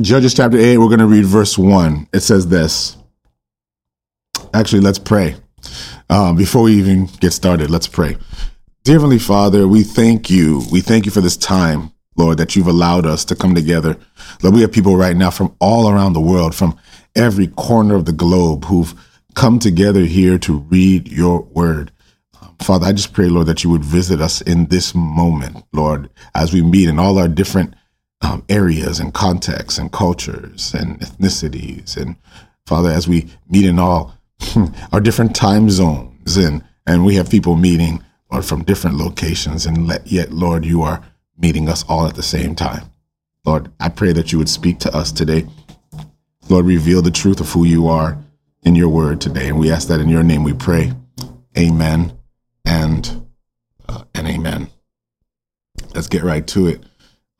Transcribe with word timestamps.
Judges 0.00 0.34
chapter 0.34 0.58
8, 0.58 0.78
we're 0.78 0.88
going 0.88 0.98
to 0.98 1.06
read 1.06 1.24
verse 1.24 1.56
1. 1.56 2.08
It 2.12 2.18
says 2.18 2.48
this. 2.48 2.96
Actually, 4.52 4.80
let's 4.80 4.98
pray. 4.98 5.36
Uh, 6.10 6.32
before 6.32 6.64
we 6.64 6.72
even 6.72 7.06
get 7.20 7.32
started, 7.32 7.70
let's 7.70 7.86
pray. 7.86 8.16
Dear 8.82 8.96
Heavenly 8.96 9.20
Father, 9.20 9.68
we 9.68 9.84
thank 9.84 10.28
you. 10.28 10.62
We 10.72 10.80
thank 10.80 11.06
you 11.06 11.12
for 11.12 11.20
this 11.20 11.36
time, 11.36 11.92
Lord, 12.16 12.38
that 12.38 12.56
you've 12.56 12.66
allowed 12.66 13.06
us 13.06 13.24
to 13.26 13.36
come 13.36 13.54
together. 13.54 13.96
Lord, 14.42 14.56
we 14.56 14.62
have 14.62 14.72
people 14.72 14.96
right 14.96 15.16
now 15.16 15.30
from 15.30 15.54
all 15.60 15.88
around 15.88 16.14
the 16.14 16.20
world, 16.20 16.56
from 16.56 16.76
every 17.14 17.46
corner 17.46 17.94
of 17.94 18.04
the 18.04 18.12
globe, 18.12 18.64
who've 18.64 18.94
come 19.36 19.60
together 19.60 20.00
here 20.00 20.38
to 20.38 20.58
read 20.58 21.06
your 21.06 21.42
word. 21.42 21.92
Father, 22.60 22.86
I 22.86 22.92
just 22.94 23.12
pray, 23.12 23.28
Lord, 23.28 23.46
that 23.46 23.62
you 23.62 23.70
would 23.70 23.84
visit 23.84 24.20
us 24.20 24.40
in 24.40 24.66
this 24.66 24.92
moment, 24.92 25.64
Lord, 25.72 26.10
as 26.34 26.52
we 26.52 26.62
meet 26.62 26.88
in 26.88 26.98
all 26.98 27.16
our 27.16 27.28
different 27.28 27.76
um, 28.20 28.44
areas 28.48 29.00
and 29.00 29.12
contexts 29.12 29.78
and 29.78 29.92
cultures 29.92 30.74
and 30.74 31.00
ethnicities. 31.00 31.96
And 31.96 32.16
Father, 32.66 32.90
as 32.90 33.06
we 33.06 33.28
meet 33.48 33.66
in 33.66 33.78
all 33.78 34.14
our 34.92 35.00
different 35.00 35.34
time 35.34 35.70
zones 35.70 36.36
and, 36.36 36.64
and 36.86 37.04
we 37.04 37.16
have 37.16 37.30
people 37.30 37.56
meeting, 37.56 38.02
Lord, 38.30 38.44
from 38.44 38.64
different 38.64 38.96
locations. 38.96 39.66
And 39.66 39.86
let, 39.86 40.06
yet, 40.06 40.32
Lord, 40.32 40.64
you 40.64 40.82
are 40.82 41.02
meeting 41.38 41.68
us 41.68 41.84
all 41.88 42.06
at 42.06 42.14
the 42.14 42.22
same 42.22 42.54
time. 42.54 42.90
Lord, 43.44 43.70
I 43.78 43.88
pray 43.90 44.12
that 44.12 44.32
you 44.32 44.38
would 44.38 44.48
speak 44.48 44.78
to 44.80 44.96
us 44.96 45.12
today. 45.12 45.46
Lord, 46.48 46.66
reveal 46.66 47.02
the 47.02 47.10
truth 47.10 47.40
of 47.40 47.50
who 47.50 47.64
you 47.64 47.88
are 47.88 48.18
in 48.62 48.74
your 48.74 48.88
word 48.88 49.20
today. 49.20 49.48
And 49.48 49.58
we 49.58 49.70
ask 49.70 49.88
that 49.88 50.00
in 50.00 50.08
your 50.08 50.22
name 50.22 50.42
we 50.42 50.54
pray. 50.54 50.92
Amen 51.56 52.18
and 52.64 53.26
uh, 53.88 54.04
and 54.14 54.26
amen. 54.26 54.68
Let's 55.94 56.08
get 56.08 56.22
right 56.22 56.46
to 56.48 56.66
it. 56.66 56.82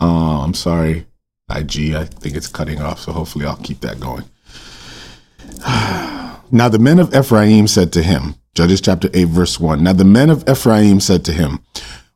Uh, 0.00 0.42
I'm 0.42 0.54
sorry, 0.54 1.06
IG. 1.50 1.94
I 1.94 2.04
think 2.04 2.36
it's 2.36 2.48
cutting 2.48 2.80
off, 2.80 3.00
so 3.00 3.12
hopefully 3.12 3.46
I'll 3.46 3.56
keep 3.56 3.80
that 3.80 4.00
going. 4.00 4.24
now 6.50 6.68
the 6.68 6.78
men 6.78 6.98
of 6.98 7.14
Ephraim 7.14 7.66
said 7.68 7.92
to 7.92 8.02
him, 8.02 8.34
Judges 8.54 8.80
chapter 8.80 9.08
8, 9.12 9.24
verse 9.24 9.58
1. 9.58 9.82
Now 9.82 9.92
the 9.92 10.04
men 10.04 10.30
of 10.30 10.48
Ephraim 10.48 11.00
said 11.00 11.24
to 11.24 11.32
him, 11.32 11.60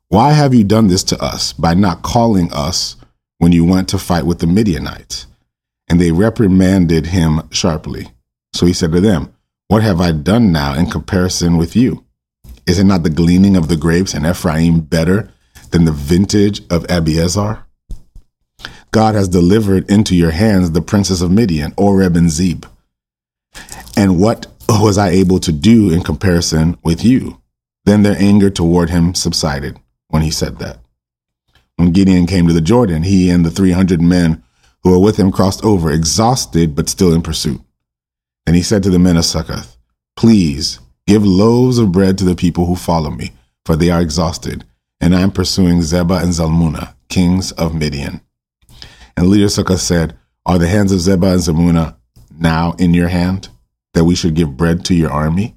Why 0.09 0.33
have 0.33 0.55
you 0.55 0.65
done 0.65 0.87
this 0.87 1.03
to 1.05 1.23
us 1.23 1.53
by 1.53 1.75
not 1.75 2.03
calling 2.03 2.53
us 2.53 2.97
when 3.39 3.53
you 3.53 3.65
went 3.65 3.89
to 3.89 3.99
fight 3.99 4.25
with 4.25 4.39
the 4.39 4.47
Midianites? 4.47 5.27
And 5.89 6.01
they 6.01 6.13
reprimanded 6.13 7.07
him 7.07 7.49
sharply. 7.51 8.09
So 8.53 8.67
he 8.67 8.73
said 8.73 8.93
to 8.93 9.01
them, 9.01 9.35
What 9.69 9.83
have 9.83 10.01
I 10.01 10.13
done 10.13 10.53
now 10.53 10.75
in 10.75 10.91
comparison 10.91 11.57
with 11.57 11.75
you? 11.75 12.05
Is 12.67 12.79
it 12.79 12.85
not 12.85 13.03
the 13.03 13.11
gleaning 13.11 13.57
of 13.57 13.69
the 13.69 13.77
grapes 13.77 14.15
in 14.15 14.27
Ephraim 14.27 14.81
better 14.81 15.31
than 15.71 15.87
the 15.87 15.93
vintage 15.93 16.61
of 16.71 16.87
Abiezer? 16.87 17.65
God 18.91 19.15
has 19.15 19.29
delivered 19.29 19.91
into 19.91 20.15
your 20.15 20.31
hands 20.31 20.71
the 20.71 20.83
princes 20.83 21.21
of 21.21 21.31
Midian, 21.31 21.75
Oreb 21.77 22.17
and 22.17 22.31
Zeb. 22.31 22.65
And 23.97 24.21
what 24.21 24.47
was 24.69 24.99
I 24.99 25.11
able 25.11 25.41
to 25.41 25.53
do 25.53 25.91
in 25.91 26.03
comparison 26.03 26.79
with 26.83 27.05
you? 27.05 27.41
Then 27.85 28.03
their 28.03 28.17
anger 28.19 28.51
toward 28.51 28.91
him 28.91 29.15
subsided 29.15 29.79
when 30.09 30.23
he 30.23 30.31
said 30.31 30.59
that. 30.59 30.79
When 31.77 31.93
Gideon 31.93 32.27
came 32.27 32.47
to 32.47 32.53
the 32.53 32.61
Jordan, 32.61 33.03
he 33.03 33.31
and 33.31 33.45
the 33.45 33.51
300 33.51 34.01
men 34.01 34.43
who 34.83 34.91
were 34.91 34.99
with 34.99 35.17
him 35.17 35.31
crossed 35.31 35.65
over, 35.65 35.91
exhausted 35.91 36.75
but 36.75 36.89
still 36.89 37.13
in 37.13 37.23
pursuit. 37.23 37.61
And 38.47 38.57
he 38.57 38.63
said 38.63 38.83
to 38.83 38.91
the 38.91 38.99
men 38.99 39.17
of 39.17 39.25
Succoth, 39.25 39.77
Please 40.17 40.81
give 41.07 41.25
loaves 41.25 41.79
of 41.79 41.93
bread 41.93 42.19
to 42.19 42.25
the 42.25 42.35
people 42.35 42.67
who 42.67 42.77
follow 42.77 43.11
me, 43.11 43.33
for 43.65 43.77
they 43.77 43.91
are 43.91 44.01
exhausted, 44.01 44.65
and 45.01 45.15
I 45.15 45.21
am 45.21 45.31
pursuing 45.31 45.81
Zebah 45.81 46.23
and 46.23 46.33
Zalmunna, 46.33 46.95
kings 47.09 47.53
of 47.53 47.75
Midian. 47.75 48.21
And 49.19 49.31
leader 49.31 49.49
Succoth 49.49 49.81
said, 49.81 50.17
Are 50.47 50.59
the 50.59 50.69
hands 50.69 50.93
of 50.93 51.01
Zebah 51.01 51.33
and 51.33 51.43
Zalmunna 51.43 51.97
now 52.39 52.77
in 52.79 52.95
your 52.95 53.09
hand, 53.09 53.49
that 53.93 54.05
we 54.05 54.15
should 54.15 54.37
give 54.37 54.57
bread 54.57 54.85
to 54.85 54.95
your 54.95 55.11
army? 55.11 55.57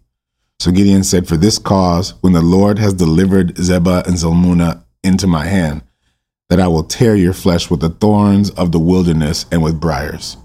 So 0.60 0.72
Gideon 0.72 1.04
said, 1.04 1.28
For 1.28 1.38
this 1.38 1.60
cause, 1.60 2.16
when 2.22 2.34
the 2.34 2.42
Lord 2.42 2.80
has 2.80 2.96
delivered 2.96 3.54
Zebah 3.58 4.08
and 4.08 4.16
Zalmunna 4.16 4.84
into 5.04 5.28
my 5.28 5.46
hand, 5.46 5.84
that 6.50 6.60
I 6.60 6.68
will 6.70 6.84
tear 6.84 7.14
your 7.14 7.34
flesh 7.34 7.70
with 7.70 7.82
the 7.82 7.90
thorns 7.90 8.50
of 8.50 8.72
the 8.72 8.80
wilderness 8.80 9.46
and 9.52 9.62
with 9.62 9.80
briars. 9.80 10.38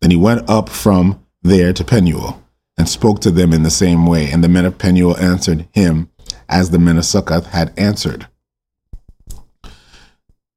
Then 0.00 0.10
he 0.10 0.16
went 0.16 0.48
up 0.48 0.70
from 0.70 1.22
there 1.42 1.74
to 1.74 1.84
Penuel 1.84 2.42
and 2.78 2.88
spoke 2.88 3.20
to 3.20 3.30
them 3.30 3.52
in 3.52 3.62
the 3.62 3.70
same 3.70 4.06
way. 4.06 4.30
And 4.30 4.42
the 4.42 4.48
men 4.48 4.64
of 4.64 4.78
Penuel 4.78 5.18
answered 5.18 5.68
him 5.72 6.08
as 6.48 6.70
the 6.70 6.78
men 6.78 6.96
of 6.96 7.04
Succoth 7.04 7.48
had 7.48 7.78
answered. 7.78 8.26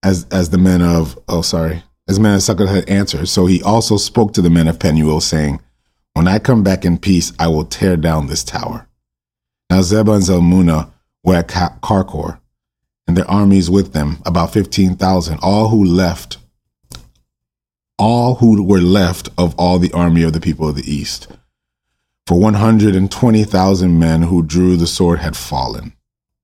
As, 0.01 0.25
as 0.31 0.51
the 0.51 0.57
men 0.57 0.81
of, 0.81 1.19
oh, 1.27 1.41
sorry, 1.41 1.83
as 2.07 2.45
Succoth 2.45 2.69
had 2.69 2.89
answered. 2.89 3.27
So 3.27 3.45
he 3.45 3.61
also 3.61 3.97
spoke 3.97 4.33
to 4.33 4.41
the 4.41 4.49
men 4.49 4.67
of 4.67 4.79
Penuel, 4.79 5.21
saying, 5.21 5.59
When 6.13 6.27
I 6.27 6.39
come 6.39 6.63
back 6.63 6.85
in 6.85 6.97
peace, 6.97 7.33
I 7.37 7.47
will 7.47 7.65
tear 7.65 7.97
down 7.97 8.27
this 8.27 8.43
tower. 8.43 8.87
Now 9.69 9.81
Zebah 9.81 10.15
and 10.15 10.23
Zalmunna 10.23 10.91
were 11.23 11.35
at 11.35 11.49
Karkor, 11.49 12.39
and 13.07 13.17
their 13.17 13.29
armies 13.29 13.69
with 13.69 13.93
them, 13.93 14.21
about 14.25 14.53
15,000, 14.53 15.39
all 15.41 15.69
who 15.69 15.83
left, 15.83 16.37
all 17.99 18.35
who 18.35 18.63
were 18.63 18.79
left 18.79 19.29
of 19.37 19.53
all 19.57 19.79
the 19.79 19.91
army 19.91 20.23
of 20.23 20.33
the 20.33 20.39
people 20.39 20.69
of 20.69 20.75
the 20.75 20.89
east. 20.89 21.27
For 22.25 22.39
120,000 22.39 23.99
men 23.99 24.23
who 24.23 24.43
drew 24.43 24.75
the 24.75 24.87
sword 24.87 25.19
had 25.19 25.35
fallen. 25.35 25.93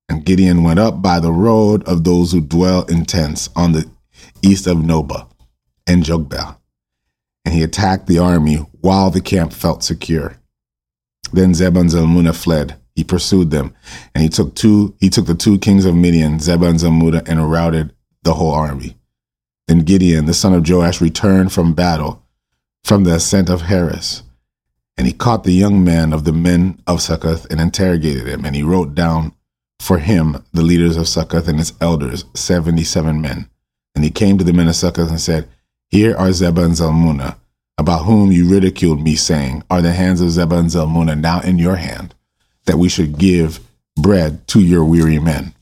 And 0.10 0.26
Gideon 0.26 0.64
went 0.64 0.80
up 0.80 1.02
by 1.02 1.20
the 1.20 1.32
road 1.32 1.84
of 1.84 2.04
those 2.04 2.32
who 2.32 2.42
dwell 2.42 2.84
in 2.86 3.06
tents 3.06 3.50
on 3.56 3.72
the 3.72 3.90
east 4.42 4.68
of 4.68 4.78
Nobah 4.78 5.28
and 5.88 6.04
Jogbeah. 6.04 6.58
And 7.46 7.54
he 7.54 7.64
attacked 7.64 8.08
the 8.08 8.20
army 8.20 8.58
while 8.82 9.10
the 9.10 9.22
camp 9.22 9.54
felt 9.54 9.84
secure. 9.84 10.38
Then 11.32 11.54
Zebah 11.54 11.82
and 11.82 11.90
Zalmunna 11.90 12.36
fled. 12.36 12.76
He 12.96 13.04
pursued 13.04 13.50
them, 13.50 13.74
and 14.14 14.22
he 14.22 14.30
took 14.30 14.54
two. 14.54 14.96
He 15.00 15.10
took 15.10 15.26
the 15.26 15.34
two 15.34 15.58
kings 15.58 15.84
of 15.84 15.96
Midian, 15.96 16.38
Zebah 16.38 16.70
and 16.70 16.80
Zalmunna, 16.80 17.28
and 17.28 17.52
routed 17.52 17.92
the 18.22 18.36
whole 18.36 18.54
army. 18.54 18.98
Then 19.68 19.80
Gideon, 19.80 20.26
the 20.26 20.34
son 20.34 20.54
of 20.54 20.70
Joash, 20.70 21.02
returned 21.02 21.52
from 21.52 21.74
battle 21.74 22.24
from 22.84 23.04
the 23.04 23.16
ascent 23.16 23.50
of 23.50 23.64
Heres. 23.64 24.24
And 24.96 25.08
he 25.08 25.14
caught 25.14 25.44
the 25.44 25.54
young 25.54 25.84
man 25.84 26.14
of 26.14 26.24
the 26.24 26.34
men 26.34 26.82
of 26.86 27.02
Succoth 27.02 27.48
and 27.50 27.60
interrogated 27.60 28.28
him, 28.28 28.46
and 28.46 28.56
he 28.56 28.62
wrote 28.62 28.94
down 28.94 29.34
for 29.80 29.98
him 29.98 30.46
the 30.54 30.62
leaders 30.62 30.96
of 30.96 31.08
Succoth 31.08 31.48
and 31.48 31.60
its 31.60 31.74
elders, 31.82 32.26
seventy 32.36 32.84
seven 32.84 33.22
men. 33.22 33.50
And 33.96 34.04
he 34.04 34.12
came 34.12 34.38
to 34.38 34.44
the 34.44 34.54
men 34.54 34.68
of 34.68 34.76
Succoth 34.76 35.10
and 35.10 35.20
said, 35.20 35.50
Here 35.94 36.16
are 36.18 36.30
Zebah 36.30 36.66
and 36.66 36.74
Zalmunna, 36.74 37.36
about 37.78 38.06
whom 38.06 38.32
you 38.32 38.50
ridiculed 38.50 39.04
me, 39.04 39.16
saying, 39.16 39.62
Are 39.70 39.80
the 39.80 39.92
hands 39.92 40.22
of 40.22 40.30
Zebah 40.30 40.58
and 40.58 40.70
Zalmunna 40.70 41.16
now 41.16 41.40
in 41.42 41.60
your 41.60 41.76
hand, 41.76 42.16
that 42.66 42.80
we 42.80 42.90
should 42.90 43.20
give 43.20 43.60
bread 43.96 44.48
to 44.48 44.60
your 44.60 44.84
weary 44.84 45.20
men? 45.20 45.54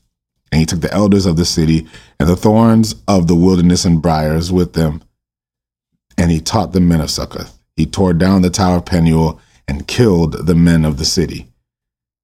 And 0.50 0.58
he 0.58 0.64
took 0.64 0.80
the 0.80 0.90
elders 0.90 1.26
of 1.26 1.36
the 1.36 1.44
city 1.44 1.86
and 2.18 2.30
the 2.30 2.34
thorns 2.34 2.94
of 3.06 3.26
the 3.26 3.34
wilderness 3.34 3.84
and 3.84 4.00
briars 4.00 4.50
with 4.50 4.72
them, 4.72 5.02
and 6.16 6.30
he 6.30 6.40
taught 6.40 6.72
the 6.72 6.80
men 6.80 7.02
of 7.02 7.10
Succoth. 7.10 7.58
He 7.76 7.84
tore 7.84 8.14
down 8.14 8.40
the 8.40 8.48
tower 8.48 8.78
of 8.78 8.86
Penuel 8.86 9.38
and 9.68 9.86
killed 9.86 10.46
the 10.46 10.54
men 10.54 10.86
of 10.86 10.96
the 10.96 11.04
city. 11.04 11.48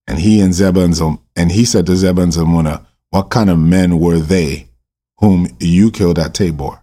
And 0.06 0.18
he 0.18 0.40
and 0.40 0.54
Zebah 0.54 0.82
and, 0.82 1.18
and 1.36 1.52
he 1.52 1.66
said 1.66 1.84
to 1.84 1.92
Zebah 1.92 2.22
and 2.22 2.32
Zalmunna, 2.32 2.86
What 3.10 3.28
kind 3.28 3.50
of 3.50 3.58
men 3.58 3.98
were 3.98 4.18
they 4.18 4.70
whom 5.18 5.48
you 5.60 5.90
killed 5.90 6.18
at 6.18 6.32
Tabor? 6.32 6.80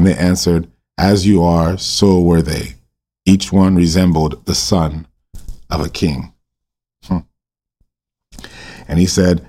And 0.00 0.06
they 0.06 0.16
answered, 0.16 0.66
As 0.96 1.26
you 1.26 1.42
are, 1.42 1.76
so 1.76 2.22
were 2.22 2.40
they. 2.40 2.76
Each 3.26 3.52
one 3.52 3.76
resembled 3.76 4.46
the 4.46 4.54
son 4.54 5.06
of 5.68 5.84
a 5.84 5.90
king. 5.90 6.32
Hmm. 7.04 7.18
And 8.88 8.98
he 8.98 9.04
said, 9.04 9.46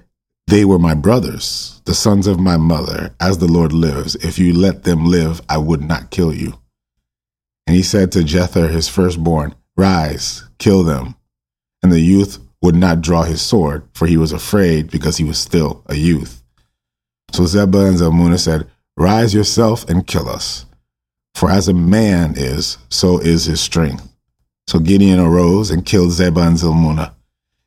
They 0.47 0.65
were 0.65 0.77
my 0.77 0.93
brothers, 0.93 1.81
the 1.85 1.93
sons 1.93 2.27
of 2.27 2.41
my 2.41 2.57
mother. 2.57 3.15
As 3.17 3.37
the 3.37 3.47
Lord 3.47 3.71
lives, 3.71 4.15
if 4.15 4.37
you 4.37 4.51
let 4.51 4.83
them 4.83 5.05
live, 5.05 5.39
I 5.47 5.57
would 5.57 5.81
not 5.81 6.11
kill 6.11 6.33
you. 6.33 6.59
And 7.65 7.73
he 7.73 7.81
said 7.81 8.11
to 8.11 8.19
Jether, 8.19 8.69
his 8.69 8.89
firstborn, 8.89 9.55
Rise, 9.77 10.43
kill 10.59 10.83
them. 10.83 11.15
And 11.81 11.93
the 11.93 12.01
youth 12.01 12.39
would 12.61 12.75
not 12.75 12.99
draw 12.99 13.23
his 13.23 13.41
sword, 13.41 13.87
for 13.93 14.05
he 14.05 14.17
was 14.17 14.33
afraid 14.33 14.91
because 14.91 15.15
he 15.15 15.23
was 15.23 15.37
still 15.39 15.81
a 15.85 15.95
youth. 15.95 16.43
So 17.31 17.43
Zebah 17.43 17.87
and 17.87 17.97
Zalmunna 17.97 18.37
said, 18.37 18.69
Rise 18.97 19.33
yourself 19.33 19.87
and 19.89 20.07
kill 20.07 20.29
us. 20.29 20.65
For 21.35 21.49
as 21.49 21.67
a 21.67 21.73
man 21.73 22.33
is, 22.35 22.77
so 22.89 23.19
is 23.19 23.45
his 23.45 23.61
strength. 23.61 24.07
So 24.67 24.79
Gideon 24.79 25.19
arose 25.19 25.71
and 25.71 25.85
killed 25.85 26.11
Zebah 26.11 26.47
and 26.47 26.57
Zalmunna, 26.57 27.13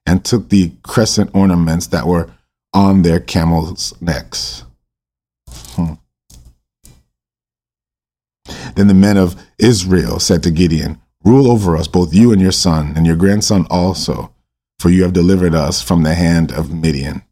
and 0.07 0.25
took 0.25 0.49
the 0.49 0.73
crescent 0.83 1.31
ornaments 1.35 1.89
that 1.89 2.07
were 2.07 2.31
on 2.73 3.03
their 3.03 3.21
camels' 3.21 3.95
necks. 4.01 4.65
Hmm. 5.49 5.95
Then 8.75 8.89
the 8.89 8.95
men 8.95 9.17
of 9.17 9.41
Israel 9.59 10.19
said 10.19 10.43
to 10.43 10.51
Gideon, 10.51 11.01
Rule 11.25 11.51
over 11.51 11.77
us, 11.77 11.89
both 11.89 12.13
you 12.13 12.33
and 12.33 12.41
your 12.41 12.53
son, 12.53 12.93
and 12.97 13.07
your 13.07 13.17
grandson 13.17 13.67
also, 13.71 14.33
for 14.79 14.91
you 14.91 15.03
have 15.03 15.15
delivered 15.15 15.55
us 15.55 15.81
from 15.81 16.03
the 16.03 16.15
hand 16.15 16.53
of 16.53 16.73
Midian. 16.73 17.23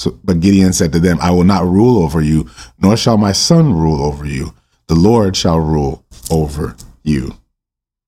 So, 0.00 0.18
but 0.24 0.40
Gideon 0.40 0.72
said 0.72 0.94
to 0.94 0.98
them, 0.98 1.18
I 1.20 1.30
will 1.30 1.44
not 1.44 1.66
rule 1.66 2.02
over 2.02 2.22
you, 2.22 2.48
nor 2.78 2.96
shall 2.96 3.18
my 3.18 3.32
son 3.32 3.74
rule 3.74 4.02
over 4.02 4.24
you. 4.24 4.54
The 4.86 4.94
Lord 4.94 5.36
shall 5.36 5.60
rule 5.60 6.06
over 6.30 6.74
you. 7.02 7.34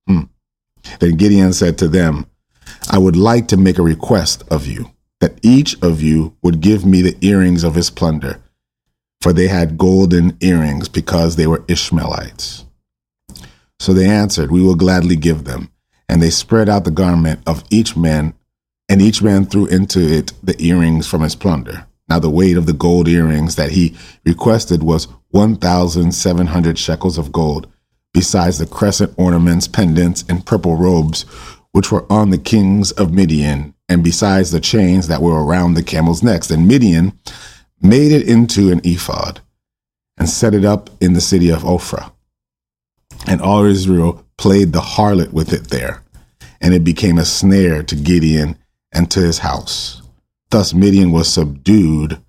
Hmm. 0.09 0.23
Then 1.01 1.17
Gideon 1.17 1.53
said 1.53 1.77
to 1.79 1.89
them, 1.89 2.25
I 2.91 2.97
would 2.97 3.15
like 3.15 3.47
to 3.49 3.59
make 3.59 3.77
a 3.79 3.83
request 3.83 4.43
of 4.51 4.67
you, 4.67 4.91
that 5.21 5.39
each 5.43 5.77
of 5.83 6.01
you 6.01 6.35
would 6.43 6.63
give 6.63 6.87
me 6.87 7.03
the 7.03 7.19
earrings 7.21 7.63
of 7.63 7.75
his 7.75 7.91
plunder, 7.91 8.43
for 9.21 9.35
they 9.35 9.49
had 9.49 9.77
golden 9.77 10.39
earrings 10.41 10.89
because 10.89 11.37
they 11.37 11.47
were 11.47 11.63
Ishmaelites. 11.69 12.65
So 13.81 13.93
they 13.93 14.09
answered, 14.09 14.51
We 14.51 14.63
will 14.63 14.77
gladly 14.77 15.17
give 15.17 15.45
them. 15.45 15.71
And 16.09 16.23
they 16.23 16.31
spread 16.31 16.71
out 16.71 16.85
the 16.85 16.91
garment 16.91 17.41
of 17.47 17.65
each 17.69 17.99
man, 17.99 18.33
and 18.93 19.01
each 19.01 19.23
man 19.23 19.47
threw 19.47 19.65
into 19.69 20.01
it 20.01 20.35
the 20.43 20.55
earrings 20.63 21.07
from 21.07 21.23
his 21.23 21.35
plunder. 21.35 21.87
Now 22.11 22.19
the 22.19 22.29
weight 22.29 22.59
of 22.59 22.67
the 22.67 22.75
gold 22.75 23.09
earrings 23.09 23.57
that 23.57 23.71
he 23.71 23.97
requested 24.27 24.83
was 24.83 25.09
1,700 25.31 26.79
shekels 26.79 27.17
of 27.17 27.33
gold, 27.33 27.73
besides 28.13 28.59
the 28.59 28.67
crescent 28.67 29.15
ornaments, 29.17 29.67
pendants, 29.67 30.27
and 30.29 30.45
purple 30.45 30.77
robes 30.77 31.23
which 31.71 31.91
were 31.91 32.05
on 32.13 32.29
the 32.29 32.37
kings 32.37 32.93
of 32.93 33.15
Midian, 33.15 33.73
and 33.89 34.05
besides 34.05 34.51
the 34.51 34.61
chains 34.61 35.09
that 35.09 35.23
were 35.23 35.43
around 35.43 35.73
the 35.73 35.83
camels' 35.83 36.23
necks. 36.23 36.51
And 36.51 36.69
Midian 36.69 37.19
made 37.81 38.13
it 38.13 38.29
into 38.29 38.71
an 38.71 38.83
ephod 38.85 39.41
and 40.19 40.29
set 40.29 40.53
it 40.53 40.67
up 40.67 40.91
in 41.01 41.15
the 41.15 41.23
city 41.23 41.49
of 41.49 41.63
Ophrah. 41.63 42.13
And 43.27 43.41
all 43.41 43.65
Israel 43.65 44.23
played 44.37 44.75
the 44.75 44.81
harlot 44.81 45.33
with 45.33 45.55
it 45.55 45.69
there, 45.69 46.03
and 46.61 46.75
it 46.75 46.85
became 46.85 47.17
a 47.17 47.25
snare 47.25 47.83
to 47.85 47.97
Gideon 47.97 48.59
and 48.93 49.11
to 49.11 49.21
his 49.21 49.39
house. 49.39 50.03
Thus 50.51 50.75
Midian 50.75 51.13
was 51.13 51.33
subdued 51.33 52.21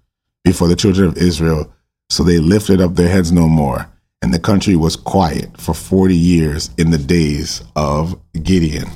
before 0.43 0.67
the 0.67 0.75
children 0.75 1.07
of 1.07 1.17
Israel, 1.17 1.73
so 2.09 2.23
they 2.23 2.39
lifted 2.39 2.81
up 2.81 2.95
their 2.95 3.09
heads 3.09 3.31
no 3.31 3.47
more, 3.47 3.89
and 4.21 4.33
the 4.33 4.39
country 4.39 4.75
was 4.75 4.95
quiet 4.95 5.59
for 5.59 5.73
forty 5.73 6.15
years 6.15 6.69
in 6.77 6.91
the 6.91 6.97
days 6.97 7.63
of 7.75 8.19
Gideon. 8.41 8.87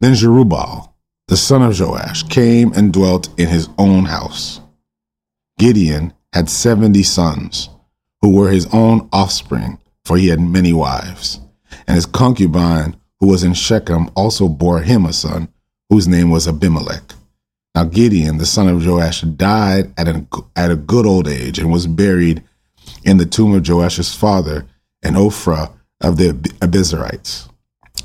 Then 0.00 0.14
Jerubbaal, 0.14 0.92
the 1.28 1.36
son 1.36 1.62
of 1.62 1.78
Joash, 1.78 2.22
came 2.24 2.72
and 2.72 2.92
dwelt 2.92 3.28
in 3.38 3.48
his 3.48 3.68
own 3.78 4.06
house. 4.06 4.60
Gideon 5.58 6.12
had 6.32 6.50
seventy 6.50 7.02
sons, 7.02 7.68
who 8.20 8.34
were 8.34 8.50
his 8.50 8.66
own 8.72 9.08
offspring, 9.12 9.78
for 10.04 10.16
he 10.16 10.28
had 10.28 10.40
many 10.40 10.72
wives. 10.72 11.40
And 11.86 11.96
his 11.96 12.06
concubine, 12.06 12.96
who 13.20 13.28
was 13.28 13.44
in 13.44 13.54
Shechem, 13.54 14.10
also 14.14 14.48
bore 14.48 14.80
him 14.80 15.06
a 15.06 15.12
son, 15.12 15.48
whose 15.90 16.08
name 16.08 16.30
was 16.30 16.48
Abimelech. 16.48 17.14
Now 17.74 17.84
Gideon, 17.84 18.38
the 18.38 18.46
son 18.46 18.68
of 18.68 18.86
Joash, 18.86 19.22
died 19.22 19.92
at, 19.98 20.08
an, 20.08 20.28
at 20.54 20.70
a 20.70 20.76
good 20.76 21.06
old 21.06 21.26
age 21.26 21.58
and 21.58 21.72
was 21.72 21.86
buried 21.86 22.42
in 23.02 23.16
the 23.16 23.26
tomb 23.26 23.54
of 23.54 23.62
Joash's 23.62 24.14
father 24.14 24.66
and 25.02 25.16
Ophrah 25.16 25.72
of 26.00 26.16
the 26.16 26.32
Abiezrites. 26.60 27.48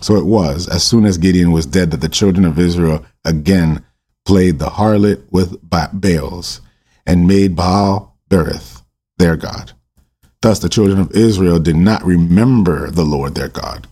So 0.02 0.16
it 0.16 0.26
was, 0.26 0.68
as 0.68 0.84
soon 0.84 1.06
as 1.06 1.18
Gideon 1.18 1.52
was 1.52 1.66
dead, 1.66 1.92
that 1.92 2.02
the 2.02 2.10
children 2.10 2.46
of 2.46 2.58
Israel 2.58 3.06
again 3.26 3.84
played 4.26 4.60
the 4.60 4.70
harlot 4.70 5.24
with 5.32 5.58
Baals 5.70 6.62
and 7.06 7.28
made 7.28 7.56
Baal 7.56 8.18
Berith 8.30 8.84
their 9.18 9.36
God. 9.36 9.74
Thus 10.42 10.60
the 10.60 10.70
children 10.70 11.00
of 11.00 11.12
Israel 11.12 11.60
did 11.60 11.76
not 11.76 12.04
remember 12.06 12.90
the 12.90 13.04
Lord 13.04 13.36
their 13.36 13.50
God, 13.50 13.88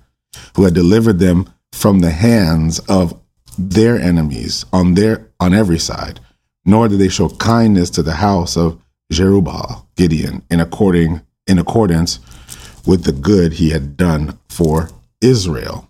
who 0.56 0.64
had 0.64 0.74
delivered 0.74 1.20
them 1.20 1.52
from 1.74 2.00
the 2.00 2.12
hands 2.12 2.80
of 2.88 3.20
their 3.58 4.00
enemies 4.00 4.66
on 4.72 4.94
their 4.94 5.30
on 5.40 5.54
every 5.54 5.80
side, 5.80 6.20
nor 6.66 6.88
did 6.88 7.00
they 7.00 7.10
show 7.10 7.30
kindness 7.30 7.90
to 7.92 8.04
the 8.04 8.16
house 8.16 8.56
of 8.58 8.80
Jerubbaal, 9.12 9.86
Gideon, 9.96 10.44
in 10.50 10.60
according 10.60 11.22
in 11.48 11.60
accordance 11.60 12.20
with 12.86 13.04
the 13.04 13.12
good 13.12 13.54
he 13.54 13.72
had 13.72 13.98
done 13.98 14.38
for 14.50 14.90
Israel. 15.22 15.90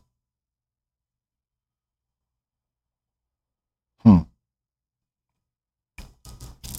Hmm. 4.04 4.19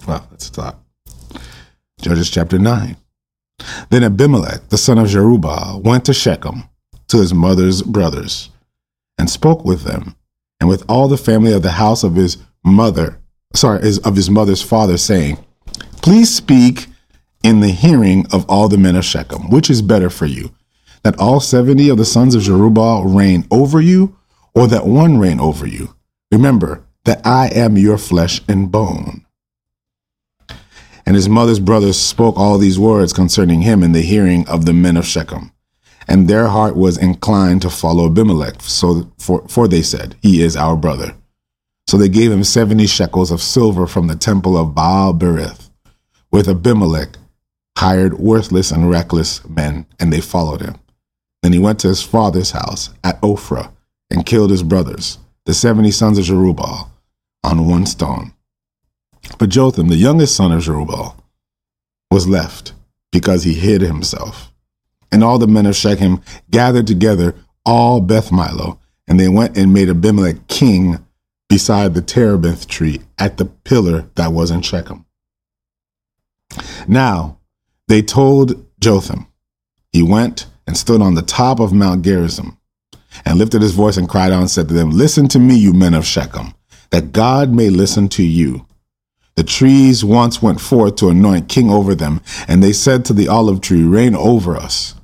Well, 0.06 0.26
that's 0.30 0.48
a 0.48 0.52
thought. 0.52 0.78
Judges 2.00 2.30
chapter 2.30 2.58
9. 2.58 2.96
Then 3.90 4.04
Abimelech, 4.04 4.68
the 4.68 4.78
son 4.78 4.98
of 4.98 5.08
Jerubbaal, 5.08 5.82
went 5.82 6.04
to 6.06 6.14
Shechem 6.14 6.64
to 7.08 7.18
his 7.18 7.34
mother's 7.34 7.82
brothers 7.82 8.50
and 9.18 9.28
spoke 9.28 9.64
with 9.64 9.82
them 9.82 10.14
and 10.60 10.68
with 10.68 10.84
all 10.88 11.08
the 11.08 11.16
family 11.16 11.52
of 11.52 11.62
the 11.62 11.72
house 11.72 12.02
of 12.04 12.14
his 12.14 12.38
mother, 12.64 13.18
sorry, 13.54 13.80
of 14.04 14.16
his 14.16 14.30
mother's 14.30 14.62
father, 14.62 14.96
saying, 14.96 15.38
Please 16.02 16.34
speak 16.34 16.86
in 17.42 17.60
the 17.60 17.70
hearing 17.70 18.26
of 18.32 18.44
all 18.48 18.68
the 18.68 18.78
men 18.78 18.96
of 18.96 19.04
Shechem, 19.04 19.50
which 19.50 19.70
is 19.70 19.82
better 19.82 20.10
for 20.10 20.26
you, 20.26 20.54
that 21.02 21.18
all 21.18 21.40
70 21.40 21.88
of 21.88 21.98
the 21.98 22.04
sons 22.04 22.34
of 22.34 22.42
Jerubbaal 22.42 23.14
reign 23.14 23.46
over 23.50 23.80
you, 23.80 24.16
or 24.54 24.66
that 24.66 24.86
one 24.86 25.18
reign 25.18 25.38
over 25.38 25.66
you. 25.66 25.94
Remember, 26.32 26.84
that 27.08 27.26
I 27.26 27.48
am 27.54 27.78
your 27.78 27.96
flesh 27.96 28.42
and 28.48 28.70
bone. 28.70 29.24
And 31.06 31.16
his 31.16 31.26
mother's 31.26 31.58
brothers 31.58 31.98
spoke 31.98 32.36
all 32.36 32.58
these 32.58 32.78
words 32.78 33.14
concerning 33.14 33.62
him 33.62 33.82
in 33.82 33.92
the 33.92 34.02
hearing 34.02 34.46
of 34.46 34.66
the 34.66 34.74
men 34.74 34.98
of 34.98 35.06
Shechem. 35.06 35.52
And 36.08 36.26
their 36.26 36.48
heart 36.48 36.74
was 36.74 36.96
inclined 36.96 37.62
to 37.62 37.70
follow 37.70 38.06
Abimelech, 38.06 38.62
so 38.62 39.12
for, 39.18 39.46
for 39.46 39.68
they 39.68 39.82
said, 39.82 40.16
He 40.22 40.42
is 40.42 40.56
our 40.56 40.76
brother. 40.76 41.14
So 41.86 41.96
they 41.96 42.08
gave 42.08 42.32
him 42.32 42.44
seventy 42.44 42.86
shekels 42.86 43.30
of 43.30 43.42
silver 43.42 43.86
from 43.86 44.06
the 44.06 44.16
temple 44.16 44.56
of 44.56 44.74
Baal 44.74 45.12
Berith, 45.12 45.70
with 46.30 46.48
Abimelech 46.48 47.16
hired 47.76 48.18
worthless 48.18 48.70
and 48.70 48.90
reckless 48.90 49.46
men, 49.48 49.86
and 50.00 50.12
they 50.12 50.20
followed 50.20 50.60
him. 50.62 50.76
Then 51.42 51.52
he 51.52 51.58
went 51.58 51.78
to 51.80 51.88
his 51.88 52.02
father's 52.02 52.50
house 52.50 52.90
at 53.04 53.20
Ophrah 53.20 53.70
and 54.10 54.26
killed 54.26 54.50
his 54.50 54.62
brothers, 54.62 55.18
the 55.44 55.54
seventy 55.54 55.90
sons 55.90 56.18
of 56.18 56.24
Jerubbaal, 56.24 56.88
on 57.44 57.68
one 57.68 57.86
stone. 57.86 58.32
But 59.38 59.50
Jotham, 59.50 59.88
the 59.88 59.96
youngest 59.96 60.34
son 60.34 60.52
of 60.52 60.62
Jerubbaal, 60.62 61.14
was 62.10 62.26
left 62.26 62.72
because 63.12 63.44
he 63.44 63.54
hid 63.54 63.82
himself. 63.82 64.52
And 65.10 65.24
all 65.24 65.38
the 65.38 65.46
men 65.46 65.66
of 65.66 65.76
Shechem 65.76 66.22
gathered 66.50 66.86
together 66.86 67.34
all 67.64 68.00
Beth 68.00 68.30
Millo, 68.30 68.78
and 69.06 69.18
they 69.18 69.28
went 69.28 69.56
and 69.56 69.72
made 69.72 69.88
Abimelech 69.88 70.48
king 70.48 71.04
beside 71.48 71.94
the 71.94 72.02
terebinth 72.02 72.68
tree 72.68 73.00
at 73.18 73.38
the 73.38 73.46
pillar 73.46 74.08
that 74.16 74.32
was 74.32 74.50
in 74.50 74.62
Shechem. 74.62 75.06
Now 76.86 77.38
they 77.88 78.02
told 78.02 78.66
Jotham. 78.80 79.26
He 79.92 80.02
went 80.02 80.46
and 80.66 80.76
stood 80.76 81.00
on 81.00 81.14
the 81.14 81.22
top 81.22 81.60
of 81.60 81.72
Mount 81.72 82.04
Gerizim 82.04 82.58
and 83.24 83.38
lifted 83.38 83.62
his 83.62 83.72
voice 83.72 83.96
and 83.96 84.08
cried 84.08 84.32
out 84.32 84.40
and 84.40 84.50
said 84.50 84.68
to 84.68 84.74
them, 84.74 84.90
Listen 84.90 85.26
to 85.28 85.38
me, 85.38 85.56
you 85.56 85.72
men 85.72 85.94
of 85.94 86.04
Shechem 86.06 86.54
that 86.90 87.12
God 87.12 87.52
may 87.52 87.68
listen 87.68 88.08
to 88.10 88.22
you. 88.22 88.66
The 89.34 89.44
trees 89.44 90.04
once 90.04 90.42
went 90.42 90.60
forth 90.60 90.96
to 90.96 91.10
anoint 91.10 91.48
king 91.48 91.70
over 91.70 91.94
them, 91.94 92.20
and 92.48 92.62
they 92.62 92.72
said 92.72 93.04
to 93.04 93.12
the 93.12 93.28
olive 93.28 93.60
tree, 93.60 93.84
Reign 93.84 94.16
over 94.16 94.56
us. 94.56 94.94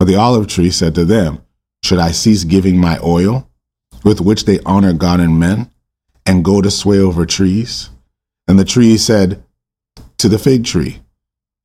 But 0.00 0.06
the 0.06 0.16
olive 0.16 0.46
tree 0.46 0.70
said 0.70 0.94
to 0.94 1.04
them, 1.04 1.42
Should 1.84 1.98
I 1.98 2.10
cease 2.12 2.44
giving 2.44 2.78
my 2.78 2.98
oil, 3.00 3.46
with 4.02 4.18
which 4.18 4.46
they 4.46 4.58
honor 4.64 4.94
God 4.94 5.20
and 5.20 5.38
men, 5.38 5.70
and 6.24 6.42
go 6.42 6.62
to 6.62 6.70
sway 6.70 6.98
over 6.98 7.26
trees? 7.26 7.90
And 8.48 8.58
the 8.58 8.64
tree 8.64 8.96
said 8.96 9.44
to 10.16 10.30
the 10.30 10.38
fig 10.38 10.64
tree, 10.64 11.02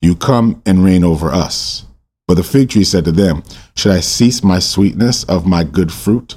You 0.01 0.17
come 0.17 0.61
and 0.65 0.83
reign 0.83 1.05
over 1.05 1.31
us. 1.31 1.85
But 2.27 2.35
the 2.35 2.43
fig 2.43 2.71
tree 2.71 2.83
said 2.83 3.05
to 3.05 3.13
them, 3.13 3.41
Should 3.77 3.93
I 3.93 4.01
cease 4.01 4.43
my 4.43 4.59
sweetness 4.59 5.23
of 5.23 5.47
my 5.47 5.63
good 5.63 5.93
fruit, 5.93 6.35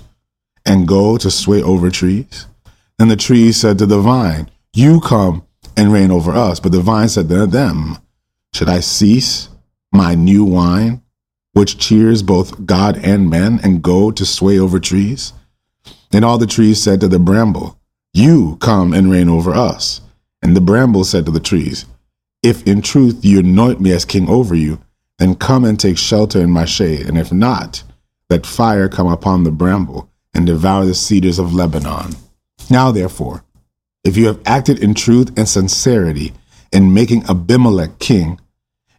and 0.64 0.86
go 0.86 1.16
to 1.16 1.32
sway 1.32 1.64
over 1.64 1.90
trees? 1.90 2.46
And 3.00 3.10
the 3.10 3.16
tree 3.16 3.50
said 3.50 3.76
to 3.78 3.86
the 3.86 4.00
vine, 4.00 4.48
You 4.72 5.00
come 5.00 5.44
and 5.76 5.92
reign 5.92 6.12
over 6.12 6.30
us. 6.30 6.60
But 6.60 6.70
the 6.70 6.80
vine 6.80 7.08
said 7.08 7.28
to 7.28 7.46
them, 7.46 7.98
Should 8.54 8.68
I 8.68 8.78
cease 8.78 9.48
my 9.92 10.14
new 10.14 10.44
wine, 10.44 11.02
which 11.58 11.76
cheers 11.76 12.22
both 12.22 12.64
God 12.66 12.96
and 12.98 13.28
men, 13.28 13.58
and 13.64 13.82
go 13.82 14.12
to 14.12 14.24
sway 14.24 14.60
over 14.60 14.78
trees? 14.78 15.32
And 16.12 16.24
all 16.24 16.38
the 16.38 16.46
trees 16.46 16.80
said 16.80 17.00
to 17.00 17.08
the 17.08 17.18
bramble, 17.18 17.76
You 18.14 18.58
come 18.60 18.92
and 18.92 19.10
reign 19.10 19.28
over 19.28 19.52
us. 19.52 20.00
And 20.40 20.54
the 20.54 20.60
bramble 20.60 21.02
said 21.02 21.26
to 21.26 21.32
the 21.32 21.40
trees, 21.40 21.84
If 22.44 22.64
in 22.64 22.80
truth 22.80 23.24
you 23.24 23.40
anoint 23.40 23.80
me 23.80 23.90
as 23.90 24.04
king 24.04 24.28
over 24.28 24.54
you, 24.54 24.78
then 25.18 25.34
come 25.34 25.64
and 25.64 25.80
take 25.80 25.98
shelter 25.98 26.40
in 26.40 26.50
my 26.50 26.64
shade. 26.64 27.08
And 27.08 27.18
if 27.18 27.32
not, 27.32 27.82
let 28.30 28.46
fire 28.46 28.88
come 28.88 29.08
upon 29.08 29.42
the 29.42 29.50
bramble 29.50 30.08
and 30.32 30.46
devour 30.46 30.86
the 30.86 30.94
cedars 30.94 31.40
of 31.40 31.52
Lebanon. 31.52 32.12
Now, 32.70 32.92
therefore, 32.92 33.42
if 34.04 34.16
you 34.16 34.28
have 34.28 34.40
acted 34.46 34.78
in 34.78 34.94
truth 34.94 35.36
and 35.36 35.48
sincerity 35.48 36.34
in 36.72 36.94
making 36.94 37.24
Abimelech 37.28 37.98
king, 37.98 38.38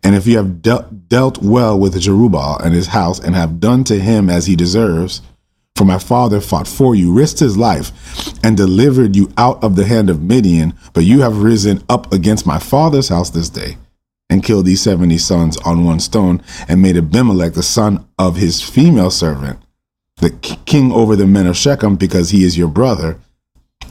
and 0.03 0.15
if 0.15 0.25
you 0.27 0.37
have 0.37 0.61
de- 0.61 0.87
dealt 1.07 1.39
well 1.39 1.77
with 1.79 1.95
Jerubbaal 1.95 2.63
and 2.63 2.73
his 2.73 2.87
house, 2.87 3.19
and 3.19 3.35
have 3.35 3.59
done 3.59 3.83
to 3.85 3.99
him 3.99 4.29
as 4.29 4.45
he 4.45 4.55
deserves, 4.55 5.21
for 5.75 5.85
my 5.85 5.99
father 5.99 6.41
fought 6.41 6.67
for 6.67 6.95
you, 6.95 7.13
risked 7.13 7.39
his 7.39 7.57
life, 7.57 7.91
and 8.43 8.57
delivered 8.57 9.15
you 9.15 9.31
out 9.37 9.63
of 9.63 9.75
the 9.75 9.85
hand 9.85 10.09
of 10.09 10.21
Midian, 10.21 10.73
but 10.93 11.05
you 11.05 11.21
have 11.21 11.41
risen 11.41 11.83
up 11.89 12.11
against 12.11 12.45
my 12.45 12.59
father's 12.59 13.09
house 13.09 13.29
this 13.29 13.49
day, 13.49 13.77
and 14.29 14.43
killed 14.43 14.65
these 14.65 14.81
70 14.81 15.17
sons 15.17 15.57
on 15.57 15.83
one 15.83 15.99
stone 15.99 16.41
and 16.67 16.81
made 16.81 16.97
Abimelech 16.97 17.53
the 17.53 17.63
son 17.63 18.05
of 18.17 18.35
his 18.37 18.61
female 18.61 19.11
servant 19.11 19.59
the 20.19 20.31
king 20.65 20.91
over 20.91 21.15
the 21.15 21.27
men 21.27 21.47
of 21.47 21.57
Shechem 21.57 21.95
because 21.95 22.29
he 22.29 22.43
is 22.43 22.57
your 22.57 22.67
brother, 22.67 23.19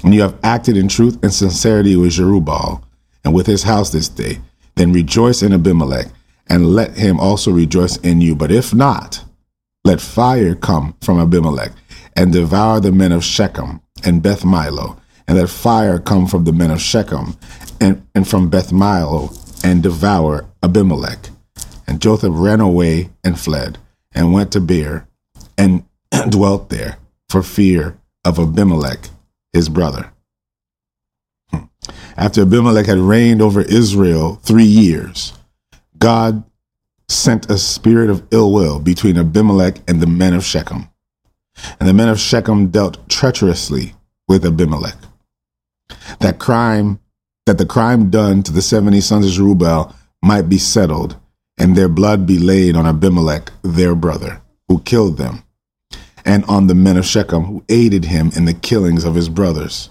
and 0.05 0.15
you 0.15 0.21
have 0.23 0.39
acted 0.43 0.77
in 0.77 0.89
truth 0.89 1.19
and 1.23 1.33
sincerity 1.33 1.97
with 1.97 2.13
Jerubbaal 2.13 2.83
and 3.25 3.35
with 3.35 3.47
his 3.47 3.63
house 3.63 3.91
this 3.91 4.09
day, 4.09 4.39
then 4.79 4.93
rejoice 4.93 5.43
in 5.43 5.53
Abimelech 5.53 6.07
and 6.49 6.75
let 6.75 6.97
him 6.97 7.21
also 7.21 7.51
rejoice 7.51 7.97
in 7.99 8.21
you. 8.21 8.35
But 8.35 8.51
if 8.51 8.73
not, 8.73 9.25
let 9.85 10.01
fire 10.01 10.55
come 10.55 10.95
from 11.03 11.19
Abimelech 11.19 11.73
and 12.17 12.33
devour 12.33 12.81
the 12.81 12.93
men 12.93 13.13
of 13.13 13.25
Shechem 13.25 13.81
and 14.05 14.23
Beth 14.23 14.43
Millo, 14.43 14.99
and 15.27 15.37
let 15.37 15.51
fire 15.51 15.99
come 15.99 16.27
from 16.27 16.45
the 16.45 16.53
men 16.53 16.71
of 16.71 16.81
Shechem 16.81 17.37
and, 17.81 18.07
and 18.15 18.27
from 18.27 18.49
Beth 18.49 18.71
Millo 18.71 19.33
and 19.65 19.83
devour 19.83 20.47
Abimelech. 20.63 21.31
And 21.87 22.01
Jotham 22.01 22.39
ran 22.39 22.61
away 22.61 23.11
and 23.25 23.39
fled 23.39 23.79
and 24.13 24.33
went 24.33 24.53
to 24.53 24.61
Beer 24.61 25.09
and 25.57 25.85
dwelt 26.29 26.71
there 26.71 26.99
for 27.29 27.43
fear 27.43 27.99
of 28.25 28.39
Abimelech, 28.39 29.09
his 29.53 29.69
brother. 29.69 30.13
After 32.19 32.43
Abimelech 32.43 32.87
had 32.87 32.99
reigned 32.99 33.41
over 33.41 33.61
Israel 33.63 34.41
three 34.43 34.65
years, 34.65 35.33
God 35.99 36.43
sent 37.09 37.49
a 37.49 37.57
spirit 37.57 38.11
of 38.11 38.27
ill 38.33 38.53
will 38.53 38.81
between 38.81 39.17
Abimelech 39.17 39.79
and 39.87 40.01
the 40.01 40.07
men 40.09 40.35
of 40.35 40.45
Shechem. 40.45 40.89
And 41.79 41.89
the 41.89 41.95
men 41.95 42.09
of 42.09 42.19
Shechem 42.19 42.71
dealt 42.71 43.09
treacherously 43.09 43.95
with 44.27 44.45
Abimelech. 44.45 44.97
That 46.19 46.41
crime, 46.41 46.99
that 47.47 47.57
the 47.57 47.65
crime 47.65 48.11
done 48.11 48.43
to 48.43 48.53
the 48.53 48.63
70 48.63 49.01
sons 49.01 49.25
of 49.25 49.33
Jerubbaal 49.33 49.95
might 50.21 50.49
be 50.49 50.59
settled, 50.59 51.17
and 51.57 51.77
their 51.77 51.89
blood 51.89 52.27
be 52.27 52.39
laid 52.39 52.75
on 52.75 52.85
Abimelech, 52.85 53.53
their 53.63 53.95
brother, 53.95 54.43
who 54.67 54.81
killed 54.81 55.19
them 55.19 55.45
and 56.25 56.45
on 56.45 56.67
the 56.67 56.75
men 56.75 56.97
of 56.99 57.07
Shechem 57.07 57.45
who 57.45 57.65
aided 57.69 58.07
him 58.07 58.33
in 58.37 58.45
the 58.45 58.53
killings 58.53 59.05
of 59.05 59.15
his 59.15 59.31
brothers. 59.31 59.89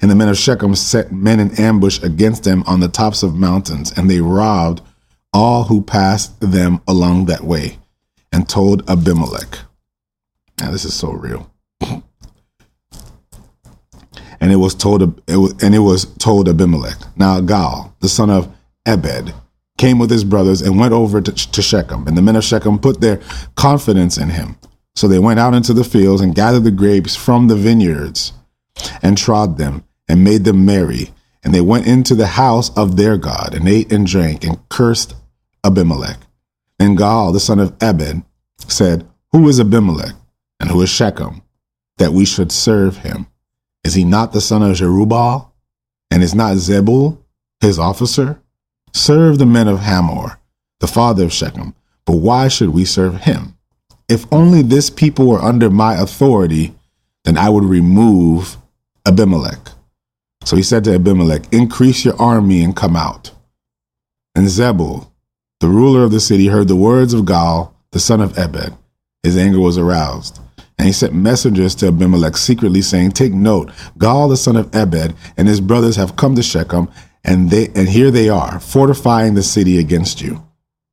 And 0.00 0.10
the 0.10 0.14
men 0.14 0.28
of 0.28 0.38
Shechem 0.38 0.74
set 0.74 1.12
men 1.12 1.40
in 1.40 1.58
ambush 1.60 2.02
against 2.02 2.44
them 2.44 2.62
on 2.66 2.80
the 2.80 2.88
tops 2.88 3.22
of 3.22 3.34
mountains, 3.34 3.92
and 3.96 4.08
they 4.08 4.20
robbed 4.20 4.80
all 5.32 5.64
who 5.64 5.82
passed 5.82 6.40
them 6.40 6.80
along 6.88 7.26
that 7.26 7.44
way, 7.44 7.78
and 8.32 8.48
told 8.48 8.88
Abimelech. 8.88 9.58
Now 10.60 10.70
this 10.70 10.84
is 10.84 10.94
so 10.94 11.12
real. 11.12 11.50
and 11.80 12.02
it 14.40 14.56
was 14.56 14.74
told 14.74 15.02
it 15.02 15.36
was, 15.36 15.54
and 15.62 15.74
it 15.74 15.80
was 15.80 16.06
told 16.16 16.48
Abimelech. 16.48 16.98
Now 17.16 17.40
Gaal, 17.40 17.92
the 18.00 18.08
son 18.08 18.30
of 18.30 18.52
Ebed, 18.86 19.34
came 19.78 19.98
with 19.98 20.10
his 20.10 20.24
brothers 20.24 20.62
and 20.62 20.78
went 20.78 20.92
over 20.92 21.20
to, 21.20 21.32
to 21.32 21.62
Shechem, 21.62 22.06
and 22.06 22.16
the 22.16 22.22
men 22.22 22.36
of 22.36 22.44
Shechem 22.44 22.78
put 22.78 23.00
their 23.00 23.20
confidence 23.54 24.18
in 24.18 24.30
him. 24.30 24.56
So 24.96 25.06
they 25.08 25.18
went 25.18 25.40
out 25.40 25.54
into 25.54 25.72
the 25.72 25.84
fields 25.84 26.20
and 26.20 26.34
gathered 26.34 26.64
the 26.64 26.70
grapes 26.70 27.14
from 27.16 27.46
the 27.48 27.56
vineyards 27.56 28.32
and 29.02 29.16
trod 29.16 29.58
them 29.58 29.84
and 30.08 30.24
made 30.24 30.44
them 30.44 30.64
merry. 30.64 31.10
And 31.42 31.54
they 31.54 31.60
went 31.60 31.86
into 31.86 32.14
the 32.14 32.26
house 32.26 32.76
of 32.76 32.96
their 32.96 33.16
God 33.16 33.54
and 33.54 33.68
ate 33.68 33.92
and 33.92 34.06
drank 34.06 34.44
and 34.44 34.58
cursed 34.68 35.14
Abimelech. 35.64 36.18
And 36.78 36.98
Gaal, 36.98 37.32
the 37.32 37.40
son 37.40 37.58
of 37.58 37.74
Ebed, 37.80 38.22
said, 38.66 39.06
Who 39.32 39.48
is 39.48 39.60
Abimelech 39.60 40.14
and 40.58 40.70
who 40.70 40.82
is 40.82 40.90
Shechem 40.90 41.42
that 41.98 42.12
we 42.12 42.24
should 42.24 42.52
serve 42.52 42.98
him? 42.98 43.26
Is 43.84 43.94
he 43.94 44.04
not 44.04 44.32
the 44.32 44.40
son 44.40 44.62
of 44.62 44.76
Jerubbaal? 44.76 45.48
And 46.10 46.22
is 46.22 46.34
not 46.34 46.56
Zebul 46.56 47.18
his 47.60 47.78
officer? 47.78 48.40
Serve 48.92 49.38
the 49.38 49.46
men 49.46 49.68
of 49.68 49.80
Hamor, 49.80 50.38
the 50.80 50.88
father 50.88 51.24
of 51.24 51.32
Shechem. 51.32 51.74
But 52.04 52.16
why 52.16 52.48
should 52.48 52.70
we 52.70 52.84
serve 52.84 53.22
him? 53.22 53.56
if 54.10 54.26
only 54.32 54.60
this 54.60 54.90
people 54.90 55.28
were 55.28 55.40
under 55.40 55.70
my 55.70 55.94
authority, 55.94 56.74
then 57.24 57.38
I 57.38 57.48
would 57.48 57.62
remove 57.62 58.56
Abimelech. 59.06 59.58
So 60.44 60.56
he 60.56 60.62
said 60.62 60.84
to 60.84 60.94
Abimelech, 60.94 61.52
Increase 61.52 62.04
your 62.04 62.20
army 62.20 62.62
and 62.62 62.74
come 62.74 62.96
out. 62.96 63.32
And 64.34 64.46
Zebul, 64.46 65.10
the 65.60 65.68
ruler 65.68 66.04
of 66.04 66.12
the 66.12 66.20
city, 66.20 66.46
heard 66.46 66.68
the 66.68 66.76
words 66.76 67.12
of 67.12 67.24
Gaal, 67.24 67.72
the 67.92 68.00
son 68.00 68.20
of 68.20 68.38
Ebed. 68.38 68.74
His 69.22 69.36
anger 69.36 69.60
was 69.60 69.76
aroused. 69.76 70.40
And 70.78 70.86
he 70.86 70.92
sent 70.92 71.12
messengers 71.12 71.74
to 71.76 71.88
Abimelech 71.88 72.36
secretly, 72.36 72.80
saying, 72.80 73.10
Take 73.10 73.32
note, 73.34 73.70
Gaal, 73.98 74.30
the 74.30 74.36
son 74.36 74.56
of 74.56 74.74
Ebed, 74.74 75.14
and 75.36 75.46
his 75.46 75.60
brothers 75.60 75.96
have 75.96 76.16
come 76.16 76.34
to 76.36 76.42
Shechem, 76.42 76.88
and 77.22 77.50
they 77.50 77.68
and 77.74 77.88
here 77.88 78.10
they 78.10 78.30
are, 78.30 78.58
fortifying 78.60 79.34
the 79.34 79.42
city 79.42 79.78
against 79.78 80.22
you. 80.22 80.42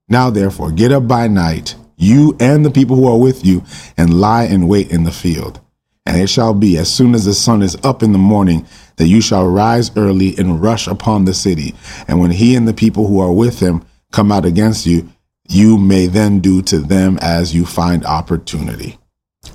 Now 0.09 0.29
therefore, 0.29 0.71
get 0.71 0.91
up 0.91 1.07
by 1.07 1.27
night 1.27 1.75
you 1.97 2.37
and 2.39 2.63
the 2.63 2.71
people 2.71 2.95
who 2.95 3.07
are 3.07 3.17
with 3.17 3.45
you, 3.45 3.63
and 3.97 4.21
lie 4.21 4.43
in 4.43 4.67
wait 4.67 4.91
in 4.91 5.03
the 5.03 5.11
field. 5.11 5.59
And 6.07 6.21
it 6.21 6.29
shall 6.29 6.53
be 6.53 6.77
as 6.77 6.89
soon 6.89 7.13
as 7.13 7.25
the 7.25 7.33
sun 7.33 7.61
is 7.61 7.77
up 7.83 8.01
in 8.01 8.13
the 8.13 8.17
morning 8.17 8.65
that 8.95 9.09
you 9.09 9.19
shall 9.19 9.45
rise 9.45 9.95
early 9.97 10.37
and 10.37 10.61
rush 10.61 10.87
upon 10.87 11.25
the 11.25 11.33
city. 11.33 11.75
And 12.07 12.21
when 12.21 12.31
he 12.31 12.55
and 12.55 12.65
the 12.65 12.73
people 12.73 13.07
who 13.07 13.19
are 13.19 13.33
with 13.33 13.59
him 13.59 13.85
come 14.13 14.31
out 14.31 14.45
against 14.45 14.85
you, 14.85 15.09
you 15.49 15.77
may 15.77 16.07
then 16.07 16.39
do 16.39 16.61
to 16.61 16.79
them 16.79 17.19
as 17.21 17.53
you 17.53 17.65
find 17.65 18.05
opportunity. 18.05 18.97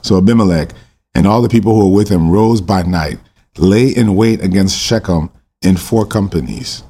So 0.03 0.19
Abimelech 0.19 0.73
and 1.15 1.27
all 1.27 1.41
the 1.41 1.49
people 1.49 1.75
who 1.75 1.89
were 1.89 1.97
with 1.97 2.11
him 2.11 2.31
rose 2.31 2.61
by 2.61 2.83
night, 2.83 3.19
lay 3.57 3.89
in 3.89 4.15
wait 4.15 4.45
against 4.45 4.79
Shechem 4.79 5.31
in 5.63 5.79
four 5.79 6.05
companies. 6.05 6.83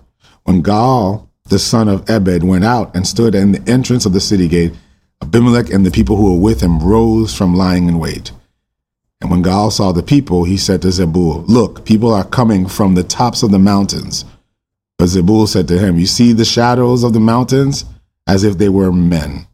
When 0.43 0.65
Gaal, 0.65 1.29
the 1.45 1.61
son 1.61 1.89
of 1.89 2.11
Ebed, 2.11 2.43
went 2.43 2.65
out 2.65 2.97
and 2.97 3.07
stood 3.07 3.37
in 3.37 3.53
the 3.53 3.71
entrance 3.71 4.07
of 4.07 4.13
the 4.13 4.21
city 4.21 4.49
gate, 4.49 4.75
Abimelech 5.23 5.71
and 5.71 5.87
the 5.87 5.93
people 5.93 6.17
who 6.17 6.35
were 6.35 6.41
with 6.41 6.61
him 6.61 6.81
rose 6.81 7.33
from 7.33 7.55
lying 7.55 7.87
in 7.87 8.01
wait. 8.01 8.33
And 9.23 9.31
when 9.31 9.43
Gaal 9.45 9.71
saw 9.71 9.93
the 9.93 10.03
people, 10.03 10.43
he 10.43 10.57
said 10.57 10.83
to 10.83 10.89
Zebul, 10.89 11.45
Look, 11.47 11.85
people 11.85 12.13
are 12.13 12.25
coming 12.25 12.67
from 12.67 12.97
the 12.97 13.05
tops 13.05 13.45
of 13.45 13.53
the 13.53 13.59
mountains. 13.59 14.25
But 14.99 15.07
Zebul 15.07 15.47
said 15.47 15.69
to 15.69 15.79
him, 15.79 15.97
You 15.97 16.07
see 16.07 16.33
the 16.33 16.45
shadows 16.45 17.05
of 17.05 17.13
the 17.13 17.21
mountains 17.21 17.85
as 18.27 18.43
if 18.43 18.59
they 18.59 18.69
were 18.69 18.93
men. 18.93 19.47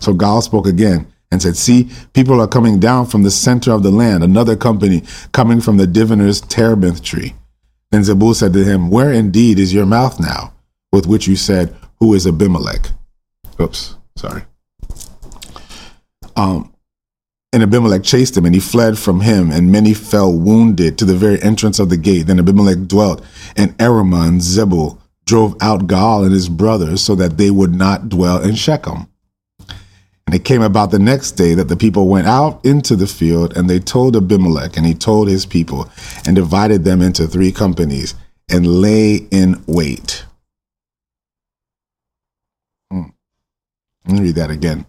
So 0.00 0.14
Gaal 0.14 0.42
spoke 0.42 0.66
again 0.66 1.06
and 1.30 1.42
said, 1.42 1.56
See, 1.56 1.90
people 2.14 2.40
are 2.40 2.48
coming 2.48 2.80
down 2.80 3.04
from 3.04 3.24
the 3.24 3.30
center 3.30 3.72
of 3.72 3.82
the 3.82 3.90
land, 3.90 4.24
another 4.24 4.56
company 4.56 5.02
coming 5.32 5.60
from 5.60 5.76
the 5.76 5.86
diviner's 5.86 6.40
terebinth 6.40 7.02
tree. 7.02 7.34
Then 7.90 8.00
Zebul 8.00 8.34
said 8.34 8.54
to 8.54 8.64
him, 8.64 8.88
Where 8.88 9.12
indeed 9.12 9.58
is 9.58 9.74
your 9.74 9.86
mouth 9.86 10.18
now, 10.18 10.54
with 10.92 11.06
which 11.06 11.28
you 11.28 11.36
said, 11.36 11.76
Who 12.00 12.14
is 12.14 12.26
Abimelech? 12.26 12.90
Oops, 13.60 13.96
sorry. 14.16 14.44
Um, 16.36 16.72
and 17.52 17.62
Abimelech 17.62 18.02
chased 18.02 18.36
him, 18.36 18.44
and 18.44 18.54
he 18.54 18.60
fled 18.60 18.98
from 18.98 19.20
him, 19.20 19.50
and 19.50 19.72
many 19.72 19.94
fell 19.94 20.32
wounded 20.32 20.98
to 20.98 21.04
the 21.04 21.16
very 21.16 21.40
entrance 21.42 21.78
of 21.78 21.88
the 21.88 21.96
gate. 21.96 22.26
Then 22.26 22.38
Abimelech 22.38 22.86
dwelt 22.86 23.24
and 23.56 23.76
Zebul 23.78 24.98
drove 25.24 25.56
out 25.60 25.86
Gaal 25.86 26.24
and 26.24 26.32
his 26.32 26.48
brothers 26.48 27.02
so 27.02 27.14
that 27.14 27.36
they 27.36 27.50
would 27.50 27.74
not 27.74 28.08
dwell 28.08 28.42
in 28.42 28.54
Shechem. 28.54 29.06
And 30.26 30.34
it 30.34 30.44
came 30.44 30.60
about 30.60 30.90
the 30.90 30.98
next 30.98 31.32
day 31.32 31.54
that 31.54 31.68
the 31.68 31.76
people 31.76 32.06
went 32.06 32.26
out 32.26 32.62
into 32.64 32.96
the 32.96 33.06
field, 33.06 33.56
and 33.56 33.68
they 33.68 33.78
told 33.78 34.14
Abimelech, 34.14 34.76
and 34.76 34.84
he 34.84 34.92
told 34.92 35.28
his 35.28 35.46
people, 35.46 35.90
and 36.26 36.36
divided 36.36 36.84
them 36.84 37.00
into 37.00 37.26
three 37.26 37.50
companies, 37.50 38.14
and 38.50 38.66
lay 38.66 39.26
in 39.30 39.62
wait. 39.66 40.26
Hmm. 42.90 43.04
Let 44.06 44.14
me 44.14 44.20
read 44.20 44.34
that 44.34 44.50
again. 44.50 44.84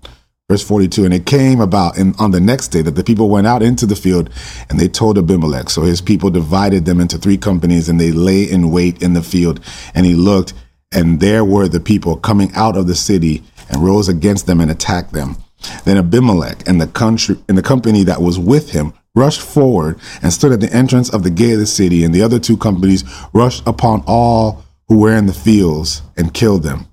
Verse 0.50 0.64
42, 0.64 1.06
and 1.06 1.14
it 1.14 1.28
came 1.28 1.62
about 1.62 1.96
in, 2.00 2.16
on 2.18 2.32
the 2.32 2.40
next 2.40 2.70
day 2.70 2.82
that 2.82 2.96
the 2.96 3.04
people 3.04 3.30
went 3.30 3.46
out 3.46 3.62
into 3.62 3.86
the 3.86 3.96
field 3.96 4.32
and 4.68 4.80
they 4.80 4.88
told 4.88 5.20
Abimelech. 5.20 5.70
So 5.70 5.84
his 5.84 6.02
people 6.02 6.32
divided 6.32 6.86
them 6.86 7.00
into 7.00 7.20
three 7.20 7.38
companies 7.38 7.88
and 7.88 8.02
they 8.02 8.12
lay 8.12 8.50
in 8.50 8.72
wait 8.72 9.04
in 9.04 9.14
the 9.14 9.22
field. 9.22 9.60
And 9.94 10.08
he 10.08 10.16
looked 10.16 10.56
and 10.92 11.20
there 11.20 11.46
were 11.46 11.68
the 11.68 11.80
people 11.80 12.18
coming 12.18 12.52
out 12.56 12.76
of 12.76 12.88
the 12.88 12.96
city 12.96 13.44
and 13.70 13.84
rose 13.84 14.10
against 14.10 14.48
them 14.48 14.60
and 14.60 14.72
attacked 14.72 15.14
them. 15.14 15.38
Then 15.86 15.98
Abimelech 15.98 16.68
and 16.68 16.82
the 16.82 16.88
country 16.88 17.38
and 17.48 17.56
the 17.56 17.62
company 17.62 18.04
that 18.06 18.20
was 18.20 18.40
with 18.40 18.72
him 18.72 18.94
rushed 19.14 19.42
forward 19.42 20.00
and 20.24 20.34
stood 20.34 20.52
at 20.52 20.62
the 20.62 20.74
entrance 20.74 21.14
of 21.14 21.22
the 21.22 21.30
gate 21.30 21.54
of 21.54 21.60
the 21.60 21.68
city. 21.68 22.04
And 22.04 22.12
the 22.12 22.24
other 22.24 22.40
two 22.40 22.58
companies 22.58 23.04
rushed 23.34 23.68
upon 23.68 24.04
all 24.08 24.66
who 24.88 24.98
were 24.98 25.16
in 25.16 25.28
the 25.28 25.34
fields 25.34 26.02
and 26.18 26.34
killed 26.34 26.64
them. 26.64 26.88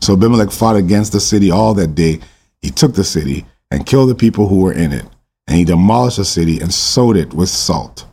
So 0.00 0.14
Abimelech 0.14 0.50
fought 0.50 0.74
against 0.74 1.12
the 1.12 1.20
city 1.20 1.52
all 1.52 1.74
that 1.74 1.94
day 1.94 2.18
he 2.60 2.70
took 2.70 2.94
the 2.94 3.04
city 3.04 3.46
and 3.70 3.86
killed 3.86 4.10
the 4.10 4.14
people 4.14 4.48
who 4.48 4.60
were 4.60 4.72
in 4.72 4.92
it, 4.92 5.06
and 5.46 5.56
he 5.56 5.64
demolished 5.64 6.16
the 6.16 6.24
city 6.24 6.60
and 6.60 6.72
sowed 6.72 7.16
it 7.16 7.32
with 7.32 7.48
salt. 7.48 8.06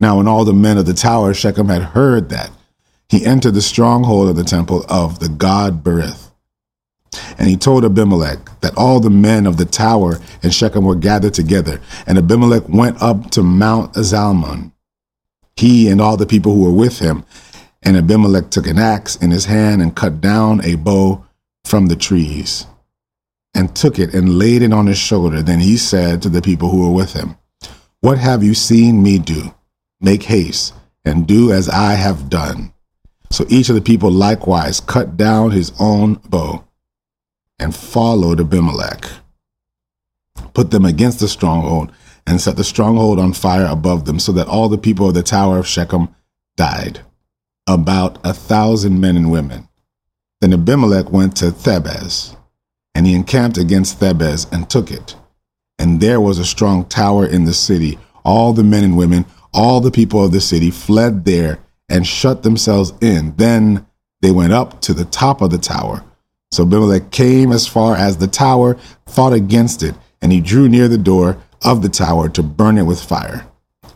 Now, 0.00 0.18
when 0.18 0.28
all 0.28 0.44
the 0.44 0.52
men 0.52 0.78
of 0.78 0.86
the 0.86 0.94
tower 0.94 1.34
Shechem 1.34 1.68
had 1.68 1.82
heard 1.82 2.28
that, 2.30 2.50
he 3.08 3.24
entered 3.24 3.54
the 3.54 3.62
stronghold 3.62 4.28
of 4.28 4.36
the 4.36 4.44
temple 4.44 4.84
of 4.88 5.18
the 5.18 5.28
god 5.28 5.82
Berith. 5.82 6.30
And 7.38 7.48
he 7.48 7.56
told 7.56 7.84
Abimelech 7.84 8.60
that 8.60 8.76
all 8.76 9.00
the 9.00 9.10
men 9.10 9.46
of 9.46 9.56
the 9.56 9.64
tower 9.64 10.18
in 10.42 10.50
Shechem 10.50 10.84
were 10.84 10.94
gathered 10.94 11.34
together, 11.34 11.80
and 12.06 12.18
Abimelech 12.18 12.68
went 12.68 13.00
up 13.02 13.30
to 13.32 13.42
Mount 13.42 13.94
Azalmon, 13.94 14.72
he 15.56 15.88
and 15.88 16.00
all 16.00 16.16
the 16.16 16.26
people 16.26 16.54
who 16.54 16.64
were 16.64 16.72
with 16.72 16.98
him, 16.98 17.24
And 17.82 17.96
Abimelech 17.96 18.50
took 18.50 18.66
an 18.66 18.78
axe 18.78 19.16
in 19.16 19.30
his 19.30 19.46
hand 19.46 19.80
and 19.80 19.94
cut 19.94 20.20
down 20.20 20.60
a 20.64 20.74
bough 20.74 21.24
from 21.64 21.86
the 21.86 21.96
trees 21.96 22.66
and 23.58 23.74
took 23.74 23.98
it 23.98 24.14
and 24.14 24.38
laid 24.38 24.62
it 24.62 24.72
on 24.72 24.86
his 24.86 24.98
shoulder. 24.98 25.42
Then 25.42 25.58
he 25.58 25.76
said 25.76 26.22
to 26.22 26.28
the 26.28 26.40
people 26.40 26.68
who 26.68 26.88
were 26.88 26.94
with 26.94 27.12
him, 27.12 27.36
What 28.00 28.16
have 28.16 28.44
you 28.44 28.54
seen 28.54 29.02
me 29.02 29.18
do? 29.18 29.52
Make 30.00 30.22
haste 30.22 30.74
and 31.04 31.26
do 31.26 31.50
as 31.50 31.68
I 31.68 31.94
have 31.94 32.30
done. 32.30 32.72
So 33.30 33.46
each 33.48 33.68
of 33.68 33.74
the 33.74 33.80
people 33.80 34.12
likewise 34.12 34.78
cut 34.78 35.16
down 35.16 35.50
his 35.50 35.72
own 35.80 36.20
bough 36.28 36.68
and 37.58 37.74
followed 37.74 38.40
Abimelech, 38.40 39.10
put 40.54 40.70
them 40.70 40.84
against 40.84 41.18
the 41.18 41.26
stronghold, 41.26 41.90
and 42.28 42.40
set 42.40 42.56
the 42.56 42.62
stronghold 42.62 43.18
on 43.18 43.32
fire 43.32 43.66
above 43.66 44.04
them, 44.04 44.20
so 44.20 44.30
that 44.32 44.46
all 44.46 44.68
the 44.68 44.78
people 44.78 45.08
of 45.08 45.14
the 45.14 45.22
tower 45.24 45.58
of 45.58 45.66
Shechem 45.66 46.14
died, 46.56 47.00
about 47.66 48.18
a 48.24 48.32
thousand 48.32 49.00
men 49.00 49.16
and 49.16 49.32
women. 49.32 49.68
Then 50.40 50.52
Abimelech 50.52 51.10
went 51.10 51.36
to 51.38 51.46
Thebez, 51.46 52.36
and 52.98 53.06
he 53.06 53.14
encamped 53.14 53.56
against 53.56 54.00
Thebez 54.00 54.52
and 54.52 54.68
took 54.68 54.90
it. 54.90 55.14
And 55.78 56.00
there 56.00 56.20
was 56.20 56.40
a 56.40 56.44
strong 56.44 56.84
tower 56.84 57.24
in 57.24 57.44
the 57.44 57.54
city. 57.54 57.96
All 58.24 58.52
the 58.52 58.64
men 58.64 58.82
and 58.82 58.96
women, 58.96 59.24
all 59.54 59.80
the 59.80 59.92
people 59.92 60.24
of 60.24 60.32
the 60.32 60.40
city 60.40 60.72
fled 60.72 61.24
there 61.24 61.60
and 61.88 62.04
shut 62.04 62.42
themselves 62.42 62.92
in. 63.00 63.36
Then 63.36 63.86
they 64.20 64.32
went 64.32 64.52
up 64.52 64.80
to 64.80 64.94
the 64.94 65.04
top 65.04 65.42
of 65.42 65.50
the 65.50 65.58
tower. 65.58 66.02
So 66.50 66.64
Abimelech 66.64 67.12
came 67.12 67.52
as 67.52 67.68
far 67.68 67.94
as 67.94 68.16
the 68.16 68.26
tower, 68.26 68.76
fought 69.06 69.32
against 69.32 69.84
it, 69.84 69.94
and 70.20 70.32
he 70.32 70.40
drew 70.40 70.68
near 70.68 70.88
the 70.88 70.98
door 70.98 71.38
of 71.64 71.82
the 71.82 71.88
tower 71.88 72.28
to 72.30 72.42
burn 72.42 72.78
it 72.78 72.82
with 72.82 73.00
fire. 73.00 73.46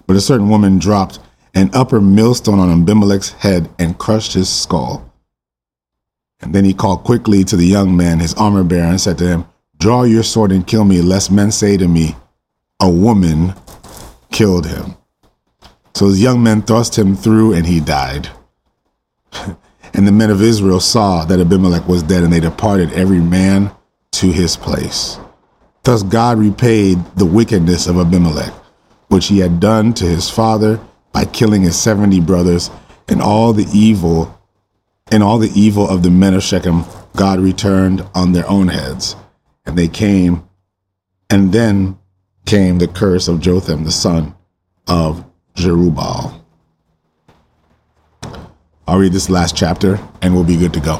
But 0.06 0.14
a 0.14 0.20
certain 0.20 0.48
woman 0.48 0.78
dropped 0.78 1.18
an 1.54 1.70
upper 1.74 2.00
millstone 2.00 2.60
on 2.60 2.70
Abimelech's 2.70 3.32
head 3.32 3.68
and 3.80 3.98
crushed 3.98 4.34
his 4.34 4.48
skull. 4.48 5.11
And 6.42 6.54
then 6.54 6.64
he 6.64 6.74
called 6.74 7.04
quickly 7.04 7.44
to 7.44 7.56
the 7.56 7.66
young 7.66 7.96
man, 7.96 8.18
his 8.18 8.34
armor 8.34 8.64
bearer, 8.64 8.88
and 8.88 9.00
said 9.00 9.18
to 9.18 9.26
him, 9.26 9.44
Draw 9.78 10.04
your 10.04 10.22
sword 10.22 10.52
and 10.52 10.66
kill 10.66 10.84
me, 10.84 11.00
lest 11.00 11.30
men 11.30 11.52
say 11.52 11.76
to 11.76 11.88
me, 11.88 12.16
A 12.80 12.90
woman 12.90 13.54
killed 14.30 14.66
him. 14.66 14.96
So 15.94 16.06
his 16.06 16.22
young 16.22 16.42
men 16.42 16.62
thrust 16.62 16.98
him 16.98 17.14
through, 17.14 17.54
and 17.54 17.66
he 17.66 17.80
died. 17.80 18.28
and 19.94 20.06
the 20.06 20.12
men 20.12 20.30
of 20.30 20.42
Israel 20.42 20.80
saw 20.80 21.24
that 21.24 21.40
Abimelech 21.40 21.86
was 21.86 22.02
dead, 22.02 22.22
and 22.22 22.32
they 22.32 22.40
departed 22.40 22.92
every 22.92 23.20
man 23.20 23.70
to 24.12 24.32
his 24.32 24.56
place. 24.56 25.18
Thus 25.84 26.02
God 26.02 26.38
repaid 26.38 26.98
the 27.16 27.26
wickedness 27.26 27.86
of 27.86 27.98
Abimelech, 27.98 28.52
which 29.08 29.26
he 29.26 29.38
had 29.38 29.60
done 29.60 29.92
to 29.94 30.04
his 30.04 30.30
father 30.30 30.80
by 31.12 31.24
killing 31.24 31.62
his 31.62 31.78
seventy 31.78 32.20
brothers, 32.20 32.70
and 33.08 33.20
all 33.20 33.52
the 33.52 33.66
evil, 33.72 34.38
and 35.12 35.22
all 35.22 35.38
the 35.38 35.52
evil 35.54 35.86
of 35.86 36.02
the 36.02 36.10
men 36.10 36.32
of 36.32 36.42
Shechem, 36.42 36.84
God 37.14 37.38
returned 37.38 38.04
on 38.14 38.32
their 38.32 38.48
own 38.48 38.68
heads. 38.68 39.14
And 39.66 39.76
they 39.78 39.86
came, 39.86 40.48
and 41.28 41.52
then 41.52 41.98
came 42.46 42.78
the 42.78 42.88
curse 42.88 43.28
of 43.28 43.40
Jotham, 43.40 43.84
the 43.84 43.92
son 43.92 44.34
of 44.88 45.24
Jerubbaal. 45.54 46.40
I'll 48.88 48.98
read 48.98 49.12
this 49.12 49.30
last 49.30 49.56
chapter 49.56 50.00
and 50.20 50.34
we'll 50.34 50.44
be 50.44 50.56
good 50.56 50.72
to 50.72 50.80
go. 50.80 50.98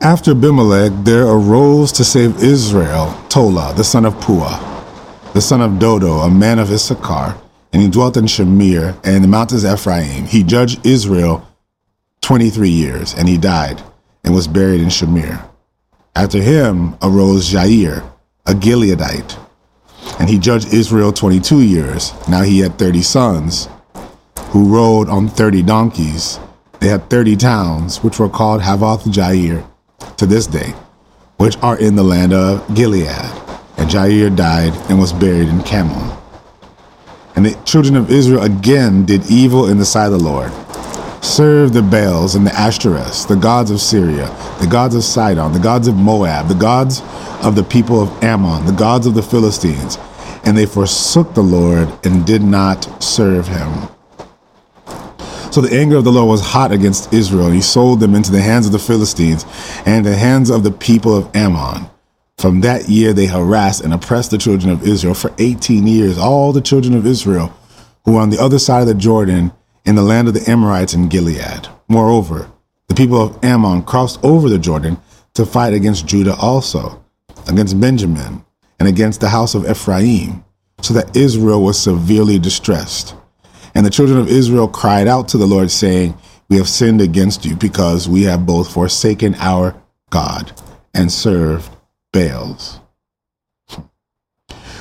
After 0.00 0.32
Abimelech, 0.32 0.92
there 1.04 1.26
arose 1.26 1.92
to 1.92 2.04
save 2.04 2.42
Israel 2.42 3.16
Tola, 3.28 3.72
the 3.76 3.84
son 3.84 4.04
of 4.04 4.20
Puah, 4.20 4.58
the 5.34 5.40
son 5.40 5.60
of 5.60 5.78
Dodo, 5.78 6.18
a 6.18 6.30
man 6.30 6.58
of 6.58 6.72
Issachar, 6.72 7.38
and 7.72 7.80
he 7.80 7.88
dwelt 7.88 8.16
in 8.16 8.24
Shamir 8.24 8.98
and 9.04 9.22
the 9.22 9.28
mountains 9.28 9.62
of 9.62 9.78
Ephraim. 9.78 10.24
He 10.24 10.42
judged 10.42 10.84
Israel 10.84 11.46
23 12.22 12.70
years, 12.70 13.14
and 13.14 13.28
he 13.28 13.36
died 13.36 13.82
and 14.24 14.34
was 14.34 14.48
buried 14.48 14.80
in 14.80 14.88
Shamir. 14.88 15.44
After 16.14 16.40
him 16.40 16.96
arose 17.02 17.52
Jair, 17.52 18.08
a 18.46 18.52
Gileadite, 18.52 19.38
and 20.18 20.28
he 20.28 20.38
judged 20.38 20.72
Israel 20.72 21.12
22 21.12 21.62
years. 21.62 22.12
Now 22.28 22.42
he 22.42 22.60
had 22.60 22.78
30 22.78 23.02
sons 23.02 23.68
who 24.50 24.74
rode 24.74 25.08
on 25.08 25.28
30 25.28 25.62
donkeys. 25.62 26.38
They 26.80 26.88
had 26.88 27.08
30 27.08 27.36
towns, 27.36 28.02
which 28.02 28.18
were 28.18 28.28
called 28.28 28.62
Havoth 28.62 29.04
Jair 29.04 29.66
to 30.16 30.26
this 30.26 30.46
day, 30.46 30.74
which 31.38 31.56
are 31.58 31.78
in 31.78 31.96
the 31.96 32.02
land 32.02 32.32
of 32.32 32.74
Gilead. 32.74 33.08
And 33.78 33.88
Jair 33.88 34.34
died 34.34 34.72
and 34.90 34.98
was 34.98 35.12
buried 35.12 35.48
in 35.48 35.62
Camon. 35.62 36.18
And 37.34 37.46
the 37.46 37.54
children 37.64 37.96
of 37.96 38.10
Israel 38.10 38.42
again 38.42 39.06
did 39.06 39.30
evil 39.30 39.68
in 39.68 39.78
the 39.78 39.84
sight 39.84 40.06
of 40.06 40.12
the 40.12 40.18
Lord, 40.18 40.52
served 41.22 41.72
the 41.72 41.82
Baals 41.82 42.34
and 42.34 42.46
the 42.46 42.50
Ashtoreths, 42.50 43.26
the 43.26 43.36
gods 43.36 43.70
of 43.70 43.80
Syria, 43.80 44.26
the 44.60 44.66
gods 44.66 44.94
of 44.94 45.04
Sidon, 45.04 45.52
the 45.52 45.60
gods 45.60 45.86
of 45.86 45.96
Moab, 45.96 46.48
the 46.48 46.54
gods 46.54 47.00
of 47.42 47.54
the 47.54 47.62
people 47.62 48.02
of 48.02 48.22
Ammon, 48.22 48.66
the 48.66 48.72
gods 48.72 49.06
of 49.06 49.14
the 49.14 49.22
Philistines, 49.22 49.98
and 50.44 50.56
they 50.56 50.66
forsook 50.66 51.32
the 51.34 51.42
Lord 51.42 51.88
and 52.04 52.26
did 52.26 52.42
not 52.42 53.02
serve 53.02 53.46
him. 53.46 53.88
So 55.52 55.60
the 55.60 55.74
anger 55.76 55.96
of 55.96 56.04
the 56.04 56.12
Lord 56.12 56.28
was 56.28 56.40
hot 56.40 56.72
against 56.72 57.12
Israel, 57.12 57.46
and 57.46 57.54
he 57.54 57.60
sold 57.60 58.00
them 58.00 58.14
into 58.14 58.32
the 58.32 58.40
hands 58.40 58.66
of 58.66 58.72
the 58.72 58.78
Philistines 58.78 59.46
and 59.86 60.04
the 60.04 60.16
hands 60.16 60.50
of 60.50 60.64
the 60.64 60.70
people 60.72 61.16
of 61.16 61.34
Ammon. 61.36 61.88
From 62.38 62.62
that 62.62 62.88
year 62.88 63.12
they 63.12 63.26
harassed 63.26 63.82
and 63.82 63.94
oppressed 63.94 64.32
the 64.32 64.38
children 64.38 64.72
of 64.72 64.86
Israel 64.86 65.14
for 65.14 65.32
18 65.38 65.86
years, 65.86 66.18
all 66.18 66.52
the 66.52 66.60
children 66.60 66.94
of 66.94 67.06
Israel 67.06 67.52
who 68.04 68.14
were 68.14 68.20
on 68.20 68.30
the 68.30 68.42
other 68.42 68.58
side 68.58 68.80
of 68.80 68.88
the 68.88 68.94
Jordan 68.94 69.52
in 69.84 69.94
the 69.94 70.02
land 70.02 70.28
of 70.28 70.34
the 70.34 70.50
Amorites 70.50 70.94
in 70.94 71.08
Gilead. 71.08 71.68
Moreover, 71.88 72.50
the 72.88 72.94
people 72.94 73.20
of 73.20 73.44
Ammon 73.44 73.82
crossed 73.82 74.22
over 74.24 74.48
the 74.48 74.58
Jordan 74.58 74.98
to 75.34 75.46
fight 75.46 75.72
against 75.72 76.06
Judah 76.06 76.36
also 76.36 77.02
against 77.48 77.80
Benjamin, 77.80 78.44
and 78.78 78.88
against 78.88 79.20
the 79.20 79.28
house 79.28 79.54
of 79.54 79.68
Ephraim, 79.68 80.44
so 80.80 80.94
that 80.94 81.16
Israel 81.16 81.62
was 81.62 81.78
severely 81.78 82.38
distressed. 82.38 83.14
And 83.74 83.86
the 83.86 83.90
children 83.90 84.18
of 84.18 84.28
Israel 84.28 84.68
cried 84.68 85.06
out 85.06 85.28
to 85.28 85.38
the 85.38 85.46
Lord, 85.46 85.70
saying, 85.70 86.16
We 86.48 86.56
have 86.56 86.68
sinned 86.68 87.00
against 87.00 87.44
you, 87.44 87.56
because 87.56 88.08
we 88.08 88.22
have 88.24 88.46
both 88.46 88.72
forsaken 88.72 89.34
our 89.36 89.74
God 90.10 90.52
and 90.94 91.10
served 91.10 91.70
Baals. 92.12 92.80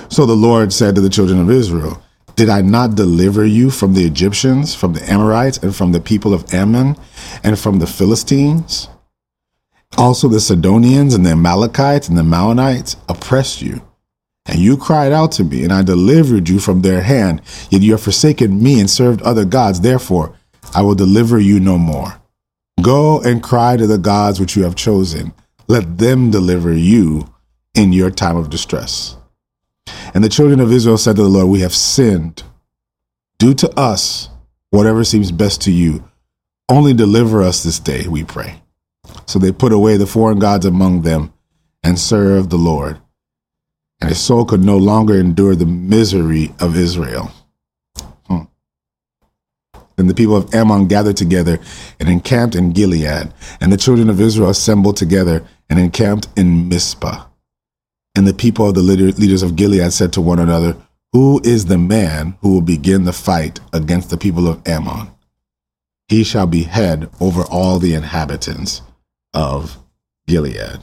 So 0.10 0.26
the 0.26 0.36
Lord 0.36 0.74
said 0.74 0.96
to 0.96 1.02
the 1.02 1.10
children 1.10 1.40
of 1.40 1.50
Israel, 1.50 2.02
Did 2.42 2.50
I 2.50 2.62
not 2.62 2.96
deliver 2.96 3.46
you 3.46 3.70
from 3.70 3.94
the 3.94 4.04
Egyptians, 4.04 4.74
from 4.74 4.94
the 4.94 5.08
Amorites, 5.08 5.60
and 5.60 5.76
from 5.76 5.92
the 5.92 6.02
people 6.02 6.34
of 6.34 6.52
Ammon, 6.52 6.98
and 7.44 7.60
from 7.60 7.78
the 7.78 7.86
Philistines? 7.86 8.90
Also, 9.96 10.28
the 10.28 10.40
Sidonians 10.40 11.14
and 11.14 11.24
the 11.24 11.34
Amalekites 11.34 12.10
and 12.10 12.18
the 12.18 12.24
Maonites 12.24 12.96
oppressed 13.08 13.62
you. 13.62 13.84
And 14.48 14.58
you 14.58 14.76
cried 14.76 15.12
out 15.12 15.34
to 15.34 15.44
me, 15.44 15.64
and 15.64 15.72
I 15.72 15.84
delivered 15.84 16.50
you 16.50 16.58
from 16.58 16.82
their 16.82 17.04
hand. 17.04 17.44
Yet 17.70 17.84
you 17.84 17.92
have 17.92 18.02
forsaken 18.02 18.64
me 18.64 18.80
and 18.80 18.90
served 18.90 19.22
other 19.22 19.46
gods. 19.46 19.82
Therefore, 19.82 20.34
I 20.74 20.82
will 20.82 20.96
deliver 20.96 21.38
you 21.38 21.60
no 21.60 21.78
more. 21.78 22.20
Go 22.82 23.22
and 23.22 23.44
cry 23.44 23.78
to 23.78 23.86
the 23.86 24.00
gods 24.00 24.40
which 24.40 24.56
you 24.56 24.64
have 24.64 24.74
chosen. 24.74 25.32
Let 25.68 26.00
them 26.00 26.32
deliver 26.32 26.74
you 26.74 27.32
in 27.76 27.94
your 27.94 28.10
time 28.10 28.36
of 28.36 28.50
distress. 28.50 29.16
And 30.14 30.24
the 30.24 30.30
children 30.30 30.60
of 30.60 30.72
Israel 30.72 30.98
said 30.98 31.16
to 31.16 31.24
the 31.24 31.30
Lord, 31.30 31.48
We 31.48 31.62
have 31.62 31.74
sinned. 31.74 32.44
Do 33.38 33.54
to 33.56 33.80
us 33.80 34.30
whatever 34.70 35.04
seems 35.04 35.32
best 35.32 35.62
to 35.64 35.72
you. 35.72 36.04
Only 36.70 36.94
deliver 36.94 37.42
us 37.42 37.64
this 37.64 37.80
day, 37.80 38.08
we 38.08 38.24
pray. 38.24 38.62
So 39.26 39.40
they 39.40 39.52
put 39.52 39.74
away 39.74 39.98
the 39.98 40.08
foreign 40.08 40.40
gods 40.40 40.66
among 40.66 41.02
them 41.02 41.34
and 41.84 42.00
served 42.00 42.50
the 42.50 42.58
Lord. 42.58 43.00
And 44.00 44.10
his 44.10 44.20
soul 44.20 44.46
could 44.46 44.64
no 44.64 44.78
longer 44.78 45.20
endure 45.20 45.56
the 45.56 45.66
misery 45.66 46.54
of 46.60 46.76
Israel. 46.76 47.32
Hmm. 48.28 48.44
Then 49.96 50.08
the 50.08 50.14
people 50.14 50.36
of 50.36 50.54
Ammon 50.54 50.88
gathered 50.88 51.18
together 51.18 51.60
and 52.00 52.10
encamped 52.10 52.56
in 52.56 52.72
Gilead, 52.72 53.32
and 53.60 53.72
the 53.72 53.78
children 53.78 54.10
of 54.10 54.20
Israel 54.20 54.50
assembled 54.50 54.98
together 54.98 55.46
and 55.70 55.78
encamped 55.78 56.28
in 56.36 56.68
Mizpah. 56.68 57.26
And 58.16 58.28
the 58.28 58.34
people 58.34 58.68
of 58.68 58.76
the 58.76 58.82
leaders 58.82 59.42
of 59.42 59.56
Gilead 59.56 59.94
said 59.94 60.12
to 60.14 60.22
one 60.22 60.40
another, 60.40 60.76
Who 61.14 61.42
is 61.44 61.66
the 61.66 61.78
man 61.78 62.36
who 62.42 62.54
will 62.54 62.62
begin 62.62 63.06
the 63.06 63.14
fight 63.14 63.60
against 63.72 64.10
the 64.10 64.18
people 64.18 64.48
of 64.48 64.68
Ammon? 64.68 65.10
He 66.08 66.24
shall 66.26 66.48
be 66.48 66.64
head 66.64 67.10
over 67.22 67.44
all 67.44 67.80
the 67.80 67.94
inhabitants 67.94 68.82
of 69.34 69.78
Gilead. 70.28 70.80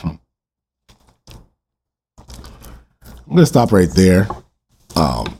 Hmm. 0.00 0.16
I'm 2.26 3.28
going 3.28 3.38
to 3.38 3.46
stop 3.46 3.70
right 3.70 3.90
there 3.90 4.26
um, 4.96 5.38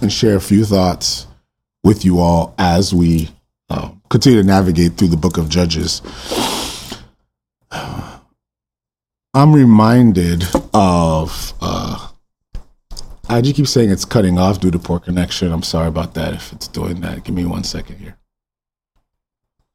and 0.00 0.12
share 0.12 0.36
a 0.36 0.40
few 0.40 0.64
thoughts 0.64 1.26
with 1.82 2.04
you 2.04 2.20
all 2.20 2.54
as 2.58 2.94
we 2.94 3.30
uh, 3.70 3.90
continue 4.08 4.40
to 4.40 4.46
navigate 4.46 4.92
through 4.92 5.08
the 5.08 5.16
book 5.16 5.36
of 5.36 5.48
Judges. 5.48 6.00
I'm 9.36 9.52
reminded 9.52 10.44
of, 10.72 11.52
uh, 11.60 12.08
I, 13.28 13.38
IG 13.38 13.56
keeps 13.56 13.70
saying 13.70 13.90
it's 13.90 14.06
cutting 14.06 14.38
off 14.38 14.60
due 14.60 14.70
to 14.70 14.78
poor 14.78 14.98
connection. 14.98 15.52
I'm 15.52 15.62
sorry 15.62 15.88
about 15.88 16.14
that 16.14 16.32
if 16.32 16.54
it's 16.54 16.66
doing 16.66 17.02
that. 17.02 17.22
Give 17.22 17.34
me 17.34 17.44
one 17.44 17.62
second 17.62 17.98
here. 17.98 18.16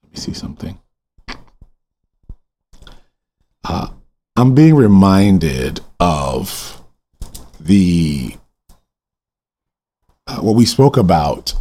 Let 0.02 0.14
me 0.14 0.18
see 0.18 0.34
something. 0.34 0.80
Uh, 3.64 3.90
I'm 4.36 4.56
being 4.56 4.74
reminded 4.74 5.82
of 6.00 6.82
the 7.60 8.36
uh, 10.26 10.40
what 10.40 10.56
we 10.56 10.66
spoke 10.66 10.98
about 10.98 11.54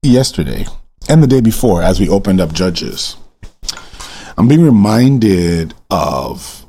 yesterday 0.00 0.64
and 1.06 1.22
the 1.22 1.26
day 1.26 1.42
before 1.42 1.82
as 1.82 2.00
we 2.00 2.08
opened 2.08 2.40
up 2.40 2.54
Judges. 2.54 3.18
I'm 4.38 4.48
being 4.48 4.64
reminded 4.64 5.74
of 5.90 6.65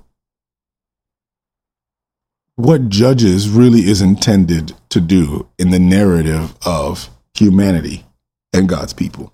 what 2.58 2.90
Judges 2.90 3.50
really 3.50 3.82
is 3.82 4.02
intended 4.02 4.74
to 4.90 5.00
do 5.00 5.48
in 5.60 5.70
the 5.70 5.78
narrative 5.78 6.56
of 6.66 7.08
humanity 7.36 8.04
and 8.52 8.68
God's 8.68 8.94
people. 8.94 9.32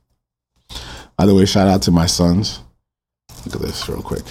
By 1.17 1.25
the 1.25 1.33
way, 1.33 1.45
shout 1.45 1.69
out 1.69 1.81
to 1.83 1.91
my 1.91 2.05
sons. 2.05 2.59
Look 3.45 3.55
at 3.55 3.61
this 3.61 3.87
real 3.87 4.01
quick. 4.01 4.25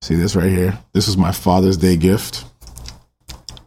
See 0.00 0.14
this 0.14 0.34
right 0.34 0.50
here? 0.50 0.78
This 0.94 1.08
is 1.08 1.18
my 1.18 1.30
Father's 1.30 1.76
Day 1.76 1.98
gift. 1.98 2.46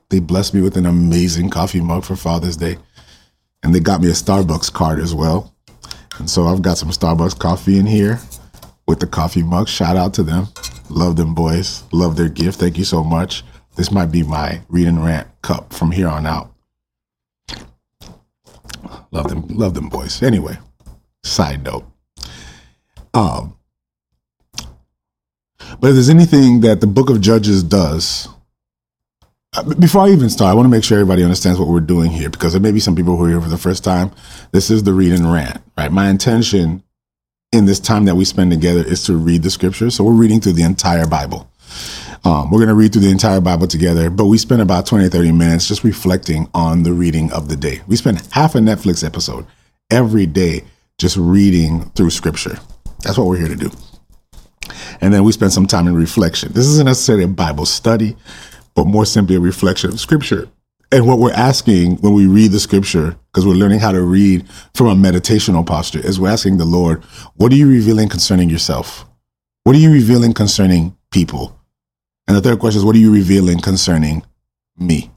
They 0.09 0.19
blessed 0.19 0.55
me 0.55 0.61
with 0.61 0.77
an 0.77 0.87
amazing 0.87 1.51
coffee 1.51 1.81
mug 1.81 2.03
for 2.03 2.15
Father's 2.15 2.57
Day. 2.57 2.77
And 3.61 3.73
they 3.73 3.79
got 3.79 4.01
me 4.01 4.07
a 4.07 4.13
Starbucks 4.13 4.73
card 4.73 4.99
as 4.99 5.13
well. 5.13 5.53
And 6.17 6.27
so 6.27 6.47
I've 6.47 6.63
got 6.63 6.79
some 6.79 6.89
Starbucks 6.89 7.37
coffee 7.37 7.77
in 7.77 7.85
here 7.85 8.19
with 8.87 8.99
the 8.99 9.07
coffee 9.07 9.43
mug. 9.43 9.67
Shout 9.67 9.95
out 9.95 10.15
to 10.15 10.23
them. 10.23 10.47
Love 10.89 11.17
them 11.17 11.35
boys. 11.35 11.83
Love 11.91 12.15
their 12.15 12.29
gift. 12.29 12.59
Thank 12.59 12.79
you 12.79 12.85
so 12.85 13.03
much. 13.03 13.43
This 13.77 13.91
might 13.91 14.11
be 14.11 14.23
my 14.23 14.61
read 14.69 14.87
and 14.87 15.05
rant 15.05 15.27
cup 15.43 15.71
from 15.71 15.91
here 15.91 16.07
on 16.07 16.25
out. 16.25 16.51
Love 19.11 19.29
them. 19.29 19.47
Love 19.47 19.75
them 19.75 19.87
boys. 19.87 20.21
Anyway, 20.23 20.57
side 21.23 21.63
note. 21.63 21.85
Um, 23.13 23.55
but 25.79 25.89
if 25.89 25.93
there's 25.93 26.09
anything 26.09 26.61
that 26.61 26.81
the 26.81 26.87
book 26.87 27.09
of 27.09 27.21
Judges 27.21 27.61
does, 27.63 28.27
uh, 29.55 29.63
before 29.75 30.01
I 30.01 30.09
even 30.09 30.29
start, 30.29 30.51
I 30.51 30.53
want 30.55 30.65
to 30.65 30.69
make 30.69 30.83
sure 30.83 30.97
everybody 30.97 31.23
understands 31.23 31.59
what 31.59 31.67
we're 31.67 31.79
doing 31.79 32.11
here 32.11 32.29
because 32.29 32.53
there 32.53 32.61
may 32.61 32.71
be 32.71 32.79
some 32.79 32.95
people 32.95 33.15
who 33.15 33.25
are 33.25 33.29
here 33.29 33.41
for 33.41 33.49
the 33.49 33.57
first 33.57 33.83
time. 33.83 34.11
This 34.51 34.69
is 34.71 34.83
the 34.83 34.93
read 34.93 35.13
and 35.13 35.31
rant, 35.31 35.61
right? 35.77 35.91
My 35.91 36.09
intention 36.09 36.83
in 37.51 37.65
this 37.65 37.79
time 37.79 38.05
that 38.05 38.15
we 38.15 38.25
spend 38.25 38.51
together 38.51 38.83
is 38.83 39.03
to 39.05 39.15
read 39.15 39.43
the 39.43 39.49
scriptures. 39.49 39.95
So 39.95 40.03
we're 40.03 40.13
reading 40.13 40.41
through 40.41 40.53
the 40.53 40.63
entire 40.63 41.05
Bible. 41.05 41.49
Um, 42.27 42.51
we're 42.51 42.57
going 42.57 42.67
to 42.67 42.75
read 42.75 42.91
through 42.91 43.03
the 43.03 43.09
entire 43.09 43.39
Bible 43.39 43.67
together, 43.67 44.09
but 44.09 44.25
we 44.25 44.37
spend 44.37 44.61
about 44.61 44.85
20, 44.85 45.07
30 45.07 45.31
minutes 45.31 45.65
just 45.65 45.85
reflecting 45.85 46.49
on 46.53 46.83
the 46.83 46.91
reading 46.91 47.31
of 47.31 47.47
the 47.47 47.55
day. 47.55 47.79
We 47.87 47.95
spend 47.95 48.21
half 48.33 48.53
a 48.53 48.57
Netflix 48.57 49.01
episode 49.01 49.45
every 49.89 50.25
day 50.25 50.65
just 50.97 51.15
reading 51.15 51.89
through 51.91 52.09
scripture. 52.09 52.59
That's 53.01 53.17
what 53.17 53.27
we're 53.27 53.37
here 53.37 53.47
to 53.47 53.55
do. 53.55 53.71
And 54.99 55.13
then 55.13 55.23
we 55.23 55.31
spend 55.31 55.53
some 55.53 55.67
time 55.67 55.87
in 55.87 55.95
reflection. 55.95 56.51
This 56.51 56.65
isn't 56.65 56.85
necessarily 56.85 57.23
a 57.23 57.29
Bible 57.29 57.65
study, 57.65 58.17
but 58.75 58.87
more 58.87 59.05
simply 59.05 59.37
a 59.37 59.39
reflection 59.39 59.91
of 59.91 59.99
scripture. 60.01 60.49
And 60.91 61.07
what 61.07 61.19
we're 61.19 61.31
asking 61.31 61.95
when 62.01 62.11
we 62.11 62.27
read 62.27 62.51
the 62.51 62.59
scripture, 62.59 63.15
because 63.31 63.47
we're 63.47 63.53
learning 63.53 63.79
how 63.79 63.93
to 63.93 64.01
read 64.01 64.45
from 64.73 64.87
a 64.87 64.95
meditational 64.95 65.65
posture, 65.65 66.05
is 66.05 66.19
we're 66.19 66.27
asking 66.27 66.57
the 66.57 66.65
Lord, 66.65 67.05
what 67.35 67.53
are 67.53 67.55
you 67.55 67.69
revealing 67.69 68.09
concerning 68.09 68.49
yourself? 68.49 69.05
What 69.63 69.77
are 69.77 69.79
you 69.79 69.93
revealing 69.93 70.33
concerning 70.33 70.97
people? 71.09 71.56
And 72.27 72.35
the 72.35 72.41
third 72.41 72.59
question 72.59 72.79
is, 72.79 72.85
what 72.85 72.95
are 72.95 72.99
you 72.99 73.13
revealing 73.13 73.59
concerning 73.59 74.23
me? 74.77 75.11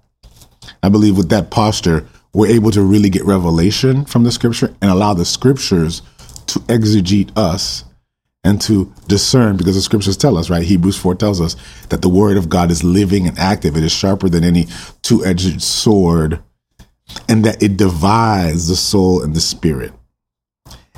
I 0.83 0.88
believe 0.88 1.16
with 1.16 1.29
that 1.31 1.51
posture, 1.51 2.07
we're 2.33 2.49
able 2.49 2.70
to 2.70 2.83
really 2.83 3.11
get 3.11 3.25
revelation 3.25 4.05
from 4.05 4.23
the 4.23 4.33
scripture 4.33 4.75
and 4.81 4.90
allow 4.90 5.14
the 5.14 5.25
scriptures 5.25 6.03
to 6.46 6.61
exegete 6.61 7.37
us 7.37 7.85
and 8.44 8.61
to 8.62 8.92
discern 9.07 9.57
because 9.57 9.75
the 9.75 9.83
scriptures 9.83 10.16
tell 10.16 10.38
us, 10.38 10.49
right? 10.49 10.62
Hebrews 10.62 10.96
4 10.96 11.14
tells 11.16 11.40
us 11.40 11.57
that 11.88 12.01
the 12.01 12.09
word 12.09 12.37
of 12.37 12.49
God 12.49 12.70
is 12.70 12.83
living 12.83 13.27
and 13.27 13.38
active. 13.38 13.77
It 13.77 13.85
is 13.85 13.92
sharper 13.92 14.29
than 14.29 14.44
any 14.44 14.66
two 15.03 15.25
edged 15.25 15.61
sword 15.61 16.42
and 17.29 17.44
that 17.44 17.62
it 17.62 17.77
divides 17.77 18.68
the 18.68 18.77
soul 18.77 19.23
and 19.23 19.35
the 19.35 19.40
spirit 19.40 19.92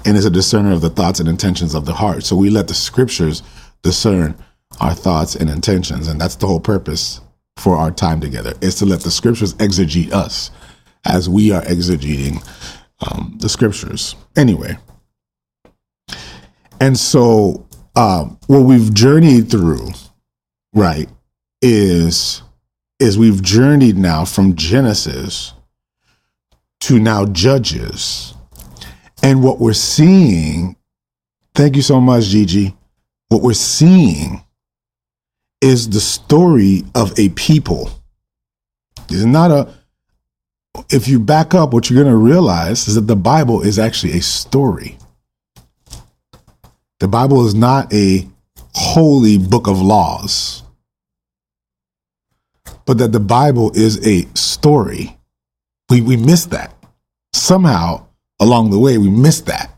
and 0.04 0.16
is 0.16 0.24
a 0.24 0.30
discerner 0.30 0.72
of 0.72 0.80
the 0.80 0.90
thoughts 0.90 1.20
and 1.20 1.28
intentions 1.28 1.74
of 1.74 1.84
the 1.86 1.94
heart. 1.94 2.24
So 2.24 2.36
we 2.36 2.50
let 2.50 2.68
the 2.68 2.74
scriptures 2.74 3.42
discern 3.82 4.36
our 4.80 4.94
thoughts 4.94 5.34
and 5.36 5.48
intentions. 5.50 6.08
And 6.08 6.20
that's 6.20 6.36
the 6.36 6.46
whole 6.46 6.60
purpose 6.60 7.20
for 7.56 7.76
our 7.76 7.90
time 7.90 8.20
together 8.20 8.54
is 8.60 8.76
to 8.76 8.86
let 8.86 9.00
the 9.00 9.10
scriptures 9.10 9.54
exegete 9.54 10.12
us 10.12 10.50
as 11.04 11.28
we 11.28 11.52
are 11.52 11.62
exegeting 11.62 12.44
um, 13.00 13.36
the 13.40 13.48
scriptures. 13.48 14.14
Anyway, 14.36 14.76
and 16.80 16.98
so, 16.98 17.66
um, 17.94 18.38
what 18.46 18.60
we've 18.60 18.92
journeyed 18.92 19.50
through, 19.50 19.88
right, 20.74 21.08
is 21.60 22.42
is 22.98 23.18
we've 23.18 23.42
journeyed 23.42 23.96
now 23.96 24.24
from 24.24 24.54
Genesis 24.54 25.54
to 26.80 26.98
now 26.98 27.26
Judges, 27.26 28.34
and 29.22 29.42
what 29.42 29.60
we're 29.60 29.72
seeing. 29.72 30.76
Thank 31.54 31.76
you 31.76 31.82
so 31.82 32.00
much, 32.00 32.24
Gigi. 32.24 32.74
What 33.28 33.42
we're 33.42 33.52
seeing 33.52 34.42
is 35.62 35.88
the 35.88 36.00
story 36.00 36.82
of 36.94 37.18
a 37.18 37.30
people. 37.30 37.90
It's 39.08 39.24
not 39.24 39.50
a. 39.50 39.72
If 40.90 41.06
you 41.06 41.20
back 41.20 41.54
up, 41.54 41.72
what 41.72 41.88
you're 41.88 42.02
going 42.02 42.12
to 42.12 42.18
realize 42.18 42.88
is 42.88 42.96
that 42.96 43.02
the 43.02 43.16
Bible 43.16 43.62
is 43.62 43.78
actually 43.78 44.18
a 44.18 44.22
story. 44.22 44.98
The 46.98 47.08
Bible 47.08 47.46
is 47.46 47.54
not 47.54 47.92
a 47.92 48.28
holy 48.74 49.38
book 49.38 49.66
of 49.66 49.80
laws, 49.80 50.62
but 52.84 52.98
that 52.98 53.12
the 53.12 53.20
Bible 53.20 53.70
is 53.74 54.06
a 54.06 54.26
story. 54.34 55.18
We, 55.90 56.00
we 56.00 56.16
miss 56.16 56.46
that. 56.46 56.74
Somehow 57.34 58.06
along 58.40 58.70
the 58.70 58.78
way, 58.78 58.98
we 58.98 59.10
miss 59.10 59.42
that. 59.42 59.74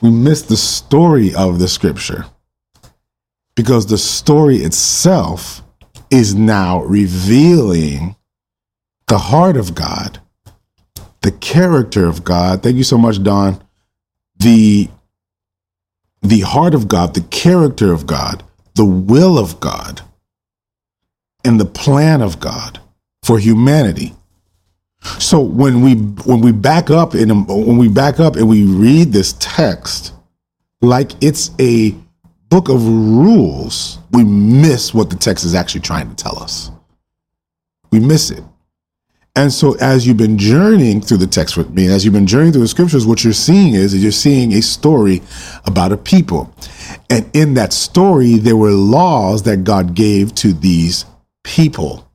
We 0.00 0.10
miss 0.10 0.42
the 0.42 0.56
story 0.56 1.34
of 1.34 1.58
the 1.58 1.68
scripture 1.68 2.26
because 3.54 3.86
the 3.86 3.98
story 3.98 4.56
itself 4.58 5.62
is 6.10 6.34
now 6.34 6.82
revealing 6.82 8.16
the 9.08 9.18
heart 9.18 9.56
of 9.56 9.74
God, 9.74 10.20
the 11.22 11.32
character 11.32 12.06
of 12.06 12.24
God. 12.24 12.62
Thank 12.62 12.76
you 12.76 12.84
so 12.84 12.98
much, 12.98 13.22
Don. 13.22 13.62
The 14.38 14.88
the 16.22 16.40
heart 16.40 16.74
of 16.74 16.86
God, 16.86 17.14
the 17.14 17.22
character 17.22 17.92
of 17.92 18.06
God, 18.06 18.44
the 18.74 18.84
will 18.84 19.38
of 19.38 19.58
God, 19.58 20.02
and 21.44 21.60
the 21.60 21.64
plan 21.64 22.22
of 22.22 22.38
God 22.38 22.80
for 23.22 23.38
humanity. 23.38 24.14
So 25.18 25.40
when 25.40 25.82
we 25.82 25.94
when 25.94 26.40
we 26.40 26.52
back 26.52 26.90
up 26.90 27.14
and 27.14 27.48
when 27.48 27.76
we 27.76 27.88
back 27.88 28.20
up 28.20 28.36
and 28.36 28.48
we 28.48 28.64
read 28.64 29.12
this 29.12 29.34
text 29.40 30.12
like 30.80 31.12
it's 31.20 31.50
a 31.60 31.94
book 32.52 32.68
of 32.68 32.86
rules, 32.86 33.98
we 34.10 34.22
miss 34.24 34.92
what 34.92 35.08
the 35.08 35.16
text 35.16 35.42
is 35.42 35.54
actually 35.54 35.80
trying 35.80 36.10
to 36.10 36.14
tell 36.14 36.38
us. 36.38 36.70
We 37.90 37.98
miss 37.98 38.30
it. 38.30 38.44
And 39.34 39.50
so, 39.50 39.74
as 39.80 40.06
you've 40.06 40.18
been 40.18 40.36
journeying 40.36 41.00
through 41.00 41.16
the 41.16 41.26
text 41.26 41.56
with 41.56 41.70
me, 41.70 41.86
as 41.86 42.04
you've 42.04 42.12
been 42.12 42.26
journeying 42.26 42.52
through 42.52 42.60
the 42.60 42.68
scriptures, 42.68 43.06
what 43.06 43.24
you're 43.24 43.32
seeing 43.32 43.72
is, 43.72 43.94
is 43.94 44.02
you're 44.02 44.12
seeing 44.12 44.52
a 44.52 44.60
story 44.60 45.22
about 45.64 45.92
a 45.92 45.96
people. 45.96 46.54
And 47.08 47.24
in 47.32 47.54
that 47.54 47.72
story, 47.72 48.36
there 48.36 48.56
were 48.56 48.72
laws 48.72 49.44
that 49.44 49.64
God 49.64 49.94
gave 49.94 50.34
to 50.34 50.52
these 50.52 51.06
people. 51.44 52.06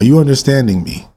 Are 0.00 0.06
you 0.06 0.18
understanding 0.18 0.82
me? 0.82 1.08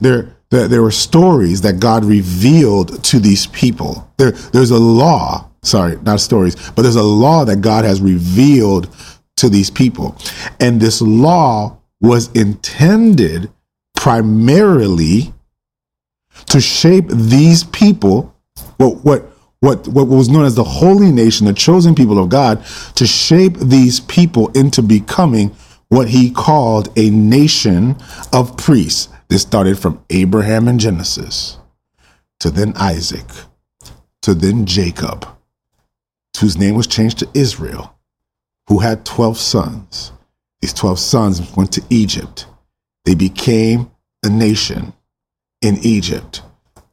There, 0.00 0.34
there, 0.50 0.66
there 0.66 0.82
were 0.82 0.90
stories 0.90 1.60
that 1.60 1.78
God 1.78 2.04
revealed 2.04 3.04
to 3.04 3.20
these 3.20 3.46
people. 3.46 4.10
There, 4.16 4.32
there's 4.32 4.72
a 4.72 4.78
law, 4.78 5.48
sorry, 5.64 5.96
not 6.02 6.20
stories, 6.20 6.54
but 6.70 6.82
there's 6.82 6.96
a 6.96 7.02
law 7.02 7.44
that 7.44 7.60
God 7.60 7.84
has 7.84 8.00
revealed 8.00 8.94
to 9.36 9.48
these 9.48 9.70
people. 9.70 10.16
And 10.60 10.80
this 10.80 11.00
law 11.02 11.78
was 12.00 12.30
intended 12.32 13.50
primarily 13.94 15.32
to 16.46 16.60
shape 16.60 17.08
these 17.08 17.64
people, 17.64 18.34
what, 18.76 19.04
what, 19.04 19.24
what, 19.60 19.88
what 19.88 20.08
was 20.08 20.28
known 20.28 20.44
as 20.44 20.54
the 20.54 20.64
holy 20.64 21.10
nation, 21.10 21.46
the 21.46 21.52
chosen 21.52 21.94
people 21.94 22.18
of 22.18 22.28
God, 22.28 22.64
to 22.96 23.06
shape 23.06 23.56
these 23.56 24.00
people 24.00 24.48
into 24.50 24.82
becoming 24.82 25.54
what 25.88 26.08
he 26.08 26.30
called 26.30 26.90
a 26.96 27.10
nation 27.10 27.96
of 28.32 28.56
priests. 28.56 29.08
This 29.28 29.42
started 29.42 29.78
from 29.78 30.04
Abraham 30.10 30.68
in 30.68 30.78
Genesis 30.78 31.58
to 32.40 32.50
then 32.50 32.74
Isaac 32.76 33.24
to 34.24 34.32
then 34.32 34.64
Jacob, 34.64 35.28
whose 36.40 36.58
name 36.58 36.74
was 36.74 36.86
changed 36.86 37.18
to 37.18 37.28
Israel, 37.34 37.96
who 38.68 38.78
had 38.78 39.04
12 39.04 39.38
sons. 39.38 40.12
These 40.60 40.74
12 40.74 40.98
sons 40.98 41.56
went 41.56 41.72
to 41.72 41.82
Egypt 41.90 42.46
they 43.04 43.14
became 43.14 43.90
a 44.22 44.28
nation 44.28 44.94
in 45.60 45.76
Egypt 45.82 46.42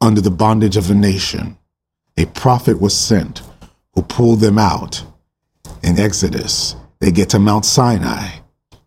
under 0.01 0.21
the 0.21 0.31
bondage 0.31 0.77
of 0.77 0.89
a 0.89 0.95
nation. 0.95 1.57
A 2.17 2.25
prophet 2.25 2.81
was 2.81 2.95
sent 2.95 3.41
who 3.93 4.01
pulled 4.01 4.41
them 4.41 4.57
out 4.57 5.03
in 5.83 5.97
Exodus. 5.99 6.75
They 6.99 7.11
get 7.11 7.29
to 7.29 7.39
Mount 7.39 7.65
Sinai. 7.65 8.39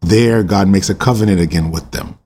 There, 0.02 0.42
God 0.42 0.68
makes 0.68 0.90
a 0.90 0.94
covenant 0.94 1.40
again 1.40 1.70
with 1.70 1.90
them. 1.90 2.18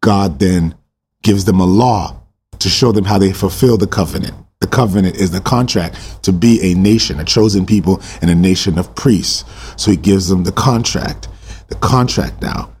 God 0.00 0.40
then 0.40 0.74
gives 1.22 1.44
them 1.44 1.60
a 1.60 1.64
law 1.64 2.20
to 2.58 2.68
show 2.68 2.90
them 2.90 3.04
how 3.04 3.18
they 3.18 3.32
fulfill 3.32 3.76
the 3.76 3.86
covenant. 3.86 4.34
The 4.62 4.68
covenant 4.68 5.16
is 5.16 5.32
the 5.32 5.40
contract 5.40 6.22
to 6.22 6.32
be 6.32 6.60
a 6.62 6.74
nation, 6.74 7.18
a 7.18 7.24
chosen 7.24 7.66
people, 7.66 8.00
and 8.20 8.30
a 8.30 8.34
nation 8.34 8.78
of 8.78 8.94
priests. 8.94 9.44
So 9.76 9.90
he 9.90 9.96
gives 9.96 10.28
them 10.28 10.44
the 10.44 10.52
contract. 10.52 11.28
The 11.68 11.74
contract 11.74 12.40
now 12.40 12.72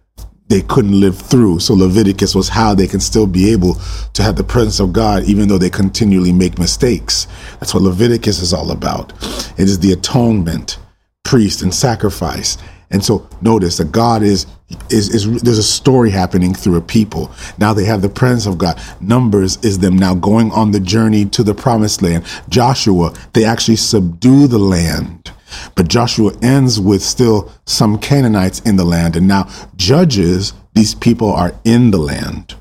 they 0.52 0.60
couldn't 0.60 1.00
live 1.00 1.18
through. 1.18 1.58
So 1.60 1.72
Leviticus 1.74 2.34
was 2.34 2.50
how 2.50 2.74
they 2.74 2.86
can 2.86 3.00
still 3.00 3.26
be 3.26 3.50
able 3.50 3.80
to 4.12 4.22
have 4.22 4.36
the 4.36 4.44
presence 4.44 4.80
of 4.80 4.92
God, 4.92 5.24
even 5.24 5.48
though 5.48 5.58
they 5.58 5.70
continually 5.70 6.30
make 6.30 6.58
mistakes. 6.58 7.26
That's 7.58 7.72
what 7.72 7.82
Leviticus 7.82 8.40
is 8.40 8.52
all 8.52 8.70
about. 8.70 9.12
It 9.58 9.64
is 9.64 9.78
the 9.78 9.92
atonement, 9.92 10.78
priest, 11.24 11.62
and 11.62 11.74
sacrifice. 11.74 12.58
And 12.92 13.02
so 13.02 13.26
notice 13.40 13.78
that 13.78 13.90
God 13.90 14.22
is, 14.22 14.46
is, 14.90 15.14
is, 15.14 15.42
there's 15.42 15.58
a 15.58 15.62
story 15.62 16.10
happening 16.10 16.54
through 16.54 16.76
a 16.76 16.80
people. 16.82 17.30
Now 17.58 17.72
they 17.72 17.84
have 17.86 18.02
the 18.02 18.08
presence 18.10 18.46
of 18.46 18.58
God. 18.58 18.80
Numbers 19.00 19.56
is 19.64 19.78
them 19.78 19.96
now 19.96 20.14
going 20.14 20.52
on 20.52 20.70
the 20.70 20.80
journey 20.80 21.24
to 21.26 21.42
the 21.42 21.54
promised 21.54 22.02
land. 22.02 22.24
Joshua, 22.50 23.14
they 23.32 23.44
actually 23.44 23.76
subdue 23.76 24.46
the 24.46 24.58
land. 24.58 25.32
But 25.74 25.88
Joshua 25.88 26.32
ends 26.42 26.78
with 26.78 27.02
still 27.02 27.50
some 27.66 27.98
Canaanites 27.98 28.60
in 28.60 28.76
the 28.76 28.84
land. 28.84 29.16
And 29.16 29.26
now 29.26 29.48
judges, 29.76 30.52
these 30.74 30.94
people 30.94 31.32
are 31.32 31.54
in 31.64 31.90
the 31.90 31.98
land. 31.98 32.54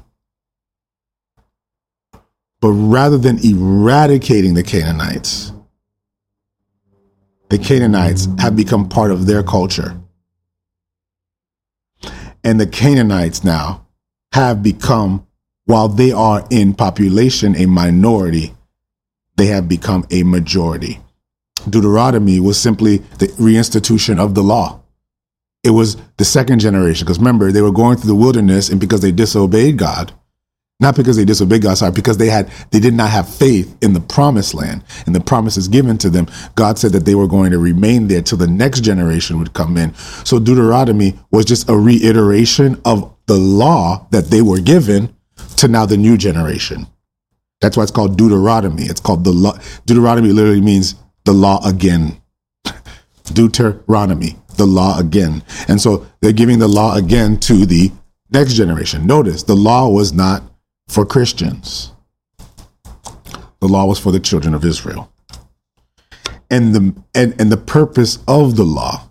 But 2.61 2.71
rather 2.71 3.17
than 3.17 3.39
eradicating 3.43 4.53
the 4.53 4.63
Canaanites, 4.63 5.51
the 7.49 7.57
Canaanites 7.57 8.27
have 8.39 8.55
become 8.55 8.87
part 8.87 9.11
of 9.11 9.25
their 9.25 9.43
culture. 9.43 10.00
And 12.43 12.59
the 12.59 12.67
Canaanites 12.67 13.43
now 13.43 13.85
have 14.33 14.63
become, 14.63 15.27
while 15.65 15.87
they 15.87 16.11
are 16.11 16.45
in 16.49 16.73
population 16.73 17.55
a 17.55 17.67
minority, 17.67 18.55
they 19.37 19.47
have 19.47 19.69
become 19.69 20.05
a 20.11 20.23
majority. 20.23 20.99
Deuteronomy 21.69 22.39
was 22.39 22.59
simply 22.59 22.97
the 23.19 23.27
reinstitution 23.27 24.19
of 24.19 24.33
the 24.33 24.43
law. 24.43 24.81
It 25.63 25.69
was 25.69 25.97
the 26.17 26.25
second 26.25 26.59
generation, 26.59 27.05
because 27.05 27.19
remember, 27.19 27.51
they 27.51 27.61
were 27.61 27.71
going 27.71 27.97
through 27.97 28.07
the 28.07 28.15
wilderness, 28.15 28.69
and 28.69 28.79
because 28.79 29.01
they 29.01 29.11
disobeyed 29.11 29.77
God, 29.77 30.11
not 30.81 30.95
because 30.95 31.15
they 31.15 31.25
disobeyed 31.25 31.61
God, 31.61 31.77
sorry, 31.77 31.91
because 31.91 32.17
they 32.17 32.27
had 32.27 32.51
they 32.71 32.79
did 32.79 32.95
not 32.95 33.11
have 33.11 33.33
faith 33.33 33.77
in 33.81 33.93
the 33.93 33.99
promised 33.99 34.55
land 34.55 34.83
and 35.05 35.15
the 35.15 35.21
promises 35.21 35.67
given 35.67 35.97
to 35.99 36.09
them. 36.09 36.27
God 36.55 36.79
said 36.79 36.91
that 36.93 37.05
they 37.05 37.15
were 37.15 37.27
going 37.27 37.51
to 37.51 37.59
remain 37.59 38.07
there 38.07 38.21
till 38.21 38.39
the 38.39 38.47
next 38.47 38.81
generation 38.81 39.37
would 39.39 39.53
come 39.53 39.77
in. 39.77 39.93
So 40.25 40.39
Deuteronomy 40.39 41.19
was 41.31 41.45
just 41.45 41.69
a 41.69 41.77
reiteration 41.77 42.81
of 42.83 43.15
the 43.27 43.37
law 43.37 44.07
that 44.09 44.25
they 44.25 44.41
were 44.41 44.59
given 44.59 45.15
to 45.57 45.67
now 45.67 45.85
the 45.85 45.97
new 45.97 46.17
generation. 46.17 46.87
That's 47.61 47.77
why 47.77 47.83
it's 47.83 47.91
called 47.91 48.17
Deuteronomy. 48.17 48.83
It's 48.83 48.99
called 48.99 49.23
the 49.23 49.31
law. 49.31 49.57
Deuteronomy 49.85 50.29
literally 50.29 50.61
means 50.61 50.95
the 51.25 51.33
law 51.33 51.63
again. 51.63 52.19
Deuteronomy, 53.25 54.35
the 54.57 54.65
law 54.65 54.97
again. 54.97 55.43
And 55.67 55.79
so 55.79 56.07
they're 56.21 56.33
giving 56.33 56.57
the 56.57 56.67
law 56.67 56.95
again 56.95 57.39
to 57.41 57.67
the 57.67 57.91
next 58.31 58.53
generation. 58.55 59.05
Notice 59.05 59.43
the 59.43 59.55
law 59.55 59.87
was 59.87 60.11
not 60.11 60.41
for 60.91 61.05
Christians. 61.05 61.93
The 63.61 63.67
law 63.67 63.85
was 63.85 63.97
for 63.97 64.11
the 64.11 64.19
children 64.19 64.53
of 64.53 64.65
Israel. 64.65 65.11
And 66.49 66.75
the 66.75 67.03
and, 67.15 67.39
and 67.39 67.49
the 67.49 67.57
purpose 67.57 68.19
of 68.27 68.57
the 68.57 68.65
law 68.65 69.09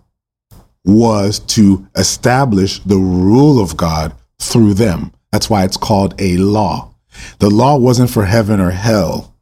was 0.85 1.39
to 1.39 1.87
establish 1.95 2.79
the 2.79 2.97
rule 2.97 3.59
of 3.59 3.77
God 3.77 4.13
through 4.39 4.75
them. 4.75 5.11
That's 5.31 5.49
why 5.49 5.63
it's 5.63 5.77
called 5.77 6.13
a 6.19 6.37
law. 6.37 6.93
The 7.39 7.49
law 7.49 7.77
wasn't 7.77 8.11
for 8.11 8.25
heaven 8.25 8.59
or 8.59 8.71
hell. 8.71 9.35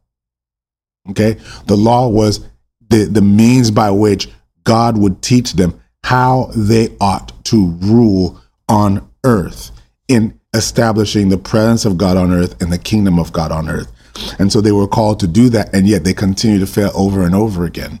Okay? 1.10 1.36
The 1.66 1.76
law 1.76 2.08
was 2.08 2.40
the, 2.88 3.04
the 3.04 3.22
means 3.22 3.70
by 3.70 3.90
which 3.90 4.28
God 4.64 4.96
would 4.96 5.22
teach 5.22 5.54
them 5.54 5.80
how 6.04 6.50
they 6.56 6.96
ought 7.00 7.44
to 7.46 7.68
rule 7.80 8.40
on 8.68 9.10
earth 9.24 9.72
in 10.08 10.39
establishing 10.54 11.28
the 11.28 11.38
presence 11.38 11.84
of 11.84 11.96
God 11.96 12.16
on 12.16 12.32
earth 12.32 12.60
and 12.60 12.72
the 12.72 12.78
kingdom 12.78 13.18
of 13.18 13.32
God 13.32 13.52
on 13.52 13.68
earth. 13.68 13.90
And 14.38 14.52
so 14.52 14.60
they 14.60 14.72
were 14.72 14.88
called 14.88 15.20
to 15.20 15.26
do 15.26 15.48
that, 15.50 15.74
and 15.74 15.86
yet 15.86 16.04
they 16.04 16.14
continue 16.14 16.58
to 16.58 16.66
fail 16.66 16.90
over 16.94 17.22
and 17.22 17.34
over 17.34 17.64
again. 17.64 18.00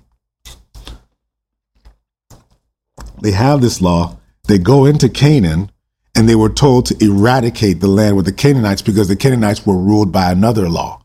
They 3.22 3.32
have 3.32 3.60
this 3.60 3.80
law, 3.80 4.18
they 4.48 4.58
go 4.58 4.86
into 4.86 5.08
Canaan, 5.08 5.70
and 6.16 6.28
they 6.28 6.34
were 6.34 6.48
told 6.48 6.86
to 6.86 7.04
eradicate 7.04 7.80
the 7.80 7.86
land 7.86 8.16
with 8.16 8.24
the 8.24 8.32
Canaanites 8.32 8.82
because 8.82 9.08
the 9.08 9.16
Canaanites 9.16 9.64
were 9.64 9.76
ruled 9.76 10.10
by 10.10 10.30
another 10.32 10.68
law. 10.68 11.02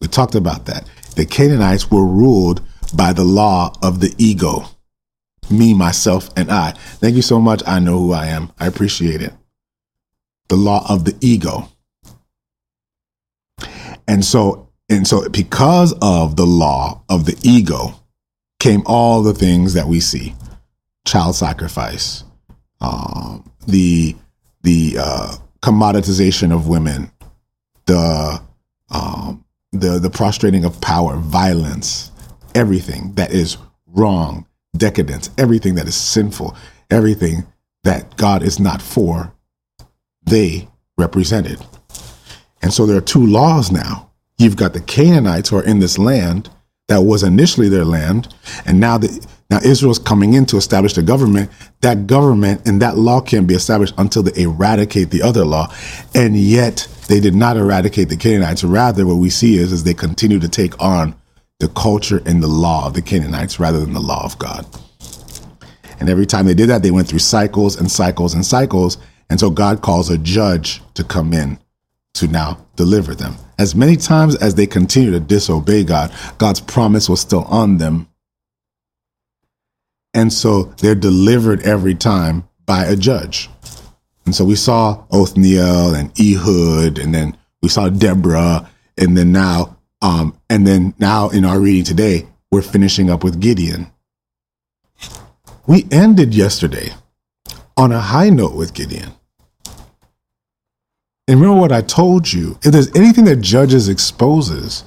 We 0.00 0.08
talked 0.08 0.34
about 0.34 0.66
that. 0.66 0.88
The 1.16 1.24
Canaanites 1.24 1.90
were 1.90 2.06
ruled 2.06 2.60
by 2.94 3.12
the 3.12 3.24
law 3.24 3.72
of 3.82 4.00
the 4.00 4.14
ego. 4.18 4.64
Me, 5.50 5.72
myself, 5.72 6.28
and 6.36 6.50
I. 6.50 6.72
Thank 6.72 7.16
you 7.16 7.22
so 7.22 7.40
much. 7.40 7.62
I 7.66 7.78
know 7.78 7.98
who 7.98 8.12
I 8.12 8.26
am. 8.26 8.52
I 8.58 8.66
appreciate 8.66 9.22
it. 9.22 9.32
The 10.48 10.56
law 10.56 10.84
of 10.88 11.04
the 11.04 11.16
ego. 11.20 11.68
And 14.06 14.24
so, 14.24 14.68
and 14.88 15.06
so 15.06 15.28
because 15.28 15.94
of 16.00 16.36
the 16.36 16.46
law 16.46 17.02
of 17.08 17.26
the 17.26 17.38
ego 17.42 17.94
came 18.58 18.82
all 18.86 19.22
the 19.22 19.34
things 19.34 19.74
that 19.74 19.86
we 19.86 20.00
see. 20.00 20.34
Child 21.06 21.36
sacrifice, 21.36 22.24
um, 22.80 23.50
the 23.66 24.14
the 24.62 24.96
uh, 25.00 25.36
commoditization 25.62 26.54
of 26.54 26.68
women, 26.68 27.10
the 27.86 28.42
um, 28.90 29.44
the 29.72 29.98
the 29.98 30.10
prostrating 30.10 30.64
of 30.64 30.80
power, 30.80 31.16
violence, 31.16 32.10
everything 32.54 33.14
that 33.14 33.32
is 33.32 33.56
wrong, 33.86 34.46
decadence, 34.76 35.30
everything 35.38 35.76
that 35.76 35.86
is 35.86 35.94
sinful, 35.94 36.54
everything 36.90 37.46
that 37.84 38.16
God 38.16 38.42
is 38.42 38.60
not 38.60 38.82
for, 38.82 39.32
they 40.28 40.68
represented. 40.96 41.64
And 42.62 42.72
so 42.72 42.86
there 42.86 42.96
are 42.96 43.02
two 43.02 43.26
laws 43.26 43.70
now. 43.70 44.10
You've 44.38 44.56
got 44.56 44.72
the 44.72 44.80
Canaanites 44.80 45.48
who 45.48 45.56
are 45.56 45.64
in 45.64 45.80
this 45.80 45.98
land 45.98 46.50
that 46.88 47.02
was 47.02 47.22
initially 47.22 47.68
their 47.68 47.84
land, 47.84 48.34
and 48.66 48.80
now 48.80 48.98
the 48.98 49.26
now 49.50 49.60
Israel's 49.64 49.98
coming 49.98 50.34
in 50.34 50.44
to 50.46 50.58
establish 50.58 50.92
the 50.92 51.02
government. 51.02 51.50
That 51.80 52.06
government 52.06 52.68
and 52.68 52.82
that 52.82 52.98
law 52.98 53.20
can't 53.20 53.46
be 53.46 53.54
established 53.54 53.94
until 53.96 54.22
they 54.22 54.42
eradicate 54.42 55.10
the 55.10 55.22
other 55.22 55.44
law. 55.44 55.72
And 56.14 56.36
yet 56.36 56.86
they 57.08 57.18
did 57.18 57.34
not 57.34 57.56
eradicate 57.56 58.10
the 58.10 58.16
Canaanites. 58.16 58.62
Rather, 58.62 59.06
what 59.06 59.14
we 59.14 59.30
see 59.30 59.56
is, 59.56 59.72
is 59.72 59.84
they 59.84 59.94
continue 59.94 60.38
to 60.38 60.48
take 60.48 60.78
on 60.82 61.14
the 61.60 61.68
culture 61.68 62.20
and 62.26 62.42
the 62.42 62.48
law 62.48 62.86
of 62.86 62.92
the 62.92 63.00
Canaanites 63.00 63.58
rather 63.58 63.80
than 63.80 63.94
the 63.94 64.00
law 64.00 64.22
of 64.22 64.38
God. 64.38 64.66
And 65.98 66.10
every 66.10 66.26
time 66.26 66.46
they 66.46 66.54
did 66.54 66.68
that, 66.68 66.82
they 66.82 66.90
went 66.90 67.08
through 67.08 67.18
cycles 67.20 67.76
and 67.76 67.90
cycles 67.90 68.34
and 68.34 68.44
cycles. 68.44 68.98
And 69.30 69.38
so 69.38 69.50
God 69.50 69.82
calls 69.82 70.10
a 70.10 70.18
judge 70.18 70.82
to 70.94 71.04
come 71.04 71.32
in 71.32 71.58
to 72.14 72.26
now 72.26 72.64
deliver 72.76 73.14
them. 73.14 73.36
As 73.58 73.74
many 73.74 73.96
times 73.96 74.36
as 74.36 74.54
they 74.54 74.66
continue 74.66 75.10
to 75.10 75.20
disobey 75.20 75.84
God, 75.84 76.12
God's 76.38 76.60
promise 76.60 77.08
was 77.08 77.20
still 77.20 77.44
on 77.44 77.78
them. 77.78 78.08
And 80.14 80.32
so 80.32 80.64
they're 80.80 80.94
delivered 80.94 81.62
every 81.62 81.94
time 81.94 82.48
by 82.64 82.84
a 82.84 82.96
judge. 82.96 83.50
And 84.24 84.34
so 84.34 84.44
we 84.44 84.56
saw 84.56 85.04
Othniel 85.10 85.94
and 85.94 86.12
Ehud, 86.20 86.98
and 86.98 87.14
then 87.14 87.36
we 87.62 87.68
saw 87.68 87.88
Deborah, 87.88 88.68
and 88.96 89.16
then 89.16 89.32
now 89.32 89.78
um, 90.00 90.38
and 90.48 90.66
then 90.66 90.94
now 90.98 91.28
in 91.28 91.44
our 91.44 91.58
reading 91.58 91.84
today, 91.84 92.26
we're 92.50 92.62
finishing 92.62 93.10
up 93.10 93.24
with 93.24 93.40
Gideon. 93.40 93.90
We 95.66 95.86
ended 95.90 96.34
yesterday 96.34 96.94
on 97.76 97.92
a 97.92 98.00
high 98.00 98.30
note 98.30 98.54
with 98.54 98.74
Gideon. 98.74 99.12
And 101.28 101.40
remember 101.40 101.60
what 101.60 101.72
I 101.72 101.82
told 101.82 102.32
you 102.32 102.58
if 102.62 102.72
there's 102.72 102.94
anything 102.96 103.26
that 103.26 103.42
Judges 103.42 103.88
exposes, 103.88 104.82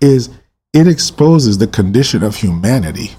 is 0.00 0.28
it 0.72 0.88
exposes 0.88 1.58
the 1.58 1.68
condition 1.68 2.24
of 2.24 2.34
humanity, 2.34 3.12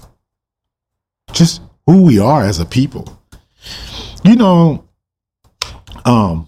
just 1.32 1.62
who 1.86 2.02
we 2.02 2.18
are 2.18 2.44
as 2.44 2.60
a 2.60 2.66
people. 2.66 3.18
You 4.22 4.36
know, 4.36 4.84
um, 6.04 6.46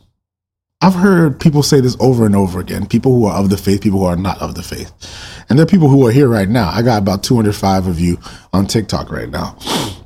I've 0.82 0.94
heard 0.94 1.40
people 1.40 1.62
say 1.62 1.80
this 1.80 1.96
over 1.98 2.26
and 2.26 2.36
over 2.36 2.60
again. 2.60 2.86
People 2.86 3.12
who 3.12 3.24
are 3.24 3.38
of 3.38 3.48
the 3.48 3.56
faith, 3.56 3.80
people 3.80 4.00
who 4.00 4.04
are 4.04 4.16
not 4.16 4.40
of 4.40 4.54
the 4.54 4.62
faith. 4.62 4.92
And 5.48 5.58
there 5.58 5.64
are 5.64 5.68
people 5.68 5.88
who 5.88 6.06
are 6.06 6.12
here 6.12 6.28
right 6.28 6.48
now. 6.48 6.70
I 6.70 6.82
got 6.82 6.98
about 6.98 7.22
205 7.22 7.86
of 7.86 7.98
you 7.98 8.18
on 8.52 8.66
TikTok 8.66 9.10
right 9.10 9.28
now. 9.28 9.56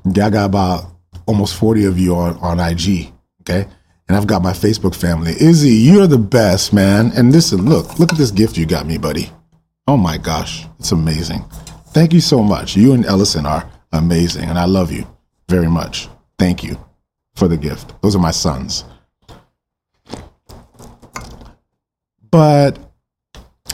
I 0.06 0.30
got 0.30 0.46
about 0.46 0.84
almost 1.26 1.56
40 1.56 1.84
of 1.84 1.98
you 1.98 2.14
on, 2.14 2.36
on 2.38 2.60
IG. 2.60 3.12
Okay. 3.42 3.68
And 4.08 4.16
I've 4.16 4.26
got 4.26 4.42
my 4.42 4.52
Facebook 4.52 4.94
family. 4.94 5.32
Izzy, 5.40 5.70
you're 5.70 6.06
the 6.06 6.18
best, 6.18 6.72
man. 6.72 7.10
And 7.16 7.32
listen, 7.32 7.64
look, 7.64 7.98
look 7.98 8.12
at 8.12 8.18
this 8.18 8.30
gift 8.30 8.58
you 8.58 8.66
got 8.66 8.86
me, 8.86 8.98
buddy. 8.98 9.30
Oh 9.86 9.96
my 9.96 10.18
gosh, 10.18 10.66
it's 10.78 10.92
amazing. 10.92 11.44
Thank 11.88 12.12
you 12.12 12.20
so 12.20 12.42
much. 12.42 12.76
You 12.76 12.92
and 12.92 13.06
Ellison 13.06 13.46
are 13.46 13.70
amazing, 13.92 14.48
and 14.48 14.58
I 14.58 14.64
love 14.64 14.90
you 14.90 15.06
very 15.48 15.68
much. 15.68 16.08
Thank 16.38 16.62
you 16.64 16.78
for 17.34 17.48
the 17.48 17.56
gift. 17.56 17.94
Those 18.02 18.16
are 18.16 18.20
my 18.20 18.30
sons. 18.30 18.84
But, 22.30 22.78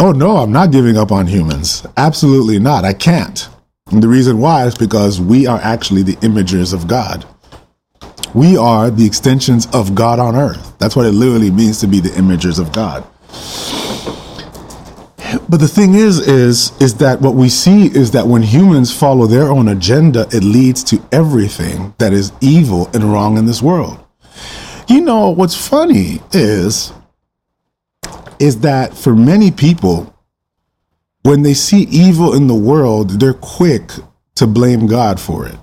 oh 0.01 0.13
no, 0.13 0.37
I'm 0.37 0.53
not 0.53 0.71
giving 0.71 0.99
up 0.99 1.11
on 1.11 1.27
humans. 1.27 1.87
Absolutely 1.97 2.59
not. 2.59 2.85
I 2.85 2.93
can't. 2.93 3.49
And 3.91 4.03
the 4.03 4.09
reason 4.09 4.39
why 4.39 4.67
is 4.67 4.77
because 4.77 5.21
we 5.21 5.47
are 5.47 5.59
actually 5.63 6.03
the 6.03 6.17
imagers 6.17 6.75
of 6.75 6.87
God. 6.87 7.25
We 8.35 8.57
are 8.57 8.91
the 8.91 9.05
extensions 9.05 9.67
of 9.73 9.95
God 9.95 10.19
on 10.19 10.37
earth. 10.37 10.77
That's 10.79 10.95
what 10.95 11.07
it 11.07 11.13
literally 11.13 11.51
means 11.51 11.81
to 11.81 11.87
be 11.87 12.01
the 12.01 12.11
imagers 12.11 12.61
of 12.61 12.73
God. 12.73 13.05
But 15.49 15.59
the 15.59 15.69
thing 15.69 15.95
is, 15.95 16.21
is, 16.21 16.73
is 16.81 16.95
that 16.97 17.21
what 17.21 17.35
we 17.35 17.49
see 17.49 17.87
is 17.87 18.13
that 18.13 18.27
when 18.27 18.43
humans 18.43 18.97
follow 18.97 19.27
their 19.27 19.49
own 19.49 19.67
agenda, 19.69 20.29
it 20.33 20.45
leads 20.45 20.85
to 20.85 21.03
everything 21.11 21.93
that 21.99 22.13
is 22.13 22.33
evil 22.41 22.89
and 22.95 23.03
wrong 23.05 23.37
in 23.37 23.47
this 23.47 23.61
world. 23.61 23.99
You 24.89 25.01
know, 25.01 25.31
what's 25.31 25.57
funny 25.57 26.21
is, 26.33 26.93
is 28.39 28.61
that 28.61 28.95
for 28.95 29.15
many 29.15 29.51
people, 29.51 30.15
when 31.23 31.43
they 31.43 31.55
see 31.55 31.83
evil 31.83 32.35
in 32.35 32.47
the 32.47 32.55
world, 32.55 33.21
they're 33.21 33.35
quick 33.35 33.91
to 34.37 34.47
blame 34.47 34.87
God 34.87 35.21
for 35.21 35.47
it. 35.47 35.57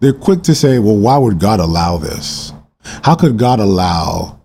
They're 0.00 0.12
quick 0.12 0.42
to 0.44 0.54
say, 0.54 0.78
well, 0.78 0.96
why 0.96 1.18
would 1.18 1.38
God 1.38 1.60
allow 1.60 1.98
this? 1.98 2.52
How 3.02 3.14
could 3.14 3.38
God 3.38 3.60
allow 3.60 4.40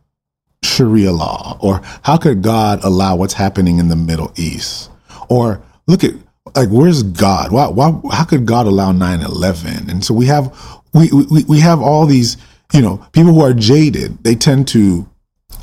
Sharia 0.64 1.12
law? 1.12 1.58
Or 1.62 1.82
how 2.04 2.18
could 2.18 2.42
God 2.42 2.84
allow 2.84 3.16
what's 3.16 3.34
happening 3.34 3.80
in 3.80 3.88
the 3.88 3.96
Middle 3.96 4.32
East? 4.36 4.92
Or 5.30 5.62
look 5.88 6.04
at 6.04 6.14
like 6.56 6.70
where's 6.70 7.04
God? 7.04 7.52
Why, 7.52 7.68
why 7.68 8.00
how 8.12 8.26
could 8.26 8.46
God 8.46 8.68
allow 8.68 8.92
9-11? 8.92 9.90
And 9.90 10.04
so 10.04 10.14
we 10.14 10.26
have 10.28 10.56
we, 10.94 11.10
we 11.12 11.44
we 11.46 11.60
have 11.60 11.82
all 11.82 12.06
these, 12.06 12.38
you 12.74 12.82
know, 12.82 12.98
people 13.12 13.34
who 13.34 13.42
are 13.42 13.54
jaded, 13.54 14.24
they 14.24 14.36
tend 14.36 14.68
to 14.70 15.08